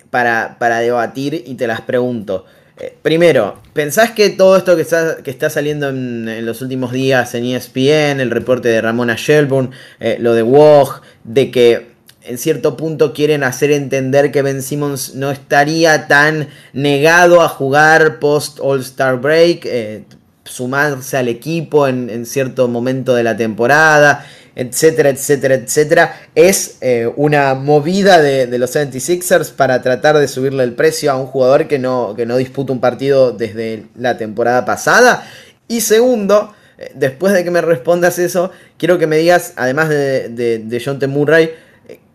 para, 0.10 0.58
para 0.60 0.80
debatir 0.80 1.44
y 1.46 1.56
te 1.56 1.68
las 1.68 1.82
pregunto. 1.82 2.46
Eh, 2.80 2.96
primero, 3.02 3.60
¿pensás 3.74 4.12
que 4.12 4.30
todo 4.30 4.56
esto 4.56 4.76
que 4.78 4.84
está, 4.84 5.18
que 5.18 5.32
está 5.32 5.50
saliendo 5.50 5.90
en, 5.90 6.46
los 6.46 6.62
últimos 6.62 6.94
días 6.94 7.36
en 7.36 7.46
ESPN, 7.46 8.22
el 8.22 8.32
reporte 8.32 8.70
de 8.70 8.82
Ramona 8.82 9.16
Shelburne, 9.18 9.72
eh, 10.00 10.18
lo 10.20 10.34
de 10.34 10.44
Woj, 10.44 11.02
de 11.26 11.52
que 11.52 11.90
en 12.24 12.38
cierto 12.38 12.78
punto 12.78 13.14
quieren 13.14 13.44
hacer 13.44 13.72
entender 13.72 14.32
que 14.32 14.42
Ben 14.42 14.62
Simmons 14.62 15.16
no 15.16 15.32
estaría 15.32 16.08
tan 16.08 16.48
negado 16.72 17.42
a 17.42 17.50
jugar 17.50 18.20
post 18.20 18.60
All-Star 18.62 19.20
Break? 19.20 19.66
Eh, 19.66 20.04
sumarse 20.44 21.18
al 21.18 21.28
equipo 21.28 21.88
en, 21.88 22.10
en, 22.10 22.26
cierto 22.26 22.68
momento 22.68 23.14
de 23.14 23.24
la 23.24 23.38
temporada, 23.38 24.26
etcétera, 24.56 25.10
etcétera, 25.10 25.56
etcétera. 25.56 26.22
Es 26.36 26.78
eh, 26.82 27.12
una 27.16 27.54
movida 27.56 28.22
de, 28.22 28.48
de, 28.48 28.58
los 28.58 28.76
76ers 28.76 29.52
para 29.52 29.82
tratar 29.82 30.18
de 30.18 30.28
subirle 30.28 30.64
el 30.64 30.74
precio 30.74 31.12
a 31.12 31.16
un 31.16 31.28
jugador 31.28 31.68
que 31.68 31.80
no, 31.80 32.14
que 32.16 32.26
no 32.26 32.38
disputa 32.38 32.74
un 32.74 32.82
partido 32.82 33.32
desde 33.32 33.86
la 33.96 34.18
temporada 34.18 34.66
pasada. 34.66 35.28
Y 35.68 35.82
segundo, 35.82 36.54
eh, 36.78 36.92
después 36.96 37.34
de 37.34 37.44
que 37.44 37.52
me 37.52 37.62
respondas 37.62 38.20
eso, 38.20 38.52
quiero 38.78 38.98
que 38.98 39.08
me 39.08 39.18
digas, 39.18 39.54
además 39.56 39.90
de, 39.90 40.30
de, 40.30 40.60
de 40.60 40.82
John 40.84 41.00
T. 41.00 41.08
Murray, 41.08 41.52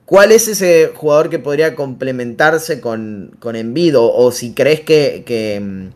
¿Cuál 0.07 0.33
es 0.33 0.49
ese 0.49 0.93
jugador 0.95 1.31
que 1.31 1.39
podría 1.39 1.75
complementarse 1.75 2.81
con, 2.81 3.37
con 3.39 3.57
Envid? 3.57 3.95
O, 3.99 4.31
si 4.33 4.53
crees 4.53 4.81
que, 4.81 5.23
que, 5.25 5.89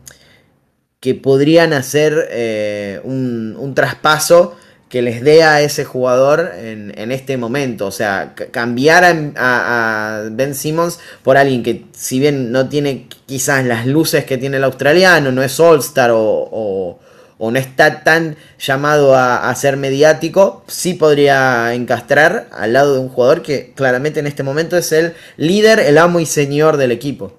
que 0.99 1.15
podrían 1.15 1.73
hacer 1.73 2.27
eh, 2.31 2.99
un, 3.03 3.55
un, 3.57 3.73
traspaso 3.73 4.57
que 4.89 5.01
les 5.01 5.23
dé 5.23 5.43
a 5.43 5.61
ese 5.61 5.85
jugador 5.85 6.51
en, 6.57 6.93
en 6.97 7.11
este 7.11 7.37
momento. 7.37 7.87
O 7.87 7.91
sea, 7.91 8.33
cambiar 8.51 9.03
a, 9.05 9.09
a, 9.35 10.17
a, 10.17 10.29
Ben 10.31 10.55
Simmons 10.55 10.99
por 11.23 11.37
alguien 11.37 11.63
que 11.63 11.85
si 11.93 12.19
bien 12.19 12.51
no 12.51 12.67
tiene 12.67 13.07
quizás 13.25 13.65
las 13.65 13.85
luces 13.85 14.25
que 14.25 14.37
tiene 14.37 14.57
el 14.57 14.63
australiano, 14.63 15.31
no 15.31 15.43
es 15.43 15.59
All-Star 15.59 16.11
o, 16.11 16.19
o, 16.19 16.99
o 17.39 17.51
no 17.51 17.57
está 17.57 18.03
tan 18.03 18.35
llamado 18.59 19.15
a, 19.15 19.55
ser 19.55 19.77
mediático, 19.77 20.63
sí 20.67 20.93
podría 20.93 21.73
encastrar 21.73 22.49
al 22.51 22.73
lado 22.73 22.93
de 22.93 22.99
un 22.99 23.09
jugador 23.09 23.41
que 23.41 23.71
claramente 23.75 24.19
en 24.19 24.27
este 24.27 24.43
momento 24.43 24.77
es 24.77 24.91
el 24.91 25.13
líder, 25.37 25.79
el 25.79 25.97
amo 25.97 26.19
y 26.19 26.25
señor 26.25 26.75
del 26.75 26.91
equipo. 26.91 27.33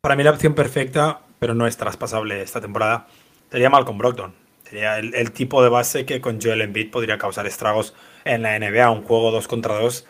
Para 0.00 0.16
mí 0.16 0.24
la 0.24 0.30
opción 0.30 0.54
perfecta, 0.54 1.20
pero 1.42 1.56
no 1.56 1.66
es 1.66 1.76
traspasable 1.76 2.40
esta 2.40 2.60
temporada, 2.60 3.08
sería 3.50 3.68
Malcolm 3.68 3.98
Brogdon. 3.98 4.32
Sería 4.62 5.00
el, 5.00 5.32
tipo 5.32 5.60
de 5.60 5.70
base 5.70 6.06
que 6.06 6.20
con 6.20 6.40
Joel 6.40 6.60
Embiid 6.60 6.92
podría 6.92 7.18
causar 7.18 7.48
estragos 7.48 7.96
en 8.24 8.42
la 8.42 8.56
NBA, 8.56 8.88
un 8.92 9.02
juego 9.02 9.32
2 9.32 9.48
contra 9.48 9.74
2 9.74 10.06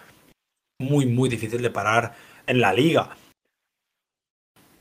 muy, 0.78 1.06
muy 1.06 1.30
difícil 1.30 1.62
de 1.62 1.70
parar 1.70 2.12
en 2.46 2.60
la 2.60 2.74
liga. 2.74 3.16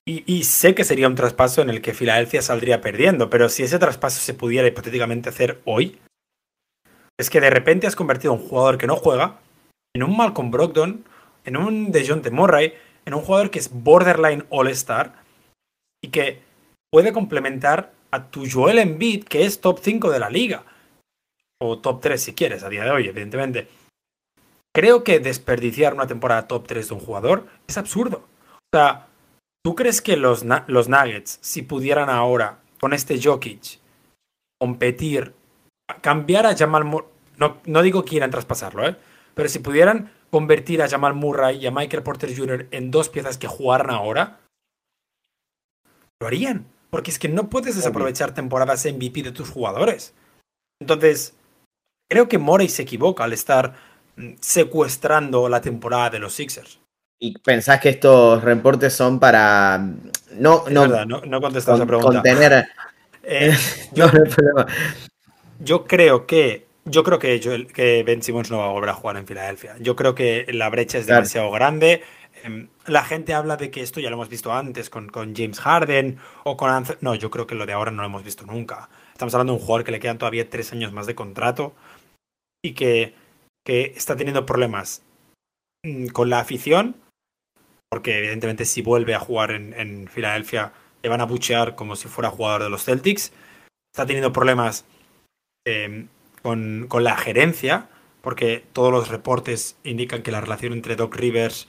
Y, 0.05 0.43
sé 0.43 0.75
que 0.75 0.83
sería 0.83 1.07
un 1.07 1.15
traspaso 1.15 1.61
en 1.61 1.69
el 1.69 1.81
que 1.81 1.93
Filadelfia 1.93 2.41
saldría 2.41 2.81
perdiendo, 2.81 3.29
pero 3.29 3.47
si 3.47 3.63
ese 3.63 3.79
traspaso 3.79 4.19
se 4.19 4.33
pudiera 4.33 4.67
hipotéticamente 4.67 5.29
hacer 5.29 5.61
hoy, 5.63 6.01
es 7.17 7.29
que 7.29 7.39
de 7.39 7.49
repente 7.49 7.87
has 7.87 7.95
convertido 7.95 8.33
a 8.33 8.35
un 8.35 8.45
jugador 8.45 8.77
que 8.77 8.87
no 8.87 8.97
juega 8.97 9.39
en 9.95 10.03
un 10.03 10.17
Malcolm 10.17 10.51
Brogdon, 10.51 11.05
en 11.45 11.55
un 11.55 11.93
DeJounte 11.93 12.29
Murray, 12.29 12.73
en 13.05 13.13
un 13.13 13.21
jugador 13.21 13.51
que 13.51 13.59
es 13.59 13.71
borderline 13.71 14.43
all-star 14.49 15.20
y 16.03 16.09
que 16.09 16.41
puede 16.91 17.13
complementar 17.13 17.93
a 18.11 18.29
tu 18.29 18.43
Joel 18.49 18.79
Embiid, 18.79 19.23
que 19.23 19.45
es 19.45 19.61
top 19.61 19.79
5 19.81 20.11
de 20.11 20.19
la 20.19 20.29
liga. 20.29 20.65
O 21.59 21.79
top 21.79 22.01
3 22.01 22.21
si 22.21 22.33
quieres, 22.33 22.63
a 22.63 22.69
día 22.69 22.83
de 22.83 22.91
hoy, 22.91 23.07
evidentemente. 23.07 23.67
Creo 24.73 25.03
que 25.03 25.19
desperdiciar 25.19 25.93
una 25.93 26.07
temporada 26.07 26.47
top 26.47 26.67
3 26.67 26.87
de 26.87 26.93
un 26.93 26.99
jugador 26.99 27.47
es 27.67 27.77
absurdo. 27.77 28.23
O 28.55 28.77
sea, 28.77 29.07
¿tú 29.63 29.75
crees 29.75 30.01
que 30.01 30.17
los, 30.17 30.45
los 30.67 30.89
Nuggets, 30.89 31.39
si 31.41 31.61
pudieran 31.61 32.09
ahora, 32.09 32.59
con 32.79 32.93
este 32.93 33.21
Jokic, 33.21 33.79
competir, 34.59 35.33
cambiar 36.01 36.45
a 36.45 36.55
Jamal 36.55 36.85
Murray, 36.85 37.07
no, 37.37 37.57
no 37.65 37.81
digo 37.81 38.03
quieran 38.03 38.31
traspasarlo, 38.31 38.87
¿eh? 38.87 38.95
pero 39.33 39.49
si 39.49 39.59
pudieran 39.59 40.11
convertir 40.29 40.81
a 40.81 40.89
Jamal 40.89 41.13
Murray 41.13 41.57
y 41.57 41.67
a 41.67 41.71
Michael 41.71 42.03
Porter 42.03 42.35
Jr. 42.35 42.67
en 42.71 42.91
dos 42.91 43.09
piezas 43.09 43.37
que 43.37 43.47
jugaran 43.47 43.89
ahora, 43.89 44.40
lo 46.21 46.27
harían. 46.27 46.65
Porque 46.89 47.11
es 47.11 47.19
que 47.19 47.29
no 47.29 47.49
puedes 47.49 47.75
desaprovechar 47.75 48.33
temporadas 48.33 48.85
MVP 48.85 49.23
de 49.23 49.31
tus 49.31 49.49
jugadores. 49.49 50.13
Entonces, 50.79 51.35
creo 52.09 52.27
que 52.27 52.37
Morey 52.37 52.69
se 52.69 52.83
equivoca 52.83 53.23
al 53.23 53.33
estar 53.33 53.75
secuestrando 54.39 55.49
la 55.49 55.61
temporada 55.61 56.09
de 56.09 56.19
los 56.19 56.33
Sixers. 56.33 56.79
¿Y 57.19 57.37
pensás 57.37 57.79
que 57.79 57.89
estos 57.89 58.43
reportes 58.43 58.93
son 58.93 59.19
para 59.19 59.77
no, 60.37 60.63
no, 60.69 60.87
no, 60.87 61.21
no 61.21 61.41
contestas 61.41 61.75
esa 61.75 61.85
pregunta. 61.85 62.21
Contener. 62.21 62.67
Eh, 63.23 63.55
yo, 63.93 64.07
yo, 65.59 65.85
creo 65.85 66.25
que 66.25 66.65
yo 66.85 67.03
creo 67.03 67.19
que, 67.19 67.39
que 67.71 68.01
Ben 68.01 68.23
Simmons 68.23 68.49
no 68.49 68.57
va 68.57 68.65
a 68.65 68.71
volver 68.71 68.89
a 68.89 68.95
jugar 68.95 69.17
en 69.17 69.27
Filadelfia. 69.27 69.75
Yo 69.79 69.95
creo 69.95 70.15
que 70.15 70.47
la 70.51 70.67
brecha 70.69 70.97
es 70.97 71.05
demasiado 71.05 71.51
grande. 71.51 72.01
Em, 72.43 72.69
la 72.85 73.03
gente 73.03 73.33
habla 73.33 73.57
de 73.57 73.71
que 73.71 73.81
esto 73.81 73.99
ya 73.99 74.09
lo 74.09 74.15
hemos 74.15 74.29
visto 74.29 74.51
antes 74.51 74.89
con, 74.89 75.09
con 75.09 75.35
James 75.35 75.59
Harden 75.59 76.17
o 76.43 76.57
con 76.57 76.69
Anthony. 76.69 76.97
No, 77.01 77.15
yo 77.15 77.29
creo 77.29 77.47
que 77.47 77.55
lo 77.55 77.65
de 77.65 77.73
ahora 77.73 77.91
no 77.91 78.01
lo 78.01 78.07
hemos 78.07 78.23
visto 78.23 78.45
nunca. 78.45 78.89
Estamos 79.13 79.33
hablando 79.33 79.53
de 79.53 79.59
un 79.59 79.65
jugador 79.65 79.85
que 79.85 79.91
le 79.91 79.99
quedan 79.99 80.17
todavía 80.17 80.49
tres 80.49 80.71
años 80.71 80.91
más 80.91 81.07
de 81.07 81.15
contrato 81.15 81.73
y 82.63 82.73
que 82.73 83.15
que 83.63 83.93
está 83.95 84.15
teniendo 84.15 84.45
problemas 84.45 85.03
mm, 85.85 86.07
con 86.07 86.29
la 86.29 86.39
afición, 86.39 86.95
porque 87.89 88.17
evidentemente 88.17 88.65
si 88.65 88.81
vuelve 88.81 89.15
a 89.15 89.19
jugar 89.19 89.51
en, 89.51 90.07
Filadelfia 90.07 90.73
le 91.03 91.09
van 91.09 91.21
a 91.21 91.25
buchear 91.25 91.75
como 91.75 91.95
si 91.95 92.07
fuera 92.07 92.29
jugador 92.29 92.63
de 92.63 92.69
los 92.69 92.85
Celtics. 92.85 93.31
Está 93.93 94.05
teniendo 94.05 94.31
problemas 94.31 94.85
em, 95.65 96.07
con, 96.41 96.87
la 97.03 97.17
gerencia, 97.17 97.89
porque 98.21 98.63
todos 98.71 98.91
los 98.91 99.09
reportes 99.09 99.77
indican 99.83 100.23
que 100.23 100.31
la 100.31 100.41
relación 100.41 100.73
entre 100.73 100.95
Doc 100.95 101.15
Rivers 101.15 101.67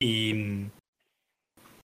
y, 0.00 0.66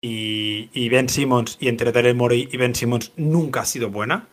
y, 0.03 0.89
Ben 0.89 1.09
Simmons 1.09 1.57
y 1.61 1.69
entre 1.69 1.93
Daryl 1.93 2.15
Morey 2.15 2.49
y 2.51 2.57
Ben 2.57 2.75
Simmons 2.75 3.13
nunca 3.17 3.61
ha 3.61 3.65
sido 3.65 3.91
buena. 3.91 4.29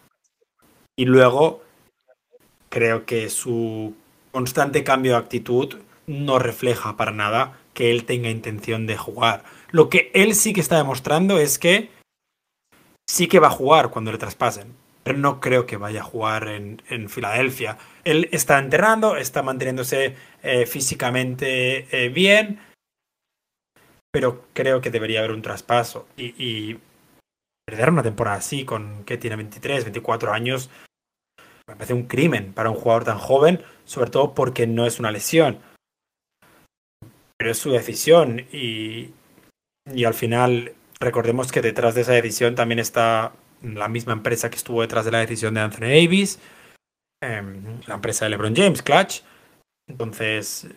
Y 0.97 1.05
luego 1.05 1.63
creo 2.69 3.05
que 3.05 3.29
su 3.29 3.95
constante 4.31 4.83
cambio 4.83 5.13
de 5.13 5.17
actitud 5.19 5.77
no 6.07 6.39
refleja 6.39 6.97
para 6.97 7.11
nada 7.11 7.57
que 7.73 7.91
él 7.91 8.05
tenga 8.05 8.29
intención 8.29 8.87
de 8.87 8.97
jugar. 8.97 9.43
Lo 9.71 9.89
que 9.89 10.11
él 10.13 10.35
sí 10.35 10.53
que 10.53 10.61
está 10.61 10.77
demostrando 10.77 11.39
es 11.39 11.57
que 11.57 11.89
sí 13.07 13.27
que 13.27 13.39
va 13.39 13.47
a 13.47 13.51
jugar 13.51 13.89
cuando 13.89 14.11
le 14.11 14.17
traspasen, 14.17 14.73
pero 15.03 15.17
no 15.17 15.39
creo 15.39 15.65
que 15.65 15.77
vaya 15.77 16.01
a 16.01 16.05
jugar 16.05 16.47
en, 16.47 17.09
Filadelfia. 17.09 17.77
Él 18.03 18.29
está 18.31 18.59
entrenando, 18.59 19.15
está 19.15 19.41
manteniéndose 19.41 20.15
eh, 20.43 20.65
físicamente 20.65 21.87
eh, 21.91 22.09
bien, 22.09 22.59
pero 24.11 24.45
creo 24.53 24.81
que 24.81 24.91
debería 24.91 25.19
haber 25.19 25.31
un 25.31 25.41
traspaso. 25.41 26.07
Y, 26.17 26.33
y 26.37 26.79
perder 27.65 27.89
una 27.89 28.03
temporada 28.03 28.37
así, 28.37 28.65
con 28.65 29.05
que 29.05 29.17
tiene 29.17 29.37
23, 29.37 29.85
24 29.85 30.33
años, 30.33 30.69
me 31.67 31.75
parece 31.75 31.93
un 31.93 32.03
crimen 32.03 32.53
para 32.53 32.69
un 32.69 32.75
jugador 32.75 33.05
tan 33.05 33.17
joven, 33.17 33.63
sobre 33.85 34.09
todo 34.09 34.33
porque 34.33 34.67
no 34.67 34.85
es 34.85 34.99
una 34.99 35.11
lesión. 35.11 35.59
Pero 37.37 37.51
es 37.51 37.57
su 37.57 37.71
decisión 37.71 38.45
y, 38.51 39.13
y 39.91 40.03
al 40.03 40.13
final 40.13 40.73
recordemos 40.99 41.51
que 41.51 41.61
detrás 41.61 41.95
de 41.95 42.01
esa 42.01 42.13
decisión 42.13 42.55
también 42.55 42.79
está 42.79 43.33
la 43.61 43.87
misma 43.87 44.13
empresa 44.13 44.49
que 44.49 44.57
estuvo 44.57 44.81
detrás 44.81 45.05
de 45.05 45.11
la 45.11 45.19
decisión 45.19 45.53
de 45.53 45.61
Anthony 45.61 45.87
Davis, 45.87 46.39
em, 47.21 47.79
la 47.87 47.95
empresa 47.95 48.25
de 48.25 48.31
LeBron 48.31 48.55
James, 48.55 48.81
Clutch. 48.81 49.21
Entonces, 49.87 50.67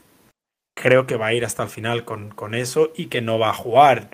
creo 0.74 1.06
que 1.06 1.16
va 1.16 1.28
a 1.28 1.34
ir 1.34 1.44
hasta 1.44 1.62
el 1.62 1.68
final 1.68 2.04
con, 2.04 2.30
con 2.30 2.54
eso 2.54 2.92
y 2.96 3.06
que 3.06 3.20
no 3.20 3.38
va 3.38 3.50
a 3.50 3.54
jugar. 3.54 4.10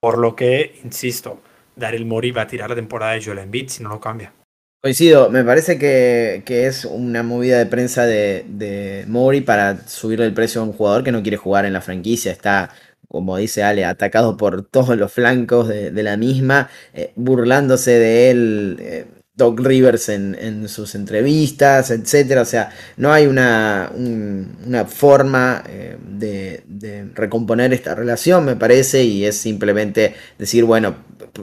Por 0.00 0.18
lo 0.18 0.36
que, 0.36 0.78
insisto, 0.84 1.40
Daryl 1.76 2.06
Mori 2.06 2.30
va 2.30 2.42
a 2.42 2.46
tirar 2.46 2.70
la 2.70 2.76
temporada 2.76 3.12
de 3.12 3.24
Joel 3.24 3.38
Embiid 3.38 3.68
si 3.68 3.82
no 3.82 3.88
lo 3.90 4.00
cambia. 4.00 4.32
Coincido, 4.80 5.28
me 5.28 5.42
parece 5.42 5.76
que, 5.76 6.44
es 6.46 6.84
una 6.84 7.24
movida 7.24 7.58
de 7.58 7.66
prensa 7.66 8.06
de, 8.06 8.44
de 8.46 9.04
Mori 9.08 9.40
para 9.40 9.88
subirle 9.88 10.24
el 10.24 10.34
precio 10.34 10.60
a 10.60 10.64
un 10.64 10.72
jugador 10.72 11.02
que 11.02 11.10
no 11.10 11.22
quiere 11.22 11.36
jugar 11.36 11.64
en 11.64 11.72
la 11.72 11.80
franquicia. 11.80 12.30
Está, 12.30 12.70
como 13.08 13.36
dice 13.36 13.64
Ale, 13.64 13.84
atacado 13.84 14.36
por 14.36 14.64
todos 14.64 14.96
los 14.96 15.12
flancos 15.12 15.66
de, 15.66 15.90
la 16.02 16.16
misma, 16.16 16.70
eh, 16.94 17.12
burlándose 17.16 17.90
de 17.92 18.30
él. 18.30 18.76
Eh, 18.80 19.06
Doc 19.38 19.60
Rivers 19.60 20.08
en, 20.08 20.68
sus 20.68 20.96
entrevistas, 20.96 21.92
etcétera. 21.92 22.42
O 22.42 22.44
sea, 22.44 22.70
no 22.96 23.12
hay 23.12 23.26
una, 23.26 23.90
una 23.94 24.84
forma 24.84 25.62
eh, 25.68 25.96
de, 26.02 27.08
recomponer 27.14 27.72
esta 27.72 27.94
relación, 27.94 28.44
me 28.44 28.56
parece, 28.56 29.04
y 29.04 29.24
es 29.24 29.36
simplemente 29.36 30.14
decir, 30.38 30.64
bueno, 30.64 30.96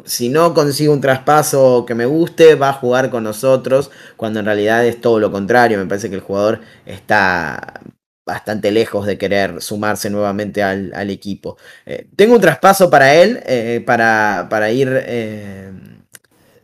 si 0.03 0.27
no 0.27 0.53
consigo 0.53 0.91
un 0.91 0.99
traspaso 0.99 1.85
que 1.87 1.95
me 1.95 2.05
guste, 2.05 2.55
va 2.55 2.69
a 2.69 2.73
jugar 2.73 3.09
con 3.09 3.23
nosotros, 3.23 3.89
cuando 4.17 4.41
en 4.41 4.45
realidad 4.45 4.85
es 4.85 4.99
todo 4.99 5.19
lo 5.21 5.31
contrario. 5.31 5.77
Me 5.77 5.85
parece 5.85 6.09
que 6.09 6.15
el 6.15 6.21
jugador 6.21 6.59
está 6.85 7.79
bastante 8.25 8.71
lejos 8.71 9.05
de 9.05 9.17
querer 9.17 9.61
sumarse 9.61 10.09
nuevamente 10.09 10.61
al, 10.63 11.09
equipo. 11.09 11.57
Eh, 11.85 12.07
tengo 12.17 12.35
un 12.35 12.41
traspaso 12.41 12.89
para 12.89 13.15
él, 13.15 13.41
eh, 13.45 13.81
para, 13.85 14.47
para, 14.49 14.69
ir 14.71 14.89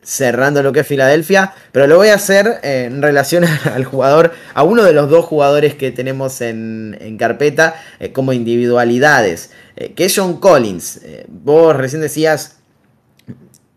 cerrando 0.02 0.62
lo 0.62 0.72
que 0.72 0.80
es 0.80 0.86
Filadelfia, 0.86 1.54
pero 1.70 1.86
lo 1.86 1.96
voy 1.96 2.08
a 2.08 2.14
hacer 2.14 2.58
en 2.62 3.02
relación 3.02 3.44
al 3.74 3.84
jugador, 3.84 4.32
a 4.54 4.62
uno 4.62 4.82
de 4.82 4.92
los 4.92 5.08
dos 5.08 5.24
jugadores 5.24 5.74
que 5.74 5.90
tenemos 5.92 6.40
en, 6.40 7.16
carpeta 7.18 7.74
como 8.12 8.32
individualidades, 8.32 9.50
que 9.94 10.04
es 10.04 10.14
John 10.16 10.40
Collins. 10.40 11.00
vos 11.28 11.76
recién 11.76 12.02
decías 12.02 12.56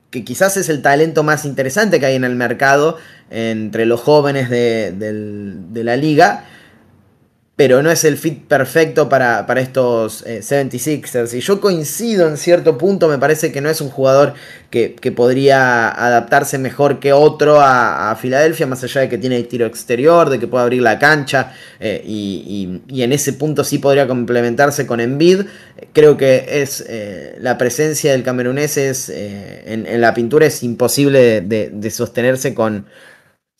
que 0.09 0.23
quizás 0.23 0.57
es 0.57 0.69
el 0.69 0.81
talento 0.81 1.23
más 1.23 1.45
interesante 1.45 1.99
que 1.99 2.05
hay 2.05 2.15
en 2.15 2.23
el 2.23 2.35
mercado 2.35 2.97
entre 3.29 3.85
los 3.85 4.01
jóvenes 4.01 4.49
de 4.49 5.81
la 5.83 5.97
liga 5.97 6.45
pero 7.55 7.81
no 7.81 7.89
es 7.89 8.03
el 8.03 8.17
fit 8.17 8.43
perfecto 8.47 9.07
para, 9.07 9.45
estos 9.57 10.25
76ers. 10.25 11.33
Eh, 11.33 11.37
y 11.37 11.39
yo 11.39 11.61
coincido 11.61 12.27
en 12.27 12.35
cierto 12.35 12.77
punto, 12.77 13.07
me 13.07 13.17
parece 13.17 13.53
que 13.53 13.61
no 13.61 13.69
es 13.69 13.79
un 13.79 13.89
jugador 13.89 14.33
que, 14.69 14.89
podría 15.15 15.87
adaptarse 15.87 16.57
mejor 16.57 16.99
que 16.99 17.13
otro 17.13 17.61
a, 17.61 18.13
Filadelfia, 18.19 18.67
más 18.67 18.83
allá 18.83 19.01
de 19.01 19.09
que 19.09 19.17
tiene 19.17 19.37
el 19.37 19.47
tiro 19.47 19.65
exterior, 19.65 20.29
de 20.29 20.37
que 20.37 20.47
puede 20.47 20.63
abrir 20.63 20.81
la 20.81 20.99
cancha, 20.99 21.53
eh, 21.79 22.03
y, 22.05 22.81
en 22.89 23.13
ese 23.13 23.31
punto 23.33 23.63
sí 23.63 23.77
podría 23.77 24.05
complementarse 24.05 24.85
con 24.85 24.99
Embiid. 24.99 25.43
Creo 25.93 26.17
que 26.17 26.45
es 26.61 26.83
eh, 26.89 27.37
la 27.39 27.57
presencia 27.57 28.11
del 28.11 28.23
camerunés 28.23 28.75
es, 28.75 29.09
en, 29.09 30.01
la 30.01 30.13
pintura 30.13 30.45
es 30.45 30.61
imposible 30.61 31.39
de 31.39 31.89
sostenerse 31.89 32.53
con 32.53 32.85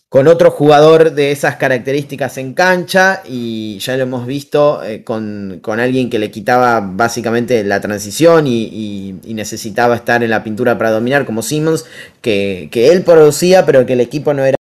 con 0.10 0.28
otro 0.28 0.52
jugador 0.52 1.14
de 1.14 1.32
esas 1.32 1.56
características 1.58 2.38
en 2.38 2.54
cancha 2.54 3.22
y 3.26 3.80
ya 3.80 3.98
lo 3.98 4.04
hemos 4.04 4.26
visto 4.26 4.84
eh, 4.84 5.04
con, 5.04 5.62
alguien 5.66 6.10
que 6.10 6.20
le 6.20 6.32
quitaba 6.32 6.80
básicamente 6.80 7.64
la 7.64 7.82
transición 7.82 8.46
y, 8.48 9.20
necesitaba 9.26 9.96
estar 9.96 10.24
en 10.24 10.30
la 10.30 10.44
pintura 10.44 10.78
para 10.78 10.92
dominar 10.92 11.26
como 11.26 11.42
Simmons, 11.42 11.86
que, 12.22 12.70
que 12.72 12.92
él 12.92 13.04
producía 13.04 13.66
pero 13.66 13.86
que 13.86 13.94
el 13.94 14.02
equipo 14.02 14.34
no 14.34 14.46
era 14.46 14.56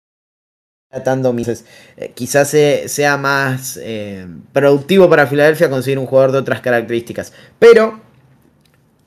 atando 0.92 1.34
eh, 1.38 2.12
quizás 2.14 2.56
sea 2.86 3.18
más 3.18 3.80
eh, 3.82 4.28
productivo 4.52 5.10
para 5.10 5.28
Filadelfia 5.28 5.70
conseguir 5.70 6.00
un 6.00 6.06
jugador 6.06 6.34
de 6.34 6.40
otras 6.40 6.62
características. 6.62 7.34
Pero 7.60 8.02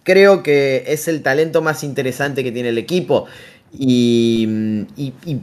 creo 0.03 0.43
que 0.43 0.85
es 0.87 1.09
el 1.09 1.23
talento 1.23 1.63
más 1.63 1.85
interesante 1.85 2.43
que 2.43 2.53
tiene 2.53 2.71
el 2.71 2.79
equipo. 2.79 3.27
Y, 3.77 4.47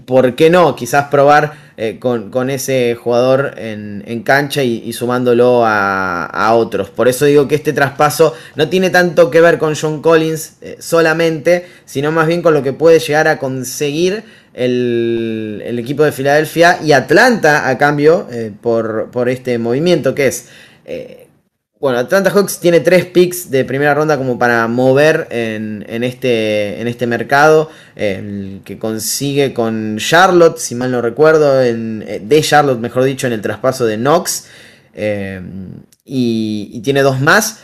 por 0.05 0.35
qué 0.35 0.49
no, 0.49 0.75
quizás 0.75 1.07
probar 1.09 1.53
eh, 1.77 1.99
con, 1.99 2.49
ese 2.49 2.95
jugador 2.95 3.55
en, 3.57 4.23
cancha 4.23 4.63
y, 4.63 4.93
sumándolo 4.93 5.63
a, 5.65 6.53
otros. 6.53 6.89
Por 6.89 7.07
eso 7.07 7.25
digo 7.25 7.47
que 7.47 7.55
este 7.55 7.73
traspaso 7.73 8.33
no 8.55 8.69
tiene 8.69 8.89
tanto 8.89 9.29
que 9.29 9.41
ver 9.41 9.57
con 9.57 9.75
John 9.75 10.01
Collins 10.01 10.57
solamente, 10.79 11.65
sino 11.85 12.11
más 12.11 12.27
bien 12.27 12.41
con 12.41 12.53
lo 12.53 12.63
que 12.63 12.73
puede 12.73 12.99
llegar 12.99 13.27
a 13.27 13.37
conseguir 13.37 14.23
el, 14.53 15.75
equipo 15.79 16.03
de 16.03 16.11
Filadelfia 16.11 16.79
y 16.83 16.91
Atlanta 16.91 17.69
a 17.69 17.77
cambio 17.77 18.27
eh, 18.31 18.51
por, 18.61 19.29
este 19.29 19.57
movimiento 19.57 20.15
que 20.15 20.27
es... 20.27 20.47
Eh, 21.81 21.83
bueno, 21.83 21.97
Atlanta 21.97 22.29
Hawks 22.29 22.59
tiene 22.59 22.79
tres 22.79 23.05
picks 23.05 23.49
de 23.49 23.65
primera 23.65 23.95
ronda 23.95 24.17
como 24.17 24.37
para 24.37 24.67
mover 24.67 25.27
en, 25.31 26.03
este, 26.03 26.79
en 26.79 26.87
este 26.87 27.07
mercado. 27.07 27.71
Que 27.95 28.77
consigue 28.79 29.53
con 29.53 29.97
Charlotte, 29.97 30.59
si 30.59 30.75
mal 30.75 30.91
no 30.91 31.01
recuerdo, 31.01 31.61
en, 31.61 32.03
eh, 32.07 32.21
de 32.23 32.41
Charlotte, 32.41 32.79
mejor 32.79 33.03
dicho, 33.03 33.27
en 33.27 33.33
el 33.33 33.41
traspaso 33.41 33.85
de 33.85 33.97
Knox. 33.97 34.45
y, 36.05 36.81
tiene 36.83 37.01
dos 37.01 37.19
más. 37.19 37.59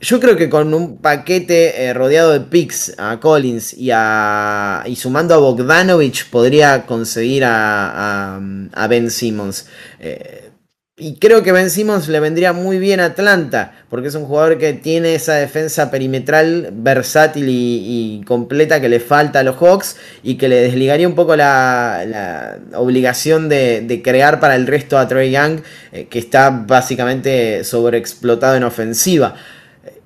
Yo 0.00 0.18
creo 0.18 0.36
que 0.36 0.50
con 0.50 0.74
un 0.74 0.98
paquete 0.98 1.84
eh, 1.84 1.94
rodeado 1.94 2.32
de 2.32 2.40
picks 2.40 2.94
a 2.98 3.20
Collins 3.20 3.72
y, 3.74 3.90
a, 3.92 4.82
y 4.84 4.96
sumando 4.96 5.32
a 5.34 5.38
Bogdanovich 5.38 6.28
podría 6.28 6.86
conseguir 6.86 7.44
a, 7.46 8.40
Ben 8.88 9.10
Simmons. 9.12 9.66
Eh, 10.00 10.51
y 10.98 11.16
creo 11.16 11.42
que 11.42 11.52
Ben 11.52 11.70
Simmons 11.70 12.06
le 12.08 12.20
vendría 12.20 12.52
muy 12.52 12.78
bien 12.78 13.00
a 13.00 13.06
Atlanta, 13.06 13.72
porque 13.88 14.08
es 14.08 14.14
un 14.14 14.26
jugador 14.26 14.58
que 14.58 14.74
tiene 14.74 15.14
esa 15.14 15.32
defensa 15.36 15.90
perimetral 15.90 16.68
versátil 16.70 17.46
y, 17.48 18.22
completa 18.26 18.78
que 18.78 18.90
le 18.90 19.00
falta 19.00 19.38
a 19.38 19.42
los 19.42 19.56
Hawks 19.56 19.96
y 20.22 20.36
que 20.36 20.48
le 20.48 20.56
desligaría 20.56 21.08
un 21.08 21.14
poco 21.14 21.34
la, 21.34 22.58
obligación 22.74 23.48
de, 23.48 24.02
crear 24.04 24.38
para 24.38 24.54
el 24.54 24.66
resto 24.66 24.98
a 24.98 25.08
Trey 25.08 25.30
Young, 25.30 25.60
eh, 25.92 26.08
que 26.10 26.18
está 26.18 26.50
básicamente 26.50 27.64
sobreexplotado 27.64 28.56
en 28.56 28.64
ofensiva. 28.64 29.34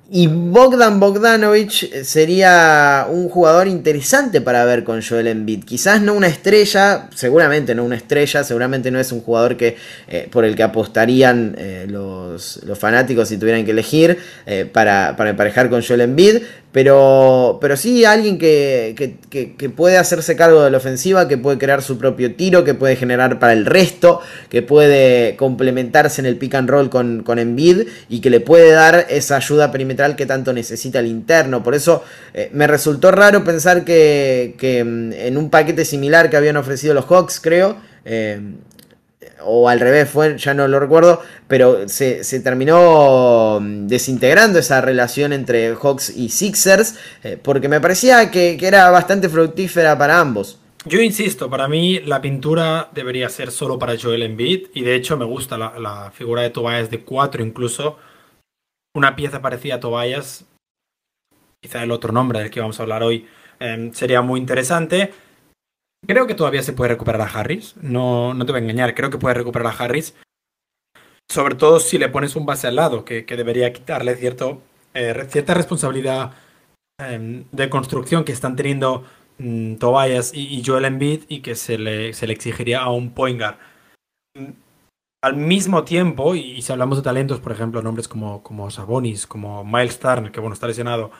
Y 0.09 0.27
Bogdan 0.27 1.01
Bogdanovich 1.01 2.03
sería 2.03 3.07
un 3.09 3.27
jugador 3.27 3.67
interesante 3.67 4.39
para 4.39 4.63
ver 4.63 4.85
con 4.85 5.01
Joel 5.01 5.27
Embiid. 5.27 5.65
Quizás 5.65 6.01
no 6.01 6.13
una 6.13 6.27
estrella, 6.27 7.09
seguramente 7.13 7.75
no 7.75 7.83
una 7.83 7.97
estrella, 7.97 8.45
seguramente 8.45 8.89
no 8.89 9.01
es 9.01 9.11
un 9.11 9.19
jugador 9.19 9.57
que, 9.57 9.75
eh, 10.07 10.29
por 10.31 10.45
el 10.45 10.55
que 10.55 10.63
apostarían 10.63 11.55
eh, 11.57 11.87
los, 11.89 12.61
fanáticos 12.79 13.27
si 13.27 13.37
tuvieran 13.37 13.65
que 13.65 13.71
elegir 13.71 14.17
eh, 14.45 14.63
para, 14.63 15.17
para 15.17 15.31
emparejar 15.31 15.69
con 15.69 15.83
Joel 15.83 16.01
Embiid. 16.01 16.37
Pero, 16.77 17.57
pero 17.59 17.75
sí 17.75 18.05
alguien 18.05 18.37
que, 18.37 18.93
puede 19.75 19.97
hacerse 19.97 20.35
cargo 20.35 20.61
de 20.61 20.69
la 20.69 20.77
ofensiva, 20.77 21.27
que 21.27 21.35
puede 21.35 21.57
crear 21.57 21.81
su 21.81 21.97
propio 21.97 22.35
tiro, 22.35 22.63
que 22.63 22.75
puede 22.75 22.95
generar 22.95 23.39
para 23.39 23.53
el 23.53 23.65
resto, 23.65 24.21
que 24.49 24.61
puede 24.61 25.35
complementarse 25.37 26.21
en 26.21 26.27
el 26.27 26.37
pick 26.37 26.53
and 26.53 26.69
roll 26.69 26.91
con, 26.91 27.23
con 27.23 27.39
Embiid 27.39 27.87
y 28.09 28.21
que 28.21 28.29
le 28.29 28.41
puede 28.41 28.69
dar 28.69 29.07
esa 29.09 29.37
ayuda 29.37 29.71
perimetral 29.71 30.15
que 30.15 30.27
tanto 30.27 30.53
necesita 30.53 30.99
el 30.99 31.07
interno. 31.07 31.63
Por 31.63 31.73
eso 31.73 32.03
eh, 32.35 32.51
me 32.53 32.67
resultó 32.67 33.09
raro 33.09 33.43
pensar 33.43 33.83
que, 33.83 34.53
mm, 34.85 35.13
en 35.13 35.35
un 35.35 35.49
paquete 35.49 35.83
similar 35.83 36.29
que 36.29 36.37
habían 36.37 36.57
ofrecido 36.57 36.93
los 36.93 37.05
Hawks, 37.05 37.39
creo, 37.39 37.77
eh, 38.05 38.39
o 39.47 39.69
al 39.69 39.79
revés, 39.79 40.09
fue, 40.09 40.37
ya 40.37 40.53
no 40.53 40.67
lo 40.67 40.79
recuerdo, 40.79 41.21
pero 41.47 41.87
se, 41.87 42.21
terminó 42.41 43.59
mm, 43.61 43.87
desintegrando 43.87 44.59
esa 44.59 44.81
relación 44.81 45.33
entre 45.33 45.73
Hawks 45.75 46.09
y 46.09 46.29
Sixers, 46.29 46.99
eh, 47.23 47.39
porque 47.41 47.69
me 47.69 47.79
parecía 47.79 48.29
que, 48.29 48.57
era 48.61 48.89
bastante 48.91 49.29
fructífera 49.29 49.97
para 49.97 50.19
ambos. 50.19 50.59
Yo 50.85 51.01
insisto, 51.01 51.49
para 51.49 51.67
mí 51.67 51.99
la 51.99 52.21
pintura 52.21 52.89
debería 52.93 53.29
ser 53.29 53.51
solo 53.51 53.79
para 53.79 53.97
Joel 53.97 54.23
Embiid, 54.23 54.67
y 54.73 54.81
de 54.81 54.95
hecho 54.95 55.17
me 55.17 55.25
gusta 55.25 55.57
la, 55.57 56.11
figura 56.13 56.41
de 56.41 56.49
Tobias 56.49 56.89
de 56.89 57.01
4 57.01 57.43
incluso, 57.43 57.97
una 58.93 59.15
pieza 59.15 59.41
parecida 59.41 59.75
a 59.75 59.79
Tobias, 59.79 60.45
quizá 61.61 61.83
el 61.83 61.91
otro 61.91 62.11
nombre 62.11 62.39
del 62.39 62.51
que 62.51 62.59
vamos 62.59 62.79
a 62.79 62.83
hablar 62.83 63.03
hoy, 63.03 63.27
em, 63.59 63.93
sería 63.93 64.21
muy 64.21 64.39
interesante. 64.39 65.13
Creo 66.05 66.27
que 66.27 66.35
todavía 66.35 66.61
se 66.61 66.73
puede 66.73 66.89
recuperar 66.89 67.21
a 67.21 67.25
Harris. 67.25 67.75
No, 67.77 68.33
no 68.33 68.45
te 68.45 68.51
voy 68.51 68.59
a 68.59 68.63
engañar. 68.63 68.93
Creo 68.93 69.09
que 69.09 69.17
puede 69.17 69.35
recuperar 69.35 69.67
a 69.67 69.83
Harris. 69.83 70.15
Sobre 71.29 71.55
todo 71.55 71.79
si 71.79 71.97
le 71.97 72.09
pones 72.09 72.35
un 72.35 72.45
base 72.45 72.67
al 72.67 72.75
lado, 72.75 73.03
que, 73.03 73.23
debería 73.23 73.73
quitarle 73.73 74.15
cierto, 74.15 74.61
eh, 74.93 75.27
cierta 75.29 75.53
responsabilidad 75.53 76.33
em, 76.99 77.45
de 77.51 77.69
construcción 77.69 78.23
que 78.23 78.31
están 78.31 78.55
teniendo 78.55 79.03
mm, 79.37 79.75
Tobias 79.75 80.31
y, 80.33 80.63
Joel 80.65 80.85
Embiid 80.85 81.23
y 81.27 81.41
que 81.41 81.55
se 81.55 81.77
le, 81.77 82.13
se 82.13 82.27
le 82.27 82.33
exigiría 82.33 82.81
a 82.81 82.91
un 82.91 83.11
point 83.11 83.39
guard. 83.39 83.57
Mm, 84.35 84.51
al 85.21 85.35
mismo 85.35 85.83
tiempo, 85.83 86.35
y, 86.35 86.61
si 86.61 86.71
hablamos 86.71 86.97
de 86.97 87.03
talentos, 87.03 87.41
por 87.41 87.51
ejemplo, 87.51 87.81
nombres 87.81 88.07
como, 88.07 88.41
como 88.43 88.71
Sabonis, 88.71 89.27
como 89.27 89.65
Miles 89.65 89.99
Turner, 89.99 90.31
que 90.31 90.39
bueno, 90.39 90.53
está 90.53 90.67
lesionado, 90.67 91.11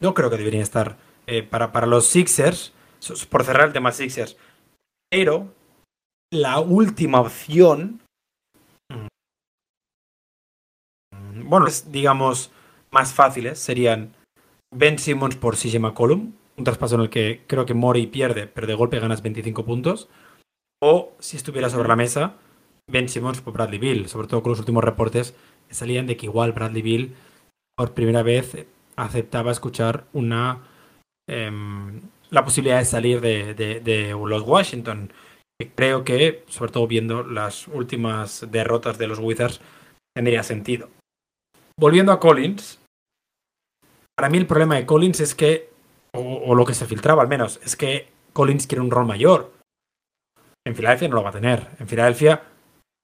no 0.00 0.14
creo 0.14 0.30
que 0.30 0.38
deberían 0.38 0.62
estar 0.62 0.96
eh, 1.26 1.42
para, 1.42 1.70
para 1.70 1.86
los 1.86 2.06
Sixers 2.06 2.72
por 3.30 3.44
cerrar 3.44 3.68
el 3.68 3.72
tema 3.72 3.92
Sixers. 3.92 4.36
Pero 5.10 5.52
la 6.32 6.60
última 6.60 7.20
opción, 7.20 8.00
mm, 8.90 9.08
bueno, 11.48 11.66
digamos, 11.86 12.50
más 12.90 13.12
fáciles 13.12 13.58
serían 13.58 14.14
Ben 14.74 14.98
Simmons 14.98 15.36
por 15.36 15.56
CJ 15.56 15.78
McCollum, 15.78 16.32
un 16.56 16.64
traspaso 16.64 16.96
en 16.96 17.02
el 17.02 17.10
que 17.10 17.44
creo 17.46 17.64
que 17.64 17.74
Mori 17.74 18.06
pierde, 18.06 18.46
pero 18.46 18.66
de 18.66 18.74
golpe 18.74 18.98
ganas 18.98 19.22
25 19.22 19.64
puntos. 19.64 20.08
O 20.82 21.12
si 21.18 21.36
estuviera 21.36 21.70
sobre 21.70 21.88
la 21.88 21.96
mesa, 21.96 22.34
Ben 22.90 23.08
Simmons 23.08 23.40
por 23.40 23.52
Bradley 23.52 23.78
Bill, 23.78 24.08
sobre 24.08 24.28
todo 24.28 24.42
con 24.42 24.50
los 24.50 24.60
últimos 24.60 24.84
reportes 24.84 25.34
que 25.68 25.74
salían 25.74 26.06
de 26.06 26.16
que 26.16 26.26
igual 26.26 26.52
Bradley 26.52 26.82
Bill 26.82 27.14
por 27.76 27.94
primera 27.94 28.22
vez 28.22 28.66
aceptaba 28.96 29.52
escuchar 29.52 30.06
una 30.12 30.62
em, 31.28 32.00
la 32.30 32.44
posibilidad 32.44 32.78
de 32.78 32.84
salir 32.84 33.20
de, 33.20 34.16
los 34.26 34.42
Washington. 34.42 35.12
Creo 35.74 36.04
que, 36.04 36.44
sobre 36.48 36.72
todo 36.72 36.86
viendo 36.86 37.24
las 37.24 37.68
últimas 37.68 38.46
derrotas 38.50 38.98
de 38.98 39.08
los 39.08 39.18
Wizards, 39.18 39.60
tendría 40.14 40.42
sentido. 40.42 40.88
Volviendo 41.78 42.12
a 42.12 42.20
Collins, 42.20 42.80
para 44.16 44.30
mí 44.30 44.38
el 44.38 44.46
problema 44.46 44.76
de 44.76 44.86
Collins 44.86 45.20
es 45.20 45.34
que, 45.34 45.70
o, 46.12 46.54
lo 46.54 46.64
que 46.64 46.74
se 46.74 46.86
filtraba 46.86 47.22
al 47.22 47.28
menos, 47.28 47.60
es 47.64 47.76
que 47.76 48.08
Collins 48.32 48.66
quiere 48.66 48.82
un 48.82 48.90
rol 48.90 49.06
mayor. 49.06 49.52
En 50.66 50.76
Filadelfia 50.76 51.08
no 51.08 51.16
lo 51.16 51.22
va 51.22 51.30
a 51.30 51.32
tener. 51.32 51.66
En 51.78 51.88
Filadelfia 51.88 52.42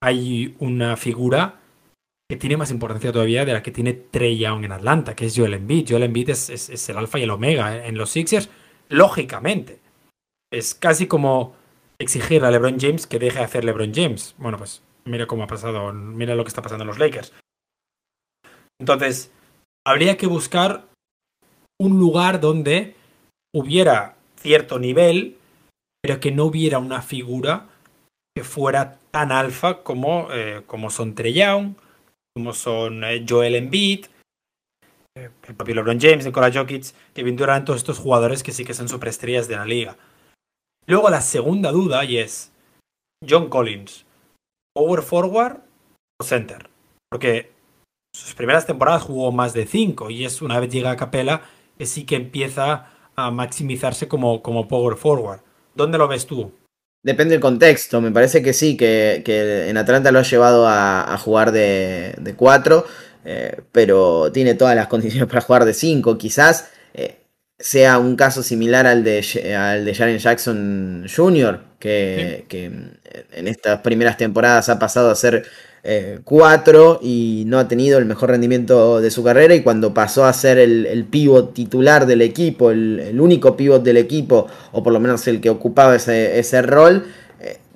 hay 0.03 0.55
una 0.59 0.97
figura 0.97 1.61
que 2.31 2.37
tiene 2.37 2.57
más 2.57 2.71
importancia 2.71 3.13
todavía 3.13 3.45
de 3.45 3.53
la 3.53 3.63
que 3.63 3.71
tiene 3.71 3.93
Trey 3.95 4.39
Young 4.39 4.65
en 4.65 4.73
Atlanta, 4.73 5.17
que 5.17 5.27
es 5.27 5.37
Joel 5.37 5.55
Embiid. 5.55 5.87
Joel 5.89 6.05
Embiid 6.05 6.31
es, 6.31 6.51
es 6.51 6.89
el 6.89 6.99
alfa 6.99 7.19
y 7.19 7.23
el 7.23 7.31
omega 7.31 7.87
en 7.87 7.97
los 7.97 8.11
Sixers 8.11 8.49
lógicamente. 8.95 9.81
Es 10.53 10.75
casi 10.75 11.07
como 11.07 11.55
exigir 11.99 12.45
a 12.45 12.51
LeBron 12.51 12.79
James 12.79 13.07
que 13.07 13.19
deje 13.19 13.39
de 13.39 13.45
hacer 13.45 13.65
LeBron 13.65 13.93
James. 13.95 14.35
Bueno, 14.39 14.59
pues 14.59 14.83
mira 15.05 15.27
cómo 15.27 15.45
ha 15.45 15.47
pasado, 15.47 15.93
mira 15.93 16.35
lo 16.35 16.45
que 16.45 16.49
está 16.49 16.63
pasando 16.63 16.85
en 16.85 16.89
los 16.89 16.99
Lakers. 16.99 17.33
Entonces, 18.81 19.31
habría 19.87 20.17
que 20.17 20.27
buscar 20.27 20.87
un 21.81 21.99
lugar 21.99 22.41
donde 22.41 22.95
hubiera 23.55 24.17
cierto 24.37 24.79
nivel, 24.79 25.37
pero 26.03 26.21
que 26.21 26.33
no 26.33 26.45
hubiera 26.45 26.79
una 26.79 27.03
figura 27.03 27.69
que 28.37 28.45
fuera 28.45 28.99
tan 29.11 29.31
alfa 29.33 29.83
como, 29.83 30.29
eh, 30.33 30.63
como 30.67 30.91
son 30.91 31.15
Trey 31.15 31.35
Young, 31.35 31.75
como 32.35 32.53
son 32.53 33.05
eh, 33.05 33.25
Joel 33.29 33.55
Embiid, 33.55 34.07
el 35.17 35.55
propio 35.55 35.77
LeBron 35.77 36.01
James, 36.01 36.25
Nikola 36.25 36.51
Jokic, 36.53 36.87
Kevin 37.15 37.37
Durant, 37.37 37.65
todos 37.65 37.79
estos 37.79 37.99
jugadores 38.01 38.43
que 38.43 38.51
sí 38.51 38.65
que 38.65 38.75
son 38.75 38.89
superestrellas 38.89 39.47
de 39.47 39.55
la 39.55 39.65
liga. 39.65 39.97
Luego 40.87 41.09
la 41.09 41.21
segunda 41.21 41.71
duda 41.71 42.05
y 42.05 42.19
es 42.19 42.51
John 43.27 43.49
Collins, 43.49 44.05
power 44.75 45.03
forward 45.03 45.59
o 46.21 46.25
center, 46.25 46.69
porque 47.11 47.53
sus 48.13 48.35
primeras 48.35 48.67
temporadas 48.67 49.03
jugó 49.03 49.31
más 49.31 49.53
de 49.53 49.67
5 49.67 50.11
y 50.11 50.25
es 50.25 50.43
una 50.43 50.59
vez 50.59 50.71
llega 50.71 50.91
a 50.91 50.97
Capela 50.97 51.43
que 51.79 51.87
sí 51.87 52.05
que 52.05 52.17
empieza 52.17 52.91
a 53.15 53.31
maximizarse 53.31 54.09
como, 54.09 54.43
como 54.43 54.67
power 54.67 54.97
forward. 54.97 55.41
¿Dónde 55.77 55.99
lo 55.99 56.09
ves 56.09 56.27
tú? 56.27 56.53
Depende 57.05 57.33
del 57.35 57.41
contexto, 57.41 58.01
me 58.01 58.11
parece 58.11 58.43
que 58.43 58.53
sí, 58.53 58.77
que, 58.77 59.23
en 59.69 59.77
Atlanta 59.77 60.11
lo 60.11 60.19
ha 60.19 60.23
llevado 60.23 60.67
a, 60.67 61.17
jugar 61.19 61.53
de 61.53 62.35
4. 62.37 62.85
Eh, 63.25 63.63
pero 63.73 64.31
tiene 64.33 64.55
todas 64.55 64.77
las 64.77 64.87
condiciones 64.89 65.29
para 65.29 65.41
jugar 65.41 65.65
de 65.65 65.75
5. 65.75 66.19
Quizás 66.19 66.69
eh, 66.95 67.21
sea 67.59 67.99
un 67.99 68.17
caso 68.17 68.43
similar 68.43 68.87
al 68.87 69.05
de, 69.05 69.55
al 69.57 69.85
de 69.85 69.95
Jaren 69.95 70.19
Jackson 70.19 71.07
Jr., 71.15 71.61
que, 71.79 72.47
en 73.33 73.47
estas 73.47 73.81
primeras 73.81 74.17
temporadas 74.17 74.71
ha 74.71 74.79
pasado 74.79 75.11
a 75.11 75.15
ser 75.15 75.45
4 76.25 76.95
eh, 76.95 77.07
y 77.07 77.45
no 77.47 77.59
ha 77.59 77.69
tenido 77.69 77.99
el 77.99 78.07
mejor 78.07 78.31
rendimiento 78.31 79.03
de 79.03 79.11
su 79.11 79.23
carrera 79.23 79.55
y 79.55 79.63
cuando 79.63 79.93
pasó 79.93 80.25
a 80.25 80.33
ser 80.33 80.57
el, 80.57 80.87
el 80.87 81.05
pivot 81.05 81.53
titular 81.53 82.07
del 82.07 82.23
equipo, 82.23 82.71
el, 82.71 83.21
único 83.21 83.55
pivot 83.55 83.83
del 83.83 83.99
equipo, 83.99 84.47
o 84.73 84.83
por 84.83 84.95
lo 84.95 85.01
menos 85.01 85.27
el 85.29 85.43
que 85.43 85.51
ocupaba 85.51 85.95
ese, 85.95 86.63
rol, 86.63 87.05
eh, 87.05 87.24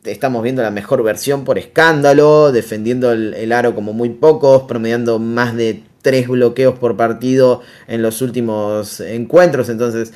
estamos 0.05 0.43
viendo 0.43 0.63
la 0.63 0.71
mejor 0.71 1.03
versión 1.03 1.45
por 1.45 1.59
escándalo, 1.59 2.53
defendiendo 2.53 3.13
el, 3.13 3.53
aro 3.53 3.75
como 3.75 3.93
muy 3.93 4.11
pocos, 4.11 4.63
promediando 4.63 5.19
más 5.19 5.57
de 5.57 5.83
3 6.03 6.29
bloqueos 6.29 6.79
por 6.79 6.97
partido 6.97 7.61
en 7.87 8.03
los 8.03 8.23
últimos 8.23 9.01
encuentros, 9.01 9.69
entonces 9.69 10.13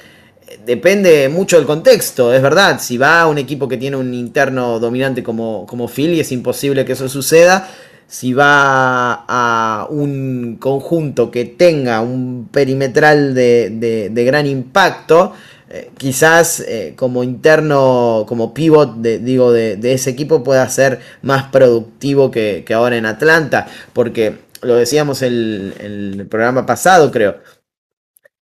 depende 0.66 1.28
mucho 1.28 1.56
del 1.56 1.66
contexto, 1.66 2.32
es 2.32 2.42
verdad. 2.42 2.80
Si 2.80 2.98
va 2.98 3.22
a 3.22 3.28
un 3.28 3.38
equipo 3.38 3.68
que 3.68 3.76
tiene 3.76 3.96
un 3.96 4.14
interno 4.14 4.78
dominante 4.78 5.22
como, 5.22 5.66
como 5.66 5.88
Philly, 5.88 6.20
es 6.20 6.32
imposible 6.32 6.84
que 6.84 6.92
eso 6.92 7.08
suceda. 7.08 7.68
Si 8.06 8.34
va 8.34 9.24
a 9.26 9.86
un 9.88 10.58
conjunto 10.60 11.30
que 11.30 11.46
tenga 11.46 12.02
un 12.02 12.48
perimetral 12.52 13.34
de, 13.34 14.10
gran 14.26 14.46
impacto, 14.46 15.32
eh, 15.72 15.90
quizás 15.96 16.60
eh, 16.60 16.92
como 16.96 17.24
interno, 17.24 18.26
como 18.28 18.52
pivot 18.52 18.96
de, 18.96 19.18
digo, 19.18 19.52
de, 19.52 19.78
ese 19.92 20.10
equipo 20.10 20.44
pueda 20.44 20.68
ser 20.68 21.00
más 21.22 21.44
productivo 21.44 22.30
que, 22.30 22.64
ahora 22.74 22.96
en 22.96 23.06
Atlanta, 23.06 23.66
porque 23.94 24.36
lo 24.60 24.76
decíamos 24.76 25.22
el, 25.22 25.74
el 25.80 26.26
programa 26.28 26.66
pasado, 26.66 27.10
creo. 27.10 27.36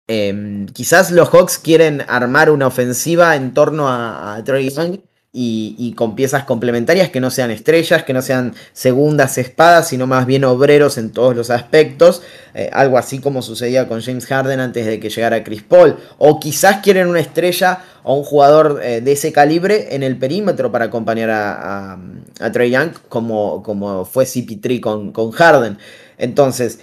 Em, 0.10 0.68
quizás 0.68 1.12
los 1.12 1.28
Hawks 1.30 1.58
quieren 1.58 2.02
armar 2.08 2.50
una 2.50 2.68
ofensiva 2.68 3.36
en 3.36 3.54
torno 3.54 3.90
a, 3.90 4.42
Troy 4.46 4.70
Young 4.70 5.00
y, 5.34 5.94
con 5.96 6.16
piezas 6.16 6.46
complementarias 6.46 7.10
que 7.10 7.20
no 7.20 7.30
sean 7.30 7.52
estrellas, 7.52 8.04
que 8.04 8.14
no 8.14 8.24
sean 8.24 8.56
segundas 8.74 9.38
espadas, 9.38 9.90
sino 9.90 10.08
más 10.08 10.26
bien 10.26 10.44
obreros 10.44 10.98
en 10.98 11.12
todos 11.12 11.36
los 11.36 11.52
aspectos. 11.52 12.24
Eh, 12.56 12.70
algo 12.74 12.98
así 12.98 13.20
como 13.20 13.44
sucedía 13.44 13.88
con 13.88 14.02
James 14.02 14.26
Harden 14.26 14.60
antes 14.60 14.86
de 14.88 15.00
que 15.00 15.10
llegara 15.10 15.44
Chris 15.44 15.62
Paul. 15.62 15.98
O 16.18 16.40
quizás 16.40 16.78
quieren 16.78 17.08
una 17.08 17.20
estrella 17.20 17.84
o 18.04 18.16
un 18.16 18.24
jugador 18.24 18.80
eh, 18.82 19.02
de 19.02 19.12
ese 19.12 19.32
calibre 19.32 19.94
en 19.96 20.02
el 20.02 20.18
perímetro 20.18 20.72
para 20.72 20.86
acompañar 20.86 21.30
a, 21.30 22.00
a, 22.40 22.52
Trey 22.52 22.72
Young, 22.72 22.94
como, 23.08 23.62
como 23.62 24.06
fue 24.06 24.24
CP3 24.26 24.80
con, 24.80 25.12
con 25.12 25.32
Harden. 25.32 25.78
Entonces, 26.18 26.80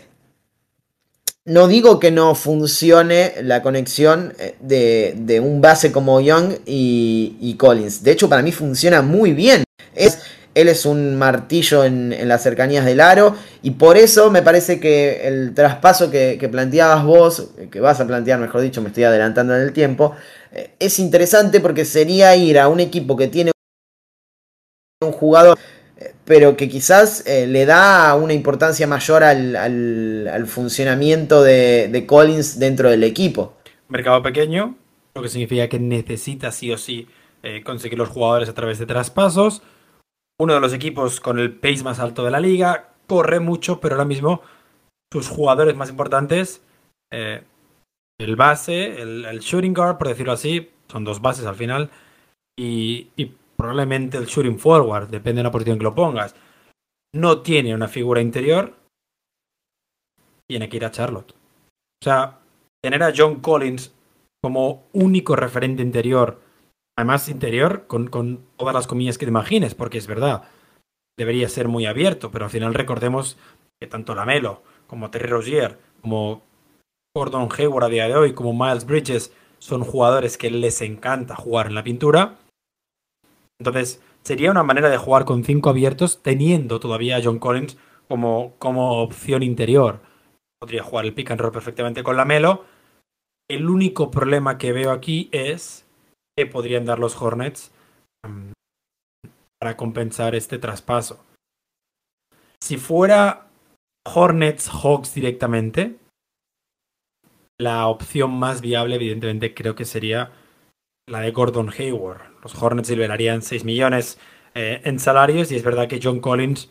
no 1.46 1.68
digo 1.68 2.00
que 2.00 2.10
no 2.10 2.34
funcione 2.34 3.34
la 3.42 3.62
conexión 3.62 4.32
eh, 4.38 4.54
de, 4.60 5.40
un 5.40 5.60
base 5.60 5.92
como 5.92 6.20
Young 6.20 6.54
y, 6.64 7.54
Collins. 7.58 8.02
De 8.02 8.12
hecho, 8.12 8.28
para 8.28 8.42
mí 8.42 8.50
funciona 8.50 9.02
muy 9.02 9.32
bien. 9.32 9.64
Es, 9.94 10.20
él 10.54 10.68
es 10.68 10.86
un 10.86 11.16
martillo 11.16 11.84
en, 11.84 12.16
las 12.26 12.42
cercanías 12.42 12.86
del 12.86 13.00
aro. 13.00 13.36
Y 13.62 13.72
por 13.72 13.98
eso 13.98 14.30
me 14.30 14.42
parece 14.42 14.80
que 14.80 15.26
el 15.28 15.52
traspaso 15.54 16.10
que, 16.10 16.48
planteabas 16.50 17.04
vos, 17.04 17.48
que 17.70 17.80
vas 17.80 18.00
a 18.00 18.06
plantear, 18.06 18.38
mejor 18.38 18.62
dicho, 18.62 18.80
me 18.80 18.88
estoy 18.88 19.04
adelantando 19.04 19.54
en 19.54 19.62
el 19.62 19.72
tiempo, 19.72 20.14
eh, 20.52 20.70
es 20.78 20.98
interesante 20.98 21.60
porque 21.60 21.84
sería 21.84 22.34
ir 22.36 22.58
a 22.58 22.68
un 22.68 22.80
equipo 22.80 23.16
que 23.16 23.28
tiene 23.28 23.50
un 25.02 25.12
jugador 25.12 25.58
pero 26.24 26.56
que 26.56 26.68
quizás 26.68 27.26
eh, 27.26 27.46
le 27.46 27.66
da 27.66 28.14
una 28.14 28.32
importancia 28.32 28.86
mayor 28.86 29.22
al, 29.24 30.46
funcionamiento 30.46 31.42
de, 31.42 32.04
Collins 32.06 32.58
dentro 32.58 32.90
del 32.90 33.04
equipo. 33.04 33.56
Mercado 33.88 34.22
pequeño, 34.22 34.76
lo 35.14 35.22
que 35.22 35.28
significa 35.28 35.68
que 35.68 35.78
necesita 35.78 36.50
sí 36.50 36.72
o 36.72 36.78
sí 36.78 37.08
eh, 37.42 37.62
conseguir 37.62 37.98
los 37.98 38.08
jugadores 38.08 38.48
a 38.48 38.54
través 38.54 38.78
de 38.78 38.86
traspasos. 38.86 39.62
Uno 40.38 40.54
de 40.54 40.60
los 40.60 40.72
equipos 40.72 41.20
con 41.20 41.38
el 41.38 41.52
pace 41.52 41.84
más 41.84 42.00
alto 42.00 42.24
de 42.24 42.30
la 42.30 42.40
liga, 42.40 42.94
corre 43.06 43.38
mucho, 43.38 43.80
pero 43.80 43.94
ahora 43.94 44.06
mismo 44.06 44.40
sus 45.12 45.28
jugadores 45.28 45.76
más 45.76 45.90
importantes, 45.90 46.62
eh, 47.12 47.42
el 48.18 48.34
base, 48.34 49.00
el, 49.00 49.38
shooting 49.40 49.74
guard, 49.74 49.98
por 49.98 50.08
decirlo 50.08 50.32
así, 50.32 50.70
son 50.90 51.04
dos 51.04 51.20
bases 51.20 51.46
al 51.46 51.54
final, 51.54 51.90
y 52.58 53.08
probablemente 53.56 54.16
el 54.16 54.26
shooting 54.26 54.58
forward, 54.58 55.08
depende 55.08 55.40
de 55.40 55.44
la 55.44 55.50
posición 55.50 55.78
que 55.78 55.84
lo 55.84 55.94
pongas, 55.94 56.34
no 57.14 57.42
tiene 57.42 57.74
una 57.74 57.88
figura 57.88 58.20
interior, 58.20 58.74
tiene 60.48 60.68
que 60.68 60.76
ir 60.76 60.84
a 60.84 60.90
Charlotte. 60.90 61.32
O 61.32 62.04
sea, 62.04 62.40
tener 62.82 63.02
a 63.02 63.12
John 63.16 63.40
Collins 63.40 63.94
como 64.42 64.88
único 64.92 65.36
referente 65.36 65.82
interior, 65.82 66.40
además 66.98 67.28
interior 67.28 67.86
con, 67.86 68.08
con 68.08 68.44
todas 68.56 68.74
las 68.74 68.86
comillas 68.86 69.16
que 69.16 69.26
te 69.26 69.30
imagines, 69.30 69.74
porque 69.74 69.98
es 69.98 70.06
verdad, 70.06 70.42
debería 71.18 71.48
ser 71.48 71.68
muy 71.68 71.86
abierto, 71.86 72.30
pero 72.30 72.44
al 72.44 72.50
final 72.50 72.74
recordemos 72.74 73.38
que 73.80 73.88
tanto 73.88 74.14
Lamelo 74.14 74.62
como 74.86 75.10
Terry 75.10 75.28
Rozier, 75.28 75.78
como 76.02 76.42
Gordon 77.16 77.48
Hayward 77.56 77.84
a 77.84 77.88
día 77.88 78.08
de 78.08 78.16
hoy, 78.16 78.34
como 78.34 78.52
Miles 78.52 78.84
Bridges, 78.84 79.32
son 79.58 79.82
jugadores 79.82 80.36
que 80.36 80.50
les 80.50 80.82
encanta 80.82 81.36
jugar 81.36 81.68
en 81.68 81.74
la 81.74 81.84
pintura 81.84 82.36
entonces, 83.58 84.02
sería 84.22 84.50
una 84.50 84.62
manera 84.62 84.90
de 84.90 84.96
jugar 84.96 85.24
con 85.24 85.44
cinco 85.44 85.70
abiertos 85.70 86.22
teniendo 86.22 86.80
todavía 86.80 87.16
a 87.16 87.22
John 87.22 87.38
Collins 87.38 87.76
como, 88.08 88.54
como 88.58 89.02
opción 89.02 89.42
interior. 89.42 90.00
Podría 90.60 90.82
jugar 90.82 91.04
el 91.04 91.14
pick 91.14 91.30
and 91.30 91.40
roll 91.40 91.52
perfectamente 91.52 92.02
con 92.02 92.16
la 92.16 92.24
Melo. 92.24 92.64
El 93.48 93.68
único 93.68 94.10
problema 94.10 94.58
que 94.58 94.72
veo 94.72 94.90
aquí 94.90 95.28
es 95.32 95.86
que 96.36 96.46
podrían 96.46 96.84
dar 96.84 96.98
los 96.98 97.20
Hornets 97.20 97.72
um, 98.26 98.52
para 99.60 99.76
compensar 99.76 100.34
este 100.34 100.58
traspaso. 100.58 101.24
Si 102.62 102.78
fuera 102.78 103.48
Hornets 104.06 104.68
Hawks 104.70 105.14
directamente, 105.14 105.98
la 107.58 107.86
opción 107.86 108.32
más 108.32 108.60
viable, 108.62 108.96
evidentemente, 108.96 109.54
creo 109.54 109.74
que 109.74 109.84
sería 109.84 110.32
la 111.06 111.20
de 111.20 111.30
Gordon 111.30 111.70
Hayward. 111.70 112.33
Los 112.44 112.62
Hornets 112.62 112.90
liberarían 112.90 113.42
6 113.42 113.64
millones 113.64 114.18
eh, 114.54 114.80
en 114.84 115.00
salarios 115.00 115.50
y 115.50 115.56
es 115.56 115.64
verdad 115.64 115.88
que 115.88 115.98
John 116.00 116.20
Collins 116.20 116.70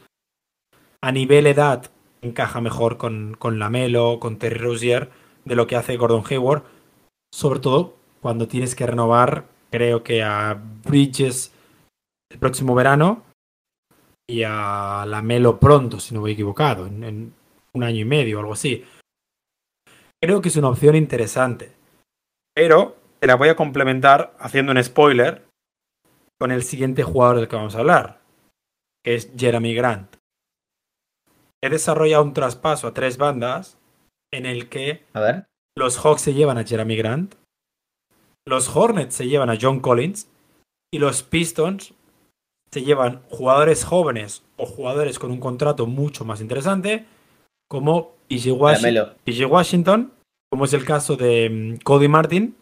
a 1.02 1.12
nivel 1.12 1.48
edad 1.48 1.92
encaja 2.22 2.62
mejor 2.62 2.98
con, 2.98 3.36
con 3.38 3.60
Lamelo, 3.60 4.20
con 4.22 4.38
Terry 4.38 4.60
Rozier 4.60 5.10
de 5.44 5.56
lo 5.56 5.68
que 5.68 5.76
hace 5.76 5.98
Gordon 5.98 6.24
Hayward, 6.30 6.64
sobre 7.34 7.60
todo 7.60 7.96
cuando 8.22 8.48
tienes 8.48 8.76
que 8.76 8.88
renovar, 8.88 9.46
creo 9.70 10.04
que 10.04 10.24
a 10.24 10.58
Bridges 10.86 11.52
el 12.32 12.40
próximo 12.40 12.74
verano 12.74 13.24
y 14.30 14.44
a 14.44 15.06
Lamelo 15.06 15.60
pronto, 15.60 16.00
si 16.00 16.14
no 16.14 16.22
voy 16.22 16.32
equivocado, 16.32 16.88
en 16.88 17.34
un 17.74 17.84
año 17.84 18.00
y 18.00 18.06
medio 18.06 18.38
o 18.38 18.40
algo 18.40 18.54
así. 18.54 18.86
Creo 20.22 20.42
que 20.42 20.48
es 20.48 20.56
una 20.56 20.70
opción 20.70 20.96
interesante. 20.96 21.74
Pero 22.56 22.96
te 23.20 23.28
la 23.28 23.36
voy 23.36 23.50
a 23.50 23.56
complementar 23.56 24.36
haciendo 24.40 24.72
un 24.72 24.82
spoiler 24.82 25.44
con 26.44 26.52
el 26.52 26.64
siguiente 26.64 27.04
jugador 27.04 27.38
del 27.38 27.48
que 27.48 27.56
vamos 27.56 27.74
a 27.74 27.80
hablar, 27.80 28.20
que 29.02 29.16
es 29.16 29.32
Jeremy 29.38 29.74
Grant. 29.76 30.18
He 31.64 31.70
desarrollado 31.70 32.22
un 32.22 32.34
traspaso 32.34 32.86
a 32.86 32.94
tres 32.94 33.16
bandas 33.16 33.78
en 34.30 34.46
el 34.46 34.68
que 34.68 35.06
los 35.78 35.98
Hawks 36.00 36.22
se 36.22 36.34
llevan 36.34 36.58
a 36.58 36.66
Jeremy 36.66 36.98
Grant, 36.98 37.36
los 38.46 38.76
Hornets 38.76 39.16
se 39.16 39.30
llevan 39.30 39.50
a 39.50 39.58
John 39.58 39.80
Collins 39.80 40.28
y 40.94 41.00
los 41.00 41.24
Pistons 41.24 41.94
se 42.74 42.82
llevan 42.82 43.22
jugadores 43.30 43.86
jóvenes 43.86 44.44
o 44.58 44.66
jugadores 44.66 45.20
con 45.20 45.32
un 45.32 45.40
contrato 45.40 45.86
mucho 45.86 46.26
más 46.26 46.42
interesante 46.42 47.06
como 47.70 48.18
PG 48.28 49.50
Washington, 49.50 50.12
como 50.52 50.66
es 50.66 50.74
el 50.74 50.84
caso 50.84 51.16
de 51.16 51.50
mm, 51.50 51.84
Cody 51.86 52.10
Martin 52.10 52.58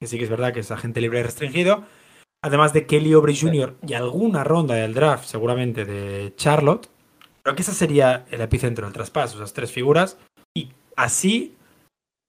que 0.00 0.06
sí 0.06 0.18
que 0.18 0.24
es 0.24 0.30
verdad 0.30 0.52
que 0.52 0.60
es 0.60 0.70
agente 0.70 1.00
libre 1.00 1.22
restringido. 1.22 1.84
Además 2.42 2.72
de 2.72 2.86
Kelly 2.86 3.14
Oubre 3.14 3.34
Jr. 3.36 3.76
y 3.86 3.94
alguna 3.94 4.44
ronda 4.44 4.74
del 4.74 4.94
draft, 4.94 5.24
seguramente 5.24 5.84
de 5.84 6.32
Charlotte. 6.36 6.88
Creo 7.42 7.56
que 7.56 7.62
ese 7.62 7.74
sería 7.74 8.26
el 8.30 8.40
epicentro 8.40 8.86
del 8.86 8.94
traspaso, 8.94 9.36
esas 9.36 9.52
tres 9.52 9.72
figuras. 9.72 10.18
Y 10.54 10.70
así 10.96 11.56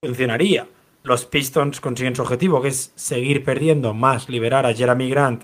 funcionaría. 0.03 0.67
Los 1.03 1.25
Pistons 1.25 1.79
consiguen 1.79 2.15
su 2.15 2.23
objetivo, 2.23 2.61
que 2.61 2.69
es 2.69 2.91
seguir 2.95 3.43
perdiendo, 3.43 3.93
más 3.93 4.29
liberar 4.29 4.65
a 4.65 4.73
Jeremy 4.73 5.09
Grant 5.09 5.43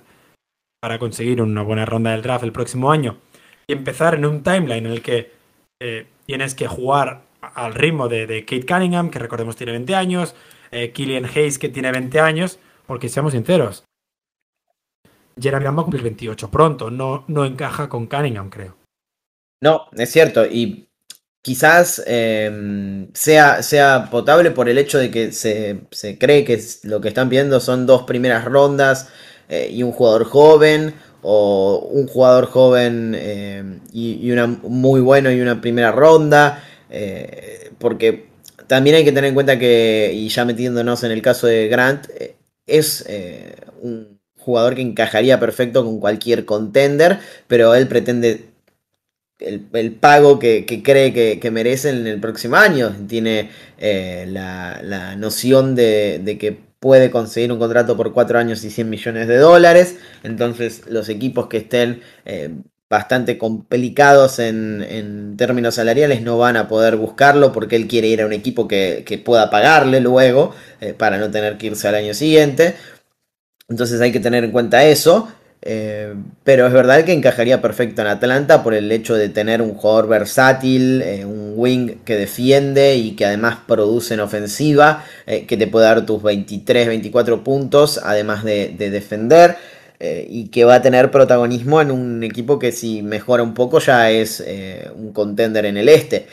para 0.81 0.99
conseguir 0.99 1.41
una 1.41 1.61
buena 1.61 1.85
ronda 1.85 2.11
del 2.11 2.21
draft 2.21 2.43
el 2.43 2.51
próximo 2.51 2.91
año. 2.91 3.17
Y 3.67 3.73
empezar 3.73 4.15
en 4.15 4.25
un 4.25 4.43
timeline 4.43 4.85
en 4.85 4.91
el 4.91 5.01
que 5.01 5.31
eh, 5.81 6.07
tienes 6.25 6.55
que 6.55 6.67
jugar 6.67 7.23
al 7.41 7.73
ritmo 7.73 8.07
de, 8.07 8.27
de 8.27 8.45
Kate 8.45 8.65
Cunningham, 8.65 9.09
que 9.09 9.19
recordemos 9.19 9.55
tiene 9.55 9.71
20 9.71 9.95
años, 9.95 10.35
eh, 10.71 10.91
Killian 10.91 11.25
Hayes, 11.25 11.59
que 11.59 11.69
tiene 11.69 11.91
20 11.91 12.19
años, 12.19 12.59
porque 12.85 13.09
seamos 13.09 13.33
sinceros, 13.33 13.83
Jeremy 15.39 15.63
Grant 15.63 15.77
va 15.77 15.81
a 15.81 15.85
cumplir 15.85 16.03
28 16.03 16.49
pronto, 16.49 16.89
no, 16.89 17.25
no 17.27 17.45
encaja 17.45 17.89
con 17.89 18.07
Cunningham, 18.07 18.49
creo. 18.49 18.77
No, 19.61 19.87
es 19.97 20.11
cierto, 20.11 20.45
y 20.45 20.87
quizás 21.41 22.01
em, 22.05 23.07
sea, 23.13 23.61
sea 23.63 24.09
potable 24.09 24.51
por 24.51 24.69
el 24.69 24.77
hecho 24.77 24.97
de 24.97 25.11
que 25.11 25.31
se, 25.31 25.87
cree 26.19 26.43
que 26.45 26.61
lo 26.83 27.01
que 27.01 27.09
están 27.09 27.29
pidiendo 27.29 27.59
son 27.59 27.85
dos 27.85 28.03
primeras 28.03 28.45
rondas 28.45 29.09
eh, 29.49 29.69
y 29.71 29.83
un 29.83 29.91
jugador 29.91 30.25
joven, 30.25 30.93
o 31.21 31.89
un 31.91 32.07
jugador 32.07 32.45
joven 32.45 33.15
eh, 33.17 33.79
y, 33.91 34.31
una 34.31 34.47
muy 34.47 35.01
bueno 35.01 35.31
y 35.31 35.41
una 35.41 35.59
primera 35.59 35.91
ronda, 35.91 36.63
porque 37.79 38.29
también 38.67 38.95
hay 38.95 39.03
que 39.03 39.11
tener 39.11 39.29
en 39.29 39.33
cuenta 39.33 39.59
que, 39.59 40.11
y 40.13 40.29
ya 40.29 40.45
metiéndonos 40.45 41.03
en 41.03 41.11
el 41.11 41.21
caso 41.21 41.47
de 41.47 41.67
Grant, 41.67 42.07
es 42.67 43.05
un 43.81 44.14
jugador 44.45 44.75
que 44.75 44.81
encajaría 44.81 45.39
perfecto 45.39 45.83
con 45.83 45.99
cualquier 45.99 46.45
contender, 46.45 47.19
pero 47.47 47.73
él 47.73 47.87
pretende 47.87 48.45
el, 49.39 49.91
pago 49.93 50.39
que, 50.39 50.65
cree 50.83 51.39
que, 51.39 51.51
merece 51.51 51.89
en 51.89 52.07
el 52.07 52.19
próximo 52.19 52.55
año. 52.55 52.95
Tiene 53.07 53.49
eh, 53.79 54.25
la, 54.29 55.15
noción 55.17 55.75
de, 55.75 56.37
que 56.39 56.57
puede 56.79 57.09
conseguir 57.09 57.51
un 57.51 57.59
contrato 57.59 57.97
por 57.97 58.13
4 58.13 58.37
años 58.37 58.63
y 58.63 58.69
100 58.69 58.89
millones 58.89 59.27
de 59.27 59.37
dólares. 59.37 59.97
Entonces 60.23 60.83
los 60.87 61.09
equipos 61.09 61.47
que 61.47 61.57
estén 61.57 62.01
eh, 62.25 62.51
bastante 62.89 63.37
complicados 63.37 64.39
en, 64.39 65.35
términos 65.37 65.75
salariales 65.75 66.21
no 66.21 66.37
van 66.37 66.55
a 66.55 66.67
poder 66.67 66.95
buscarlo 66.95 67.51
porque 67.51 67.75
él 67.75 67.87
quiere 67.87 68.07
ir 68.07 68.21
a 68.21 68.25
un 68.25 68.33
equipo 68.33 68.67
que, 68.67 69.21
pueda 69.25 69.49
pagarle 69.49 69.99
luego 69.99 70.53
eh, 70.81 70.93
para 70.93 71.17
no 71.17 71.31
tener 71.31 71.57
que 71.57 71.67
irse 71.67 71.87
al 71.87 71.95
año 71.95 72.13
siguiente. 72.13 72.75
Entonces 73.67 73.99
hay 74.01 74.11
que 74.11 74.19
tener 74.19 74.43
en 74.43 74.51
cuenta 74.51 74.85
eso. 74.85 75.27
Eh, 75.67 76.13
pero 76.43 76.67
es 76.67 76.73
verdad 76.73 77.03
que 77.05 77.11
encajaría 77.11 77.59
perfecto 77.59 78.01
en 78.03 78.07
Atlanta 78.07 78.61
por 78.61 78.75
el 78.75 78.91
hecho 78.91 79.15
de 79.15 79.29
tener 79.29 79.63
un 79.63 79.73
jugador 79.73 80.07
versátil, 80.07 81.01
eh, 81.01 81.25
un 81.25 81.53
wing 81.55 82.03
que 82.05 82.15
defiende 82.15 82.95
y 82.97 83.15
que 83.15 83.25
además 83.25 83.57
produce 83.67 84.13
en 84.13 84.19
ofensiva, 84.19 85.03
eh, 85.25 85.47
que 85.47 85.57
te 85.57 85.65
puede 85.65 85.87
dar 85.87 86.05
tus 86.05 86.21
23, 86.21 86.87
24 86.87 87.43
puntos, 87.43 87.99
además 88.03 88.43
de, 88.43 88.75
defender. 88.77 89.57
y 89.97 90.49
que 90.49 90.65
va 90.65 90.75
a 90.75 90.81
tener 90.81 91.09
protagonismo 91.09 91.81
en 91.81 91.89
un 91.89 92.23
equipo 92.23 92.59
que 92.59 92.71
si 92.71 93.01
mejora 93.01 93.41
un 93.41 93.53
poco 93.55 93.79
ya 93.79 94.11
es 94.11 94.43
un 94.95 95.13
contender 95.13 95.65
en 95.65 95.77
el 95.77 95.89
este. 95.89 96.27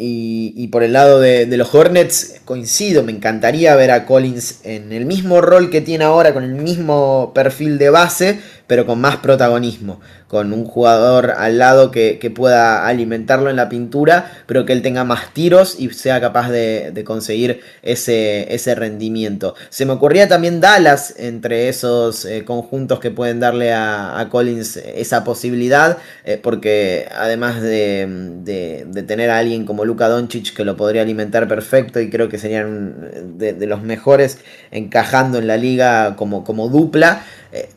Y, 0.00 0.68
por 0.68 0.84
el 0.84 0.92
lado 0.92 1.18
de, 1.18 1.44
los 1.56 1.74
Hornets, 1.74 2.40
coincido, 2.44 3.02
me 3.02 3.10
encantaría 3.10 3.74
ver 3.74 3.90
a 3.90 4.06
Collins 4.06 4.60
en 4.62 4.92
el 4.92 5.06
mismo 5.06 5.40
rol 5.40 5.70
que 5.70 5.80
tiene 5.80 6.04
ahora, 6.04 6.32
con 6.32 6.44
el 6.44 6.52
mismo 6.52 7.32
perfil 7.34 7.78
de 7.78 7.90
base, 7.90 8.38
pero 8.68 8.86
con 8.86 9.00
más 9.00 9.16
protagonismo 9.16 10.00
con 10.28 10.52
un 10.52 10.64
jugador 10.64 11.32
al 11.36 11.58
lado 11.58 11.90
que, 11.90 12.28
pueda 12.28 12.86
alimentarlo 12.86 13.48
en 13.48 13.56
la 13.56 13.70
pintura, 13.70 14.30
pero 14.46 14.66
que 14.66 14.74
él 14.74 14.82
tenga 14.82 15.02
más 15.02 15.32
tiros 15.32 15.80
y 15.80 15.88
sea 15.90 16.20
capaz 16.20 16.50
de, 16.50 17.02
conseguir 17.06 17.62
ese, 17.82 18.54
ese, 18.54 18.74
rendimiento. 18.74 19.54
Se 19.70 19.86
me 19.86 19.92
ocurría 19.92 20.28
también 20.28 20.60
Dallas 20.60 21.14
entre 21.16 21.70
esos 21.70 22.26
eh, 22.26 22.44
conjuntos 22.44 23.00
que 23.00 23.10
pueden 23.10 23.40
darle 23.40 23.72
a, 23.72 24.26
Collins 24.30 24.76
esa 24.76 25.24
posibilidad, 25.24 25.96
eh, 26.24 26.38
porque 26.40 27.08
además 27.16 27.62
de, 27.62 28.86
tener 29.06 29.30
a 29.30 29.38
alguien 29.38 29.64
como 29.64 29.86
Luka 29.86 30.08
Doncic 30.08 30.54
que 30.54 30.64
lo 30.64 30.76
podría 30.76 31.00
alimentar 31.00 31.48
perfecto 31.48 32.00
y 32.00 32.10
creo 32.10 32.28
que 32.28 32.36
serían 32.36 33.38
de, 33.38 33.66
los 33.66 33.82
mejores 33.82 34.38
encajando 34.70 35.38
en 35.38 35.46
la 35.46 35.56
liga 35.56 36.14
como, 36.16 36.44
como 36.44 36.68
dupla, 36.68 37.22
eh, 37.52 37.70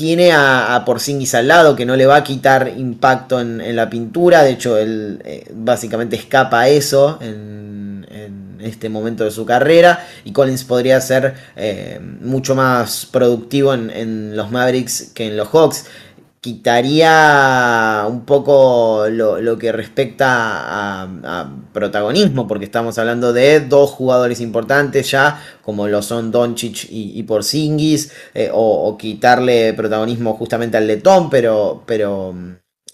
tiene 0.00 0.32
a, 0.32 0.74
a 0.74 0.82
Porzingis 0.86 1.34
al 1.34 1.48
lado 1.48 1.76
que 1.76 1.84
no 1.84 1.94
le 1.94 2.06
va 2.06 2.16
a 2.16 2.24
quitar 2.24 2.72
impacto 2.74 3.38
en, 3.38 3.76
la 3.76 3.90
pintura. 3.90 4.42
De 4.42 4.52
hecho, 4.52 4.78
él 4.78 5.20
eh, 5.26 5.44
básicamente 5.52 6.16
escapa 6.16 6.60
a 6.60 6.68
eso 6.68 7.18
en, 7.20 7.68
este 8.60 8.88
momento 8.88 9.24
de 9.24 9.30
su 9.30 9.44
carrera. 9.44 10.06
Y 10.24 10.32
Collins 10.32 10.64
podría 10.64 11.00
ser 11.02 11.34
eh, 11.56 12.00
mucho 12.22 12.54
más 12.54 13.06
productivo 13.06 13.74
en, 13.74 13.90
en, 13.90 14.36
los 14.36 14.50
Mavericks 14.50 15.12
que 15.14 15.26
en 15.28 15.36
los 15.36 15.48
Hawks 15.48 15.84
quitaría 16.40 18.06
un 18.08 18.24
poco 18.24 19.06
lo, 19.10 19.58
que 19.58 19.72
respecta 19.72 20.26
a, 21.02 21.50
protagonismo, 21.72 22.48
porque 22.48 22.64
estamos 22.64 22.98
hablando 22.98 23.32
de 23.32 23.60
dos 23.60 23.90
jugadores 23.90 24.40
importantes 24.40 25.10
ya, 25.10 25.40
como 25.62 25.86
lo 25.86 26.02
son 26.02 26.30
Doncic 26.30 26.84
y, 26.90 27.18
y 27.18 27.22
Porzingis, 27.24 28.12
eh, 28.34 28.50
o, 28.52 28.88
o, 28.88 28.96
quitarle 28.96 29.74
protagonismo 29.74 30.34
justamente 30.34 30.76
al 30.76 30.86
Letón, 30.86 31.30
pero, 31.30 31.84
pero 31.86 32.34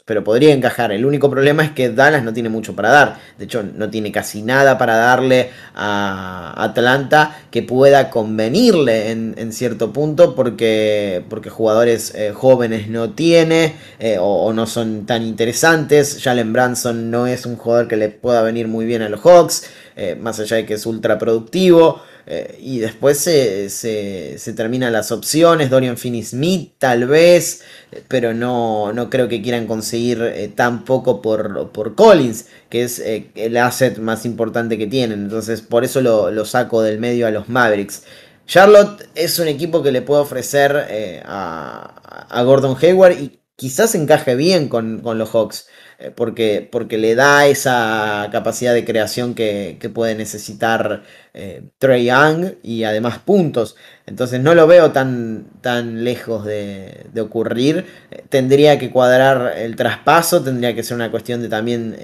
pero 0.07 0.23
podría 0.23 0.55
encajar. 0.55 0.93
El 0.93 1.05
único 1.05 1.29
problema 1.29 1.65
es 1.65 1.73
que 1.73 1.91
Dallas 1.91 2.23
no 2.23 2.33
tiene 2.33 2.49
mucho 2.49 2.77
para 2.77 2.91
dar. 2.91 3.19
De 3.37 3.45
hecho, 3.45 3.65
no 3.65 3.91
tiene 3.91 4.13
casi 4.13 4.41
nada 4.41 4.79
para 4.79 4.95
darle 4.97 5.51
a 5.75 6.55
Atlanta 6.57 7.37
que 7.51 7.65
pueda 7.65 8.09
convenirle 8.09 9.11
en, 9.11 9.53
cierto 9.53 9.93
punto 9.93 10.37
porque, 10.37 11.25
porque 11.29 11.51
jugadores 11.51 12.15
eh, 12.15 12.33
jóvenes 12.33 12.89
no 12.89 13.11
tiene 13.11 13.75
eh, 13.99 14.17
o, 14.21 14.53
no 14.53 14.67
son 14.67 15.07
tan 15.07 15.25
interesantes. 15.25 16.21
Jalen 16.23 16.53
Branson 16.53 17.11
no 17.11 17.27
es 17.27 17.45
un 17.45 17.57
jugador 17.57 17.89
que 17.89 17.97
le 17.97 18.09
pueda 18.09 18.43
venir 18.43 18.69
muy 18.69 18.87
bien 18.87 19.03
a 19.03 19.09
los 19.09 19.21
Hawks, 19.23 19.65
eh, 19.97 20.17
más 20.21 20.39
allá 20.39 20.59
de 20.59 20.67
que 20.67 20.75
es 20.75 20.87
ultra 20.87 21.19
productivo. 21.19 22.01
Eh, 22.29 22.59
y 22.61 22.81
después 22.81 23.19
se, 23.19 23.71
se, 23.71 24.53
terminan 24.55 24.93
las 24.93 25.13
opciones. 25.13 25.71
Dorian 25.71 25.97
Finney-Smith, 25.97 26.75
tal 26.79 27.07
vez. 27.07 27.63
Pero 28.09 28.35
no, 28.35 28.93
no, 28.93 29.09
creo 29.11 29.29
que 29.29 29.43
quieran 29.43 29.67
conseguir 29.67 30.21
eh, 30.23 30.49
tan 30.49 30.85
poco 30.85 31.23
por, 31.23 31.71
por 31.71 31.95
Collins, 31.95 32.47
que 32.69 32.83
es 32.83 32.99
eh, 32.99 33.31
el 33.37 33.57
asset 33.57 33.99
más 33.99 34.25
importante 34.27 34.77
que 34.77 34.89
tienen. 34.89 35.23
Entonces, 35.23 35.61
por 35.63 35.85
eso 35.85 36.01
lo, 36.01 36.45
saco 36.45 36.83
del 36.83 36.99
medio 36.99 37.27
a 37.27 37.31
los 37.31 37.49
Mavericks. 37.49 38.03
Charlotte 38.47 39.09
es 39.15 39.39
un 39.39 39.49
equipo 39.49 39.83
que 39.83 39.93
le 39.93 40.03
puede 40.03 40.23
ofrecer 40.23 41.23
a, 41.25 42.27
a, 42.29 42.43
Gordon 42.45 42.77
Hayward 42.81 43.19
y 43.19 43.41
quizás 43.57 43.97
encaje 43.97 44.37
bien 44.37 44.69
con, 44.69 45.01
con 45.01 45.19
los 45.19 45.31
Hawks. 45.31 45.67
Eh, 45.99 46.11
porque, 46.15 46.69
porque 46.71 46.99
le 46.99 47.15
da 47.15 47.47
esa 47.47 48.29
capacidad 48.31 48.75
de 48.75 48.85
creación 48.85 49.35
que, 49.35 49.79
puede 49.95 50.15
necesitar 50.15 51.05
eh, 51.33 51.63
Trey 51.79 52.07
Young 52.07 52.57
y 52.63 52.85
además 52.85 53.19
puntos. 53.19 53.77
Entonces 54.05 54.41
no 54.41 54.55
lo 54.55 54.67
veo 54.67 54.93
tan, 54.93 55.47
tan 55.63 56.05
lejos 56.05 56.45
de, 56.45 57.09
ocurrir. 57.19 57.87
Eh, 58.11 58.25
tendría 58.29 58.79
que 58.79 58.91
cuadrar 58.91 59.57
el 59.57 59.77
traspaso, 59.77 60.43
tendría 60.43 60.75
que 60.75 60.83
ser 60.83 60.97
una 60.97 61.11
cuestión 61.11 61.41
de 61.41 61.49
también 61.49 61.97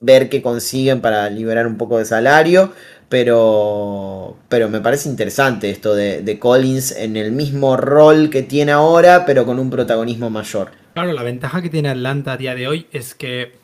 ver 0.00 0.28
qué 0.30 0.40
consiguen 0.40 1.00
para 1.00 1.28
liberar 1.30 1.66
un 1.66 1.76
poco 1.76 1.98
de 1.98 2.04
salario. 2.06 2.72
Pero, 3.08 4.38
pero 4.48 4.68
me 4.68 4.80
parece 4.80 5.08
interesante 5.08 5.68
esto 5.70 5.94
de, 5.94 6.22
de 6.22 6.38
Collins 6.38 6.92
en 6.92 7.16
el 7.16 7.32
mismo 7.32 7.76
rol 7.76 8.30
que 8.30 8.42
tiene 8.44 8.72
ahora, 8.72 9.26
pero 9.26 9.44
con 9.44 9.58
un 9.58 9.68
protagonismo 9.68 10.30
mayor. 10.30 10.79
Claro, 10.94 11.12
la 11.12 11.22
ventaja 11.22 11.62
que 11.62 11.70
tiene 11.70 11.88
Atlanta 11.88 12.32
a 12.32 12.36
día 12.36 12.54
de 12.54 12.66
hoy 12.66 12.86
es 12.90 13.14
que 13.14 13.60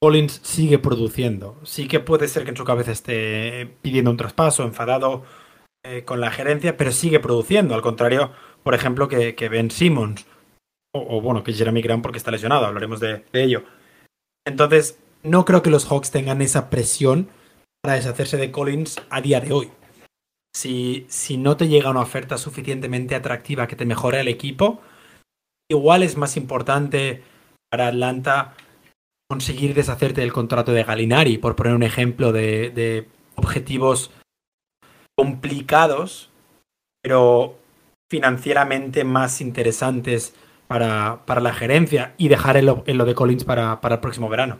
Collins 0.00 0.40
sigue 0.42 0.78
produciendo. 0.78 1.58
Sí 1.64 1.88
que 1.88 2.00
puede 2.00 2.28
ser 2.28 2.44
que 2.44 2.50
en 2.50 2.56
su 2.56 2.64
cabeza 2.64 2.92
esté 2.92 3.76
pidiendo 3.82 4.10
un 4.10 4.16
traspaso, 4.16 4.62
enfadado 4.62 5.24
eh, 5.84 6.04
con 6.04 6.20
la 6.20 6.30
gerencia, 6.30 6.76
pero 6.76 6.92
sigue 6.92 7.18
produciendo. 7.18 7.74
Al 7.74 7.82
contrario, 7.82 8.32
por 8.62 8.74
ejemplo, 8.74 9.08
que, 9.08 9.48
Ben 9.48 9.70
Simmons. 9.70 10.26
O, 10.92 11.20
bueno, 11.20 11.42
que 11.42 11.52
Jeremy 11.52 11.82
Grant 11.82 12.02
porque 12.02 12.18
está 12.18 12.30
lesionado, 12.30 12.66
hablaremos 12.66 13.00
de, 13.00 13.24
ello. 13.32 13.64
Entonces, 14.46 14.98
no 15.22 15.44
creo 15.44 15.62
que 15.62 15.70
los 15.70 15.86
Hawks 15.86 16.10
tengan 16.10 16.40
esa 16.40 16.70
presión 16.70 17.28
para 17.82 17.96
deshacerse 17.96 18.38
de 18.38 18.50
Collins 18.50 18.96
a 19.10 19.20
día 19.20 19.40
de 19.40 19.52
hoy. 19.52 19.70
Si, 20.54 21.04
si 21.08 21.36
no 21.36 21.58
te 21.58 21.68
llega 21.68 21.90
una 21.90 22.00
oferta 22.00 22.38
suficientemente 22.38 23.14
atractiva 23.14 23.66
que 23.66 23.76
te 23.76 23.84
mejore 23.84 24.20
el 24.20 24.28
equipo, 24.28 24.80
igual 25.70 26.02
es 26.02 26.16
más 26.16 26.36
importante 26.36 27.22
para 27.70 27.88
Atlanta 27.88 28.54
conseguir 29.28 29.74
deshacerte 29.74 30.20
del 30.20 30.32
contrato 30.32 30.72
de 30.72 30.84
Galinari, 30.84 31.38
por 31.38 31.56
poner 31.56 31.74
un 31.74 31.82
ejemplo 31.82 32.32
de, 32.32 33.08
objetivos 33.34 34.10
complicados, 35.16 36.30
pero 37.02 37.58
financieramente 38.10 39.04
más 39.04 39.40
interesantes 39.40 40.34
para, 40.68 41.20
la 41.26 41.52
gerencia 41.52 42.14
y 42.16 42.28
dejar 42.28 42.56
en 42.56 42.66
lo, 42.66 42.82
de 42.84 43.14
Collins 43.14 43.44
para, 43.44 43.80
el 43.82 44.00
próximo 44.00 44.28
verano. 44.28 44.58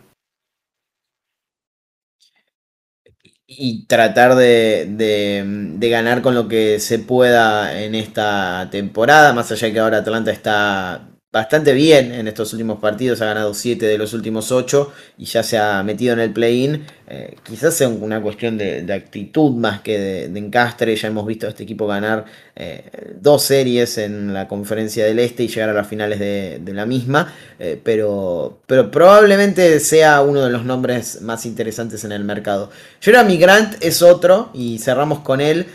Y 3.49 3.85
tratar 3.87 4.35
de, 4.35 4.85
de, 4.89 5.89
ganar 5.89 6.21
con 6.21 6.35
lo 6.35 6.49
que 6.49 6.81
se 6.81 6.99
pueda 6.99 7.81
en 7.81 7.95
esta 7.95 8.67
temporada, 8.69 9.31
más 9.31 9.49
allá 9.51 9.67
de 9.67 9.73
que 9.73 9.79
ahora 9.79 9.99
Atlanta 9.99 10.31
está 10.31 11.17
bastante 11.31 11.73
bien 11.73 12.11
en 12.11 12.27
estos 12.27 12.51
últimos 12.51 12.79
partidos, 12.79 13.21
ha 13.21 13.25
ganado 13.25 13.53
7 13.53 13.85
de 13.85 13.97
los 13.97 14.13
últimos 14.13 14.51
8 14.51 14.91
y 15.17 15.25
ya 15.25 15.43
se 15.43 15.57
ha 15.57 15.81
metido 15.83 16.13
en 16.13 16.19
el 16.19 16.33
play-in, 16.33 16.85
eh, 17.09 17.35
quizás 17.43 17.73
sea 17.73 17.87
una 17.87 18.21
cuestión 18.21 18.57
de, 18.57 18.85
actitud 18.93 19.51
más 19.51 19.81
que 19.81 19.97
de, 20.27 20.39
encastre. 20.39 20.95
Ya 20.95 21.07
hemos 21.07 21.25
visto 21.25 21.47
a 21.47 21.49
este 21.49 21.63
equipo 21.63 21.87
ganar 21.87 22.25
eh, 22.55 22.83
dos 23.21 23.43
series 23.43 23.97
en 23.97 24.33
la 24.33 24.47
conferencia 24.47 25.05
del 25.05 25.19
Este 25.19 25.43
y 25.43 25.47
llegar 25.47 25.69
a 25.69 25.73
las 25.73 25.87
finales 25.87 26.19
de, 26.19 26.59
la 26.73 26.85
misma. 26.85 27.33
Eh, 27.59 27.79
pero, 27.81 28.59
pero 28.67 28.91
probablemente 28.91 29.79
sea 29.79 30.21
uno 30.21 30.43
de 30.43 30.51
los 30.51 30.65
nombres 30.65 31.21
más 31.21 31.45
interesantes 31.45 32.03
en 32.03 32.11
el 32.11 32.25
mercado. 32.25 32.69
Jeremy 32.99 33.37
Grant 33.37 33.75
es 33.81 34.01
otro 34.01 34.49
y 34.53 34.79
cerramos 34.79 35.19
con 35.19 35.39
él. 35.39 35.65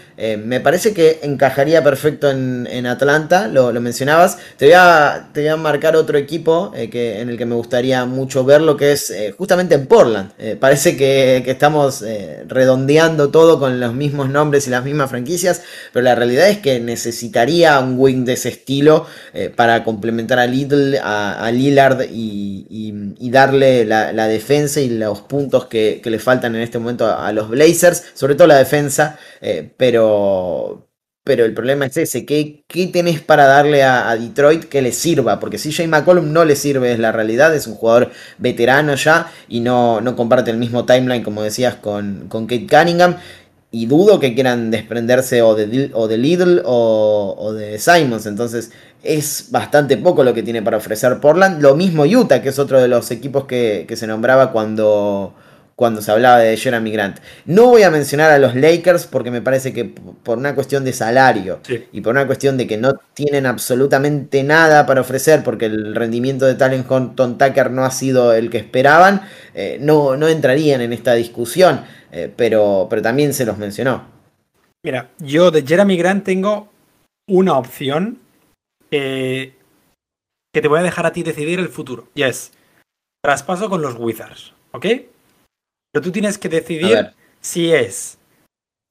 me 0.44 0.60
parece 0.60 0.92
que 0.92 1.18
encajaría 1.22 1.82
perfecto 1.82 2.30
en, 2.30 2.86
Atlanta, 2.86 3.48
lo, 3.48 3.72
mencionabas. 3.80 4.38
Te 4.58 4.66
voy, 4.66 4.74
a, 4.76 5.30
te 5.32 5.40
voy 5.40 5.48
a 5.48 5.56
marcar 5.56 5.96
otro 5.96 6.18
equipo 6.18 6.72
que, 6.72 7.20
en 7.20 7.30
el 7.30 7.38
que 7.38 7.46
me 7.46 7.54
gustaría 7.54 8.04
mucho 8.04 8.44
verlo, 8.44 8.76
que 8.76 8.92
es 8.92 9.12
justamente 9.36 9.74
en 9.74 9.86
Portland. 9.86 10.30
parece 10.60 10.96
que 10.96 11.21
que, 11.42 11.50
estamos 11.50 12.02
eh, 12.02 12.44
redondeando 12.46 13.30
todo 13.30 13.58
con 13.58 13.80
los 13.80 13.94
mismos 13.94 14.28
nombres 14.28 14.66
y 14.66 14.70
las 14.70 14.84
mismas 14.84 15.10
franquicias, 15.10 15.62
pero 15.92 16.04
la 16.04 16.14
realidad 16.14 16.48
es 16.48 16.58
que 16.58 16.80
necesitaría 16.80 17.78
un 17.80 17.94
wing 17.98 18.24
de 18.24 18.34
ese 18.34 18.48
estilo 18.50 19.06
eh, 19.32 19.50
para 19.54 19.84
complementar 19.84 20.38
a 20.38 20.46
Little, 20.46 20.98
a, 21.02 21.50
Lillard 21.52 22.02
y, 22.10 23.28
darle 23.30 23.84
la, 23.84 24.28
defensa 24.28 24.80
y 24.80 24.90
los 24.90 25.20
puntos 25.22 25.66
que, 25.66 26.00
le 26.04 26.18
faltan 26.18 26.54
en 26.54 26.62
este 26.62 26.78
momento 26.78 27.06
a, 27.06 27.32
los 27.32 27.48
Blazers, 27.48 28.04
sobre 28.14 28.34
todo 28.34 28.46
la 28.48 28.58
defensa, 28.58 29.18
eh, 29.40 29.70
pero, 29.76 30.88
pero 31.24 31.44
el 31.44 31.54
problema 31.54 31.86
es 31.86 31.96
ese, 31.96 32.26
¿qué, 32.26 32.64
qué 32.66 32.88
tenés 32.88 33.20
para 33.20 33.46
darle 33.46 33.84
a, 33.84 34.16
Detroit 34.16 34.64
que 34.64 34.82
le 34.82 34.90
sirva? 34.90 35.38
Porque 35.38 35.58
si 35.58 35.70
Jay 35.70 35.86
McCollum 35.86 36.32
no 36.32 36.44
le 36.44 36.56
sirve, 36.56 36.92
es 36.92 36.98
la 36.98 37.12
realidad, 37.12 37.54
es 37.54 37.68
un 37.68 37.74
jugador 37.74 38.10
veterano 38.38 38.96
ya 38.96 39.30
y 39.48 39.60
no, 39.60 40.00
no 40.00 40.16
comparte 40.16 40.50
el 40.50 40.56
mismo 40.56 40.84
timeline, 40.84 41.22
como 41.22 41.42
decías, 41.42 41.76
con, 41.76 42.26
con 42.28 42.46
Kate 42.46 42.66
Cunningham. 42.66 43.16
Y 43.74 43.86
dudo 43.86 44.20
que 44.20 44.34
quieran 44.34 44.70
desprenderse 44.70 45.40
o 45.40 45.54
de, 45.54 45.90
o 45.94 46.06
de 46.06 46.18
Lidl 46.18 46.62
o, 46.66 47.54
de 47.54 47.78
Simons. 47.78 48.26
Entonces 48.26 48.70
es 49.02 49.46
bastante 49.50 49.96
poco 49.96 50.24
lo 50.24 50.34
que 50.34 50.42
tiene 50.42 50.60
para 50.60 50.76
ofrecer 50.76 51.20
Portland. 51.20 51.62
Lo 51.62 51.74
mismo 51.74 52.04
Utah, 52.04 52.42
que 52.42 52.50
es 52.50 52.58
otro 52.58 52.80
de 52.80 52.88
los 52.88 53.10
equipos 53.10 53.46
que, 53.46 53.86
que 53.88 53.96
se 53.96 54.06
nombraba 54.06 54.52
cuando 54.52 55.34
cuando 55.76 56.02
se 56.02 56.10
hablaba 56.10 56.38
de 56.38 56.56
Jeremy 56.56 56.90
Grant. 56.90 57.18
No 57.46 57.66
voy 57.66 57.82
a 57.82 57.90
mencionar 57.90 58.30
a 58.30 58.38
los 58.38 58.54
Lakers 58.54 59.06
porque 59.06 59.30
me 59.30 59.42
parece 59.42 59.72
que 59.72 59.84
por 59.84 60.38
una 60.38 60.54
cuestión 60.54 60.84
de 60.84 60.92
salario 60.92 61.60
y 61.92 62.00
por 62.00 62.12
una 62.12 62.26
cuestión 62.26 62.56
de 62.56 62.66
que 62.66 62.76
no 62.76 62.94
tienen 63.14 63.46
absolutamente 63.46 64.42
nada 64.42 64.86
para 64.86 65.00
ofrecer 65.00 65.42
porque 65.42 65.66
el 65.66 65.94
rendimiento 65.94 66.46
de 66.46 66.54
Talent 66.54 66.90
Horton 66.90 67.38
Tucker 67.38 67.70
no 67.70 67.84
ha 67.84 67.90
sido 67.90 68.32
el 68.32 68.50
que 68.50 68.58
esperaban, 68.58 69.22
eh, 69.54 69.78
no, 69.80 70.16
no 70.16 70.28
entrarían 70.28 70.80
en 70.80 70.92
esta 70.92 71.14
discusión, 71.14 71.82
eh, 72.10 72.32
pero, 72.34 72.86
pero 72.88 73.02
también 73.02 73.32
se 73.34 73.46
los 73.46 73.58
mencionó. 73.58 74.04
Mira, 74.84 75.10
yo 75.18 75.50
de 75.50 75.62
Jeremy 75.62 75.96
Grant 75.96 76.24
tengo 76.24 76.68
una 77.28 77.56
opción 77.56 78.18
que 80.52 80.60
te 80.60 80.68
voy 80.68 80.80
a 80.80 80.82
dejar 80.82 81.06
a 81.06 81.12
ti 81.12 81.22
decidir 81.22 81.58
el 81.58 81.68
futuro. 81.68 82.08
Y 82.14 82.22
es 82.24 82.52
traspaso 83.22 83.70
con 83.70 83.80
los 83.80 83.94
Wizards, 83.98 84.52
¿ok? 84.72 84.86
Pero 85.92 86.04
tú 86.04 86.10
tienes 86.10 86.38
que 86.38 86.48
decidir 86.48 87.12
si 87.40 87.72
es 87.72 88.18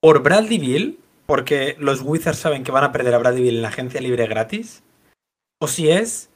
por 0.01 0.21
Bradley 0.21 0.59
Bill, 0.59 0.99
porque 1.25 1.75
los 1.79 2.01
Wizards 2.01 2.39
saben 2.39 2.63
que 2.63 2.71
van 2.71 2.83
a 2.83 2.91
perder 2.91 3.13
a 3.15 3.17
Bradley 3.17 3.43
Bill 3.43 3.55
en 3.57 3.61
la 3.61 3.69
agencia 3.69 4.01
libre 4.01 4.27
gratis, 4.27 4.83
o 5.59 5.67
si 5.67 5.89
es 5.89 6.29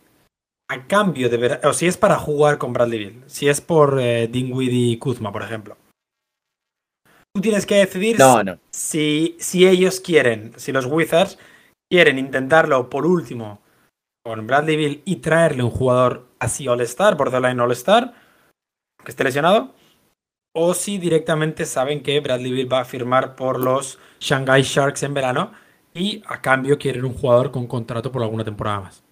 a 0.69 0.87
cambio 0.87 1.29
de 1.29 1.37
ver, 1.37 1.61
o 1.65 1.73
si 1.73 1.87
es 1.87 1.97
para 1.97 2.17
jugar 2.17 2.57
con 2.57 2.73
Bradley 2.73 2.99
Bill, 2.99 3.23
si 3.27 3.47
es 3.47 3.61
por 3.61 3.99
eh, 3.99 4.27
Dinwiddie 4.27 4.93
y 4.93 4.97
Kuzma, 4.97 5.31
por 5.31 5.43
ejemplo. 5.43 5.77
Tú 7.33 7.41
tienes 7.41 7.65
que 7.65 7.75
decidir 7.75 8.17
Si, 8.71 9.35
si 9.39 9.67
ellos 9.67 9.99
quieren, 9.99 10.53
si 10.55 10.71
los 10.71 10.85
Wizards 10.85 11.37
quieren 11.91 12.17
intentarlo 12.17 12.89
por 12.89 13.05
último 13.05 13.61
con 14.23 14.47
Bradley 14.47 14.77
Bill 14.77 15.01
y 15.05 15.17
traerle 15.17 15.61
un 15.61 15.69
jugador 15.69 16.27
así 16.39 16.67
All-Star, 16.67 17.17
por 17.17 17.31
line 17.31 17.61
All-Star, 17.61 18.13
que 19.03 19.11
esté 19.11 19.23
lesionado, 19.23 19.75
o 20.55 20.73
si 20.73 20.97
directamente 20.97 21.65
saben 21.65 22.01
que 22.01 22.19
Bradley 22.21 22.51
Bill 22.53 22.71
va 22.71 22.79
a 22.79 22.85
firmar 22.85 23.35
por 23.35 23.59
los 23.59 23.99
Shanghai 24.21 24.63
Sharks 24.63 25.03
en 25.03 25.13
verano 25.13 25.51
y 25.93 26.23
a 26.25 26.41
cambio 26.41 26.77
quieren 26.77 27.03
un 27.03 27.13
jugador 27.13 27.51
con 27.51 27.67
contrato 27.67 28.11
por 28.11 28.23
alguna 28.23 28.45
temporada 28.45 28.79
más. 28.79 29.03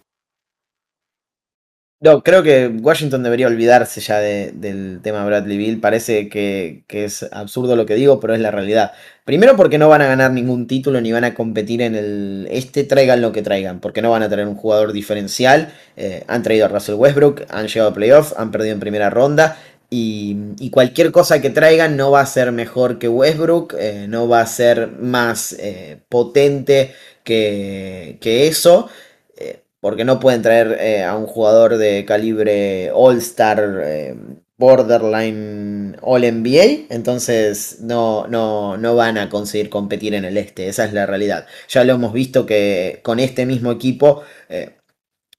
No, 2.00 2.22
creo 2.22 2.42
que 2.42 2.68
Washington 2.68 3.22
debería 3.22 3.46
olvidarse 3.46 4.00
ya 4.00 4.18
del 4.18 5.00
tema 5.02 5.24
Bradley 5.24 5.56
Bill. 5.56 5.80
Parece 5.80 6.28
que, 6.28 6.84
es 6.88 7.22
absurdo 7.32 7.76
lo 7.76 7.86
que 7.86 7.94
digo, 7.94 8.20
pero 8.20 8.34
es 8.34 8.40
la 8.40 8.50
realidad. 8.50 8.92
Primero 9.24 9.56
porque 9.56 9.78
no 9.78 9.88
van 9.88 10.02
a 10.02 10.06
ganar 10.06 10.30
ningún 10.30 10.66
título 10.66 11.00
ni 11.00 11.12
van 11.12 11.24
a 11.24 11.34
competir 11.34 11.80
en 11.80 11.94
el 11.94 12.46
este, 12.50 12.84
traigan 12.84 13.22
lo 13.22 13.32
que 13.32 13.40
traigan, 13.40 13.80
porque 13.80 14.02
no 14.02 14.10
van 14.10 14.22
a 14.22 14.28
tener 14.28 14.46
un 14.46 14.54
jugador 14.54 14.92
diferencial. 14.92 15.72
Eh, 15.96 16.24
han 16.26 16.42
traído 16.42 16.66
a 16.66 16.68
Russell 16.68 16.96
Westbrook, 16.96 17.46
han 17.48 17.68
llegado 17.68 17.90
a 17.90 17.94
playoffs, 17.94 18.34
han 18.36 18.50
perdido 18.50 18.74
en 18.74 18.80
primera 18.80 19.08
ronda 19.08 19.56
y, 19.96 20.70
cualquier 20.70 21.12
cosa 21.12 21.40
que 21.40 21.50
traigan 21.50 21.96
no 21.96 22.10
va 22.10 22.20
a 22.20 22.26
ser 22.26 22.52
mejor 22.52 22.98
que 22.98 23.08
Westbrook, 23.08 23.74
eh, 23.78 24.06
no 24.08 24.28
va 24.28 24.40
a 24.40 24.46
ser 24.46 24.88
más 24.88 25.52
eh, 25.58 25.98
potente 26.08 26.94
que, 27.22 28.18
eso, 28.22 28.88
eh, 29.36 29.60
porque 29.80 30.04
no 30.04 30.18
pueden 30.20 30.42
traer 30.42 31.04
a 31.04 31.16
un 31.16 31.26
jugador 31.26 31.76
de 31.76 32.04
calibre 32.04 32.90
All-Star, 32.92 34.16
borderline 34.56 35.96
All-NBA, 36.00 36.86
entonces 36.90 37.78
no, 37.80 38.26
no, 38.28 38.76
no 38.76 38.96
van 38.96 39.18
a 39.18 39.28
conseguir 39.28 39.68
competir 39.70 40.14
en 40.14 40.24
el 40.24 40.36
este, 40.36 40.68
esa 40.68 40.84
es 40.84 40.92
la 40.92 41.06
realidad. 41.06 41.46
Ya 41.68 41.84
lo 41.84 41.94
hemos 41.94 42.12
visto 42.12 42.46
que 42.46 43.00
con 43.02 43.20
este 43.20 43.46
mismo 43.46 43.72
equipo 43.72 44.22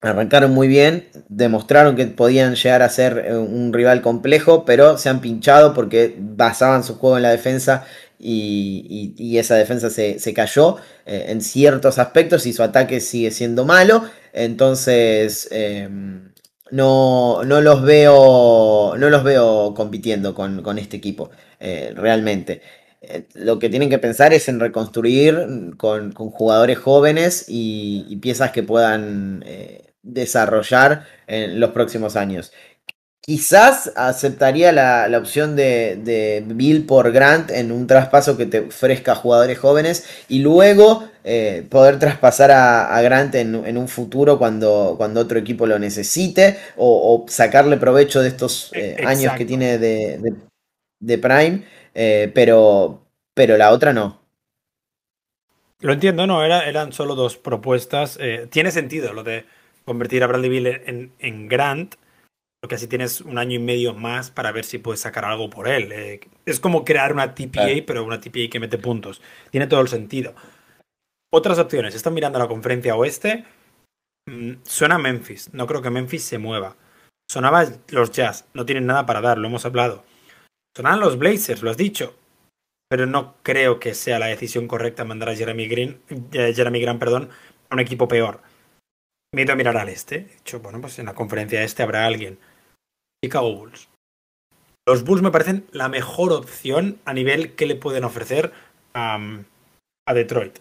Arrancaron 0.05 0.53
muy 0.53 0.67
bien, 0.67 1.07
demostraron 1.29 1.95
que 1.95 2.05
podían 2.05 2.53
llegar 2.53 2.83
a 2.83 2.89
ser 2.89 3.25
eh, 3.27 3.35
un 3.35 3.73
rival 3.73 4.03
complejo, 4.03 4.63
pero 4.63 4.99
se 4.99 5.09
han 5.09 5.19
pinchado 5.19 5.73
porque 5.73 6.15
basaban 6.19 6.83
su 6.83 6.99
juego 6.99 7.17
en 7.17 7.23
la 7.23 7.31
defensa 7.31 7.85
y, 8.19 9.35
esa 9.39 9.55
defensa 9.55 9.89
se, 9.89 10.33
cayó 10.35 10.77
eh, 11.07 11.25
en 11.29 11.41
ciertos 11.41 11.97
aspectos 11.97 12.45
y 12.45 12.53
su 12.53 12.61
ataque 12.61 12.99
sigue 13.01 13.31
siendo 13.31 13.65
malo. 13.65 14.03
Entonces 14.31 15.47
em, 15.49 16.29
no, 16.69 17.41
los 17.43 17.81
veo, 17.81 18.93
no 18.97 19.09
los 19.09 19.23
veo 19.23 19.73
compitiendo 19.75 20.35
con, 20.35 20.77
este 20.77 20.97
equipo 20.97 21.31
eh, 21.59 21.93
realmente 21.95 22.61
lo 23.35 23.59
que 23.59 23.69
tienen 23.69 23.89
que 23.89 23.99
pensar 23.99 24.33
es 24.33 24.49
en 24.49 24.59
reconstruir 24.59 25.75
con, 25.77 26.11
jugadores 26.13 26.77
jóvenes 26.77 27.45
y, 27.47 28.15
piezas 28.17 28.51
que 28.51 28.63
puedan 28.63 29.43
desarrollar 30.05 31.05
en 31.27 31.59
los 31.59 31.71
próximos 31.71 32.15
años. 32.15 32.53
Quizás 33.25 33.91
aceptaría 33.95 34.71
la, 34.71 35.17
opción 35.17 35.55
de, 35.55 36.43
Bill 36.45 36.85
por 36.85 37.11
Grant 37.11 37.49
en 37.49 37.71
un 37.71 37.87
traspaso 37.87 38.37
que 38.37 38.45
te 38.45 38.59
ofrezca 38.59 39.15
jugadores 39.15 39.57
jóvenes 39.57 40.07
y 40.29 40.39
luego 40.39 41.09
eh, 41.23 41.65
poder 41.67 41.97
traspasar 41.97 42.51
a, 42.51 43.01
Grant 43.01 43.33
en, 43.33 43.77
un 43.77 43.87
futuro 43.87 44.37
cuando, 44.37 44.93
cuando 44.95 45.21
otro 45.21 45.39
equipo 45.39 45.65
lo 45.65 45.79
necesite 45.79 46.59
o, 46.77 47.25
sacarle 47.27 47.77
provecho 47.77 48.21
de 48.21 48.27
estos 48.27 48.69
eh, 48.75 48.97
años 49.03 49.33
que 49.33 49.45
tiene 49.45 49.79
de, 49.79 51.17
Prime, 51.17 51.63
eh, 51.95 52.31
pero, 52.31 53.07
pero 53.33 53.57
la 53.57 53.71
otra 53.71 53.91
no. 53.91 54.21
Lo 55.79 55.93
entiendo, 55.93 56.27
no, 56.27 56.43
Era, 56.43 56.69
eran 56.69 56.93
solo 56.93 57.15
dos 57.15 57.37
propuestas. 57.37 58.19
tiene 58.51 58.69
sentido 58.69 59.13
lo 59.13 59.23
de 59.23 59.45
convertir 59.85 60.23
a 60.23 60.27
Bradley 60.27 60.49
Bill 60.49 61.11
en, 61.19 61.47
Grant, 61.47 61.95
porque 62.61 62.75
así 62.75 62.87
tienes 62.87 63.21
un 63.21 63.37
año 63.37 63.55
y 63.55 63.59
medio 63.59 63.93
más 63.93 64.31
para 64.31 64.51
ver 64.51 64.65
si 64.65 64.79
puedes 64.79 65.01
sacar 65.01 65.25
algo 65.25 65.49
por 65.49 65.67
él. 65.67 65.91
Eh, 65.91 66.19
es 66.45 66.59
como 66.59 66.83
crear 66.83 67.13
una 67.13 67.35
TPA, 67.35 67.83
pero 67.85 68.03
una 68.03 68.19
TPA 68.19 68.49
que 68.51 68.59
mete 68.59 68.77
puntos. 68.77 69.21
Tiene 69.51 69.67
todo 69.67 69.81
el 69.81 69.87
sentido. 69.87 70.33
Otras 71.31 71.59
opciones. 71.59 71.95
Están 71.95 72.13
mirando 72.13 72.39
la 72.39 72.47
conferencia 72.47 72.95
oeste. 72.95 73.45
Mm, 74.27 74.53
suena 74.63 74.97
Memphis. 74.97 75.53
No 75.53 75.67
creo 75.67 75.81
que 75.81 75.89
Memphis 75.91 76.23
se 76.23 76.37
mueva. 76.37 76.75
Sonaba 77.29 77.65
los 77.89 78.11
Jazz. 78.11 78.47
No 78.53 78.65
tienen 78.65 78.85
nada 78.85 79.05
para 79.05 79.21
dar, 79.21 79.37
lo 79.37 79.47
hemos 79.47 79.65
hablado. 79.65 80.03
Sonaban 80.75 80.99
los 80.99 81.17
Blazers, 81.17 81.61
lo 81.61 81.71
has 81.71 81.77
dicho. 81.77 82.15
Pero 82.89 83.05
no 83.05 83.35
creo 83.43 83.79
que 83.79 83.93
sea 83.93 84.19
la 84.19 84.27
decisión 84.27 84.67
correcta 84.67 85.05
mandar 85.05 85.29
a 85.29 85.35
Jeremy 85.35 85.67
Green, 85.67 86.01
eh, 86.33 86.53
Jeremy 86.55 86.79
Grant 86.79 86.99
perdón, 86.99 87.29
a 87.69 87.75
un 87.75 87.79
equipo 87.79 88.07
peor. 88.07 88.41
Me 89.35 89.41
he 89.41 89.43
ido 89.43 89.51
a 89.51 89.57
mirar 89.57 89.75
al 89.75 89.89
este. 89.89 90.15
He 90.15 90.35
dicho, 90.37 90.61
bueno, 90.61 90.79
pues 90.79 90.97
en 90.97 91.07
la 91.07 91.13
conferencia 91.13 91.61
este 91.61 91.83
habrá 91.83 92.05
alguien. 92.05 92.37
Chicago 93.21 93.53
Bulls. 93.53 93.89
Los 94.87 95.03
Bulls 95.03 95.21
me 95.21 95.29
parecen 95.29 95.65
la 95.73 95.89
mejor 95.89 96.31
opción 96.31 96.99
a 97.03 97.13
nivel 97.13 97.53
que 97.53 97.65
le 97.65 97.75
pueden 97.75 98.05
ofrecer 98.05 98.53
a, 98.93 99.19
Detroit. 100.13 100.59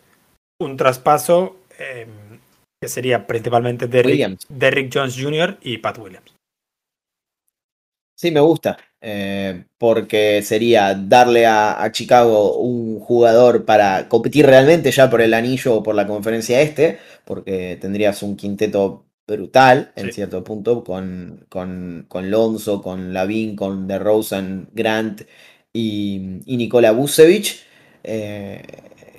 Un 0.60 0.76
traspaso 0.76 1.56
em, 1.78 2.40
que 2.82 2.88
sería 2.88 3.28
principalmente 3.28 3.86
Derrick, 3.86 4.40
Derrick, 4.48 4.90
Jones 4.92 5.16
Jr. 5.16 5.56
y 5.60 5.78
Pat 5.78 5.98
Williams. 5.98 6.33
Sí, 8.16 8.30
me 8.30 8.40
gusta, 8.40 8.78
eh, 9.00 9.64
porque 9.76 10.40
sería 10.42 10.94
darle 10.94 11.46
a, 11.46 11.90
Chicago 11.92 12.58
un 12.58 13.00
jugador 13.00 13.64
para 13.64 14.08
competir 14.08 14.46
realmente 14.46 14.92
ya 14.92 15.10
por 15.10 15.20
el 15.20 15.34
anillo 15.34 15.76
o 15.76 15.82
por 15.82 15.96
la 15.96 16.06
conferencia 16.06 16.60
este, 16.60 16.98
porque 17.24 17.76
tendrías 17.80 18.22
un 18.22 18.36
quinteto 18.36 19.06
brutal 19.26 19.92
en 19.96 20.12
cierto 20.12 20.44
punto 20.44 20.84
con, 20.84 21.44
con, 21.48 22.06
con 22.08 22.30
Lonzo, 22.30 22.82
con 22.82 23.12
Lavin, 23.12 23.56
con 23.56 23.88
DeRozan, 23.88 24.68
Grant 24.72 25.22
y, 25.72 26.40
y 26.46 26.56
Nikola 26.56 26.92
Vucevic. 26.92 27.56
Eh, 28.04 28.62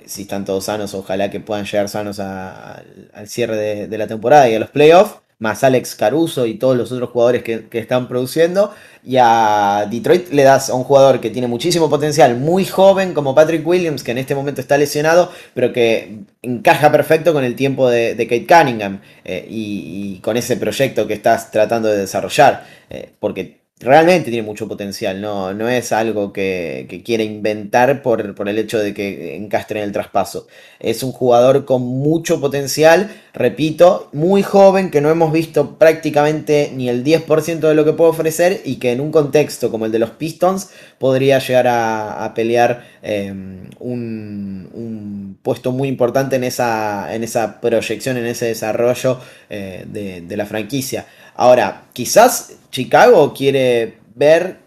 si 0.06 0.22
están 0.22 0.44
todos 0.44 0.64
sanos, 0.64 0.94
ojalá 0.94 1.30
que 1.30 1.40
puedan 1.40 1.66
llegar 1.66 1.88
sanos 1.88 2.18
al 2.20 3.28
cierre 3.28 3.56
de, 3.56 3.88
de 3.88 3.98
la 3.98 4.06
temporada 4.06 4.48
y 4.48 4.54
a 4.54 4.60
los 4.60 4.70
playoffs 4.70 5.25
más 5.38 5.62
Alex 5.64 5.94
Caruso 5.94 6.46
y 6.46 6.54
todos 6.54 6.76
los 6.76 6.90
otros 6.92 7.10
jugadores 7.10 7.42
que, 7.42 7.66
están 7.72 8.08
produciendo. 8.08 8.72
Y 9.04 9.18
a 9.20 9.86
Detroit 9.90 10.30
le 10.30 10.42
das 10.42 10.70
a 10.70 10.74
un 10.74 10.84
jugador 10.84 11.20
que 11.20 11.30
tiene 11.30 11.46
muchísimo 11.46 11.90
potencial, 11.90 12.36
muy 12.36 12.64
joven 12.64 13.14
como 13.14 13.34
Patrick 13.34 13.66
Williams, 13.66 14.02
que 14.02 14.12
en 14.12 14.18
este 14.18 14.34
momento 14.34 14.60
está 14.60 14.78
lesionado, 14.78 15.30
pero 15.54 15.72
que 15.72 16.20
encaja 16.42 16.90
perfecto 16.90 17.32
con 17.32 17.44
el 17.44 17.54
tiempo 17.54 17.88
de, 17.88 18.16
Kate 18.16 18.46
Cunningham 18.46 19.00
eh, 19.24 19.46
y, 19.48 20.18
con 20.20 20.36
ese 20.36 20.56
proyecto 20.56 21.06
que 21.06 21.14
estás 21.14 21.50
tratando 21.50 21.88
de 21.88 21.98
desarrollar. 21.98 22.64
Eh, 22.88 23.10
porque 23.20 23.65
realmente 23.78 24.30
tiene 24.30 24.46
mucho 24.46 24.66
potencial, 24.68 25.20
no, 25.20 25.52
no 25.52 25.68
es 25.68 25.92
algo 25.92 26.32
que, 26.32 26.86
que 26.88 27.02
quiere 27.02 27.24
inventar 27.24 28.00
por, 28.00 28.34
el 28.48 28.58
hecho 28.58 28.78
de 28.78 28.94
que 28.94 29.36
encastre 29.36 29.80
en 29.80 29.84
el 29.84 29.92
traspaso. 29.92 30.46
Es 30.80 31.02
un 31.02 31.12
jugador 31.12 31.66
con 31.66 31.82
mucho 31.82 32.40
potencial, 32.40 33.10
repito, 33.34 34.08
muy 34.14 34.42
joven, 34.42 34.90
que 34.90 35.02
no 35.02 35.10
hemos 35.10 35.30
visto 35.30 35.78
prácticamente 35.78 36.72
ni 36.74 36.88
el 36.88 37.04
10% 37.04 37.60
de 37.60 37.74
lo 37.74 37.84
que 37.84 37.92
puede 37.92 38.10
ofrecer 38.10 38.62
y 38.64 38.76
que 38.76 38.92
en 38.92 39.00
un 39.02 39.12
contexto 39.12 39.70
como 39.70 39.84
el 39.84 39.92
de 39.92 39.98
los 39.98 40.10
Pistons 40.10 40.70
podría 40.98 41.38
llegar 41.38 41.66
a, 41.68 42.32
pelear 42.34 42.82
em, 43.02 43.68
un, 43.78 45.36
puesto 45.42 45.70
muy 45.70 45.88
importante 45.88 46.36
en 46.36 46.44
esa, 46.44 47.14
en 47.14 47.22
esa 47.22 47.60
proyección, 47.60 48.16
en 48.16 48.26
ese 48.26 48.46
desarrollo 48.46 49.20
eh, 49.50 49.84
de 49.86 50.36
la 50.36 50.46
franquicia. 50.46 51.06
Ahora, 51.36 51.82
quizás 51.92 52.58
Chicago 52.70 53.34
quiere 53.34 53.98
ver 54.14 54.58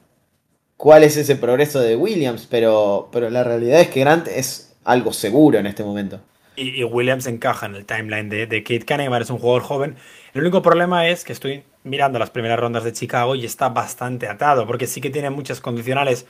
cuál 0.77 1.03
es 1.03 1.17
ese 1.17 1.35
progreso 1.35 1.79
de 1.79 1.95
Williams, 1.95 2.47
pero, 2.49 3.09
pero 3.11 3.29
la 3.29 3.43
realidad 3.43 3.81
es 3.81 3.89
que 3.89 3.99
Grant 3.99 4.27
es 4.27 4.77
algo 4.85 5.11
seguro 5.11 5.59
en 5.59 5.65
este 5.65 5.83
momento. 5.83 6.21
Y, 6.55 6.83
Williams 6.83 7.25
encaja 7.25 7.65
en 7.65 7.75
el 7.75 7.85
timeline 7.85 8.29
de, 8.29 8.45
de 8.45 8.63
Kate 8.63 8.85
Cunningham, 8.85 9.21
es 9.21 9.29
un 9.29 9.39
jugador 9.39 9.63
joven. 9.63 9.95
El 10.33 10.41
único 10.41 10.61
problema 10.61 11.07
es 11.07 11.23
que 11.23 11.33
estoy 11.33 11.63
mirando 11.83 12.19
las 12.19 12.29
primeras 12.29 12.59
rondas 12.59 12.83
de 12.83 12.93
Chicago 12.93 13.35
y 13.35 13.45
está 13.45 13.69
bastante 13.69 14.27
atado, 14.27 14.67
porque 14.67 14.85
sí 14.85 15.01
que 15.01 15.09
tiene 15.09 15.29
muchas 15.29 15.61
condicionales 15.61 16.27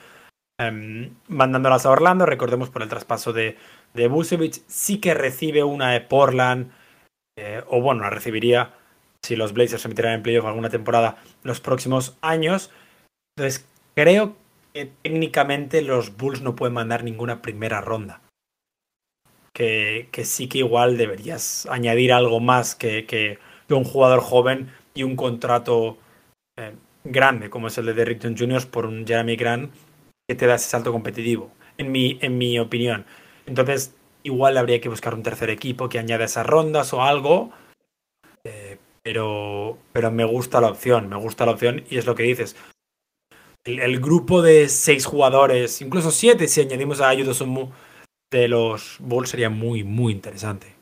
em, 0.59 1.15
mandándolas 1.27 1.85
a 1.85 1.91
Orlando. 1.91 2.25
Recordemos 2.25 2.69
por 2.69 2.81
el 2.81 2.89
traspaso 2.89 3.33
de, 3.33 3.57
de 3.93 4.07
Busevich, 4.07 4.61
sí 4.67 4.99
que 4.99 5.13
recibe 5.13 5.63
una 5.63 5.91
de 5.91 6.01
Portland, 6.01 6.71
eh, 7.37 7.63
o 7.67 7.81
bueno, 7.81 8.01
la 8.01 8.09
recibiría 8.09 8.78
si 9.23 9.35
los 9.35 9.53
Blazers 9.53 9.81
se 9.81 9.89
metieran 9.89 10.13
en 10.13 10.23
playoff 10.23 10.45
alguna 10.45 10.69
temporada 10.69 11.17
los 11.43 11.59
próximos 11.59 12.17
años. 12.21 12.71
Entonces, 13.35 13.65
creo 13.95 14.35
que 14.73 14.91
técnicamente 15.01 15.81
los 15.81 16.17
Bulls 16.17 16.41
no 16.41 16.55
pueden 16.55 16.73
mandar 16.73 17.03
ninguna 17.03 17.41
primera 17.41 17.81
ronda. 17.81 18.21
Que, 19.53 20.07
sí 20.23 20.47
que 20.47 20.59
igual 20.59 20.97
deberías 20.97 21.65
añadir 21.65 22.13
algo 22.13 22.39
más 22.39 22.75
que, 22.75 23.05
que, 23.05 23.39
un 23.69 23.83
jugador 23.83 24.21
joven 24.21 24.71
y 24.93 25.03
un 25.03 25.17
contrato 25.17 25.97
eh, 26.57 26.73
grande, 27.03 27.49
como 27.49 27.67
es 27.67 27.77
el 27.77 27.85
de 27.87 27.93
Derrick 27.93 28.23
Jones 28.23 28.39
Jr. 28.39 28.67
por 28.71 28.85
un 28.85 29.05
Jeremy 29.05 29.35
Grant, 29.35 29.73
que 30.27 30.35
te 30.35 30.47
da 30.47 30.55
ese 30.55 30.69
salto 30.69 30.93
competitivo, 30.93 31.51
en 31.77 31.91
mi, 31.91 32.17
en 32.21 32.37
mi 32.37 32.57
opinión. 32.57 33.05
Entonces, 33.45 33.93
igual 34.23 34.57
habría 34.57 34.79
que 34.79 34.89
buscar 34.89 35.13
un 35.13 35.23
tercer 35.23 35.49
equipo 35.49 35.89
que 35.89 35.99
añada 35.99 36.25
esas 36.25 36.45
rondas 36.45 36.93
o 36.93 37.03
algo. 37.03 37.51
Pero, 39.03 39.77
pero 39.93 40.11
me 40.11 40.25
gusta 40.25 40.61
la 40.61 40.69
opción, 40.69 41.09
me 41.09 41.17
gusta 41.17 41.45
la 41.45 41.53
opción 41.53 41.83
y 41.89 41.97
es 41.97 42.05
lo 42.05 42.15
que 42.15 42.23
dices. 42.23 42.55
El, 43.65 43.99
grupo 43.99 44.41
de 44.41 44.69
seis 44.69 45.05
jugadores, 45.05 45.81
incluso 45.81 46.11
siete 46.11 46.47
si 46.47 46.61
añadimos 46.61 47.01
a 47.01 47.09
Ayudosumu 47.09 47.69
de 48.31 48.47
los 48.47 48.97
Bulls 48.99 49.29
sería 49.29 49.49
muy, 49.49 49.83
muy 49.83 50.13
interesante. 50.13 50.79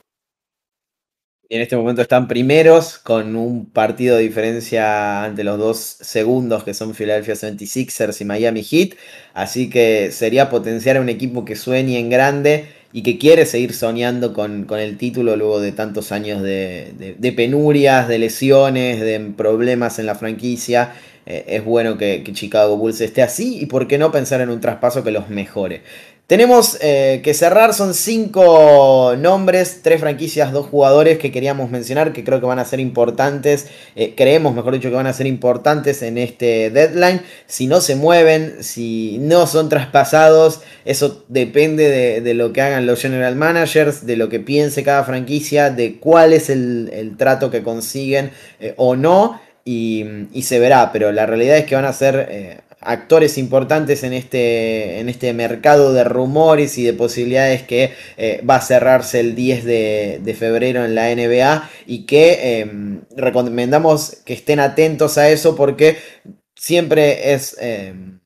En 1.49 1.61
este 1.61 1.78
momento 1.78 2.01
están 2.01 2.28
primeros 2.28 2.97
con 2.97 3.38
un 3.38 3.68
partido 3.68 4.18
de 4.18 4.24
diferencia 4.24 5.24
ante 5.24 5.45
los 5.45 5.57
dos 5.57 5.78
segundos 5.78 6.65
que 6.65 6.74
son 6.74 6.93
Philadelphia 6.93 7.36
76ers 7.36 8.20
y 8.20 8.26
Miami 8.26 8.63
Heat. 8.63 8.95
Así 9.34 9.70
que 9.70 10.11
sería 10.11 10.49
potenciar 10.49 10.97
a 10.97 11.01
un 11.01 11.07
equipo 11.07 11.45
que 11.45 11.55
sueñe 11.55 11.99
en 11.99 12.09
grande 12.09 12.68
y 12.94 13.04
que 13.04 13.18
quiere 13.18 13.46
seguir 13.46 13.74
soñando 13.74 14.34
con, 14.34 14.68
el 14.72 14.98
título 14.98 15.36
luego 15.36 15.60
de 15.60 15.72
tantos 15.72 16.12
años 16.12 16.42
de, 16.42 17.34
penurias, 17.36 18.08
de 18.08 18.20
lesiones, 18.20 19.00
de 19.02 19.20
problemas 19.36 20.00
en 20.00 20.06
la 20.06 20.16
franquicia. 20.16 20.94
Eh, 21.26 21.44
es 21.48 21.66
bueno 21.66 21.98
que, 21.98 22.24
que, 22.24 22.32
Chicago 22.32 22.78
Bulls 22.78 23.02
esté 23.02 23.22
así 23.22 23.60
y 23.60 23.66
por 23.66 23.88
qué 23.88 23.98
no 23.98 24.12
pensar 24.12 24.40
en 24.40 24.50
un 24.50 24.62
traspaso 24.62 25.04
que 25.04 25.12
los 25.12 25.30
mejore. 25.30 25.82
Tenemos 26.28 26.78
eh, 26.82 27.22
que 27.24 27.34
cerrar, 27.34 27.74
son 27.74 27.94
cinco 27.94 29.16
nombres, 29.18 29.80
tres 29.82 30.02
franquicias, 30.02 30.52
dos 30.52 30.68
jugadores 30.68 31.20
que 31.20 31.32
queríamos 31.32 31.72
mencionar, 31.72 32.12
que 32.12 32.26
creo 32.26 32.42
que 32.42 32.46
van 32.46 32.60
a 32.60 32.66
ser 32.66 32.82
importantes, 32.82 33.68
eh, 33.96 34.14
creemos, 34.14 34.54
mejor 34.54 34.74
dicho, 34.74 34.90
que 34.90 34.96
van 34.96 35.08
a 35.08 35.14
ser 35.14 35.26
importantes 35.26 36.02
en 36.02 36.18
este 36.18 36.70
deadline. 36.70 37.22
Si 37.46 37.68
no 37.68 37.80
se 37.80 37.96
mueven, 37.96 38.62
si 38.62 39.20
no 39.22 39.48
son 39.48 39.70
traspasados, 39.70 40.60
eso 40.84 41.24
depende 41.30 42.20
de, 42.20 42.34
lo 42.34 42.52
que 42.52 42.62
hagan 42.62 42.86
los 42.86 43.02
general 43.02 43.38
managers, 43.38 44.06
de 44.06 44.18
lo 44.18 44.28
que 44.28 44.42
piense 44.42 44.84
cada 44.84 45.06
franquicia, 45.06 45.70
de 45.70 45.98
cuál 45.98 46.34
es 46.34 46.50
el, 46.50 47.16
trato 47.18 47.50
que 47.50 47.64
consiguen 47.64 48.32
eh, 48.60 48.74
o 48.76 48.98
no. 48.98 49.40
Y, 49.64 50.06
y, 50.34 50.44
se 50.44 50.60
verá, 50.60 50.92
pero 50.92 51.12
la 51.12 51.26
realidad 51.26 51.58
es 51.58 51.66
que 51.66 51.76
van 51.76 51.84
a 51.84 51.92
ser 51.92 52.64
actores 52.82 53.38
importantes 53.38 54.04
en 54.04 54.14
este, 54.14 55.00
en 55.00 55.10
este 55.10 55.34
mercado 55.34 55.94
de 55.94 56.04
rumores 56.04 56.78
y 56.78 56.84
de 56.84 56.94
posibilidades 56.94 57.64
que 57.64 57.94
eh, 58.18 58.42
va 58.48 58.58
a 58.58 58.62
cerrarse 58.62 59.20
el 59.20 59.36
10 59.36 59.66
de, 59.66 60.36
febrero 60.38 60.86
en 60.86 60.94
la 60.94 61.14
NBA 61.14 61.70
y 61.88 62.06
que 62.06 62.60
em, 62.60 63.02
recomendamos 63.16 64.18
que 64.26 64.34
estén 64.34 64.60
atentos 64.60 65.18
a 65.18 65.30
eso 65.30 65.56
porque 65.56 65.98
siempre 66.56 67.34
es 67.34 67.56
em, 67.60 68.20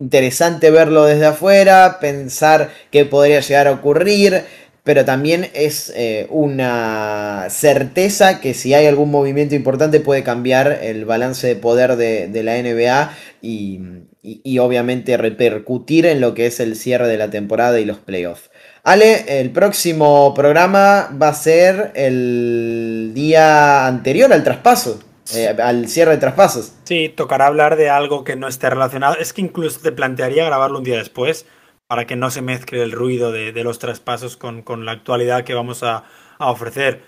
interesante 0.00 0.72
verlo 0.72 1.04
desde 1.04 1.26
afuera, 1.26 1.98
pensar 2.00 2.70
qué 2.90 3.04
podría 3.04 3.40
llegar 3.40 3.68
a 3.68 3.72
ocurrir 3.72 4.44
pero 4.84 5.04
también 5.04 5.48
es 5.54 5.92
eh, 5.94 6.26
una 6.30 7.46
certeza 7.50 8.40
que 8.40 8.52
si 8.52 8.74
hay 8.74 8.86
algún 8.86 9.10
movimiento 9.10 9.54
importante 9.54 10.00
puede 10.00 10.24
cambiar 10.24 10.80
el 10.82 11.04
balance 11.04 11.46
de 11.46 11.56
poder 11.56 11.96
de, 11.96 12.42
la 12.42 12.60
NBA 12.60 13.16
y, 13.40 14.58
obviamente 14.58 15.16
repercutir 15.16 16.06
en 16.06 16.20
lo 16.20 16.34
que 16.34 16.46
es 16.46 16.58
el 16.60 16.76
cierre 16.76 17.06
de 17.06 17.16
la 17.16 17.30
temporada 17.30 17.78
y 17.78 17.84
los 17.84 17.98
playoffs. 17.98 18.50
Ale, 18.82 19.40
el 19.40 19.50
próximo 19.50 20.34
programa 20.34 21.10
va 21.20 21.28
a 21.28 21.34
ser 21.34 21.92
el 21.94 23.12
día 23.14 23.86
anterior 23.86 24.32
al 24.32 24.42
traspaso. 24.42 25.00
Eh, 25.34 25.56
al 25.62 25.88
cierre 25.88 26.12
de 26.12 26.18
traspasos. 26.18 26.72
Sí, 26.82 27.08
tocará 27.08 27.46
hablar 27.46 27.76
de 27.76 27.88
algo 27.88 28.24
que 28.24 28.34
no 28.34 28.48
esté 28.48 28.68
relacionado. 28.68 29.16
Es 29.18 29.32
que 29.32 29.40
incluso 29.40 29.78
te 29.80 29.92
plantearía 29.92 30.44
grabarlo 30.44 30.78
un 30.78 30.84
día 30.84 30.98
después, 30.98 31.46
para 31.92 32.06
que 32.06 32.16
no 32.16 32.30
se 32.30 32.40
mezcle 32.40 32.82
el 32.82 32.90
ruido 32.90 33.32
de, 33.32 33.52
los 33.64 33.78
traspasos 33.78 34.38
con, 34.38 34.86
la 34.86 34.92
actualidad 34.92 35.44
que 35.44 35.52
vamos 35.52 35.82
a, 35.82 36.04
ofrecer. 36.38 37.02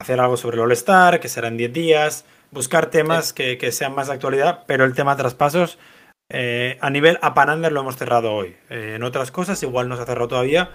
Hacer 0.00 0.18
algo 0.18 0.38
sobre 0.38 0.56
el 0.56 0.62
All-Star, 0.62 1.20
que 1.20 1.28
será 1.28 1.48
en 1.48 1.58
10 1.58 1.72
días, 1.74 2.24
buscar 2.50 2.86
temas 2.86 3.34
que, 3.34 3.70
sean 3.70 3.94
más 3.94 4.06
de 4.06 4.14
actualidad, 4.14 4.64
pero 4.66 4.86
el 4.86 4.94
tema 4.94 5.14
traspasos 5.14 5.78
eh, 6.30 6.78
a 6.80 6.88
nivel 6.88 7.18
Apanander 7.20 7.70
lo 7.70 7.82
hemos 7.82 7.98
cerrado 7.98 8.32
hoy. 8.32 8.56
Eh, 8.70 8.94
en 8.96 9.02
otras 9.02 9.30
cosas 9.30 9.62
igual 9.62 9.90
no 9.90 9.96
se 9.96 10.04
ha 10.04 10.06
cerrado 10.06 10.28
todavía, 10.28 10.70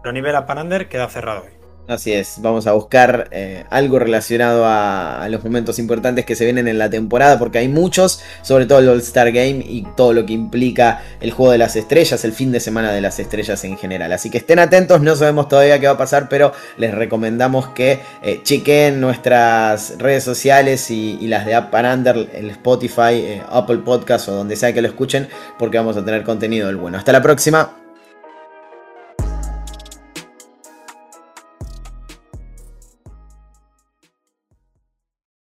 pero 0.00 0.10
a 0.10 0.12
nivel 0.12 0.36
Apanander 0.36 0.88
queda 0.88 1.08
cerrado 1.08 1.46
hoy. 1.46 1.63
Así 1.86 2.14
es, 2.14 2.36
vamos 2.38 2.66
a 2.66 2.72
buscar 2.72 3.28
eh, 3.30 3.64
algo 3.68 3.98
relacionado 3.98 4.64
a, 4.64 5.26
los 5.28 5.44
momentos 5.44 5.78
importantes 5.78 6.24
que 6.24 6.34
se 6.34 6.46
vienen 6.46 6.66
en 6.66 6.78
la 6.78 6.88
temporada, 6.88 7.38
porque 7.38 7.58
hay 7.58 7.68
muchos, 7.68 8.22
sobre 8.40 8.64
todo 8.64 8.78
el 8.78 8.88
All-Star 8.88 9.32
Game 9.32 9.62
y 9.68 9.86
todo 9.94 10.14
lo 10.14 10.24
que 10.24 10.32
implica 10.32 11.02
el 11.20 11.30
juego 11.30 11.52
de 11.52 11.58
las 11.58 11.76
estrellas, 11.76 12.24
el 12.24 12.32
fin 12.32 12.52
de 12.52 12.60
semana 12.60 12.90
de 12.90 13.02
las 13.02 13.18
estrellas 13.18 13.64
en 13.64 13.76
general. 13.76 14.12
Así 14.12 14.30
que 14.30 14.38
estén 14.38 14.60
atentos, 14.60 15.02
no 15.02 15.14
sabemos 15.14 15.48
todavía 15.48 15.78
qué 15.78 15.86
va 15.86 15.92
a 15.92 15.98
pasar, 15.98 16.30
pero 16.30 16.52
les 16.78 16.94
recomendamos 16.94 17.68
que 17.68 18.00
eh, 18.22 18.40
chequen 18.42 18.98
nuestras 18.98 19.98
redes 19.98 20.24
sociales 20.24 20.90
y, 20.90 21.18
las 21.26 21.44
de 21.44 21.54
and 21.54 21.98
Under, 21.98 22.30
el 22.32 22.48
Spotify, 22.50 23.12
eh, 23.12 23.42
Apple 23.50 23.78
Podcast 23.78 24.28
o 24.28 24.32
donde 24.32 24.56
sea 24.56 24.72
que 24.72 24.80
lo 24.80 24.88
escuchen, 24.88 25.28
porque 25.58 25.76
vamos 25.76 25.98
a 25.98 26.04
tener 26.04 26.22
contenido 26.22 26.68
del 26.68 26.76
bueno. 26.76 26.96
Hasta 26.96 27.12
la 27.12 27.20
próxima. 27.20 27.83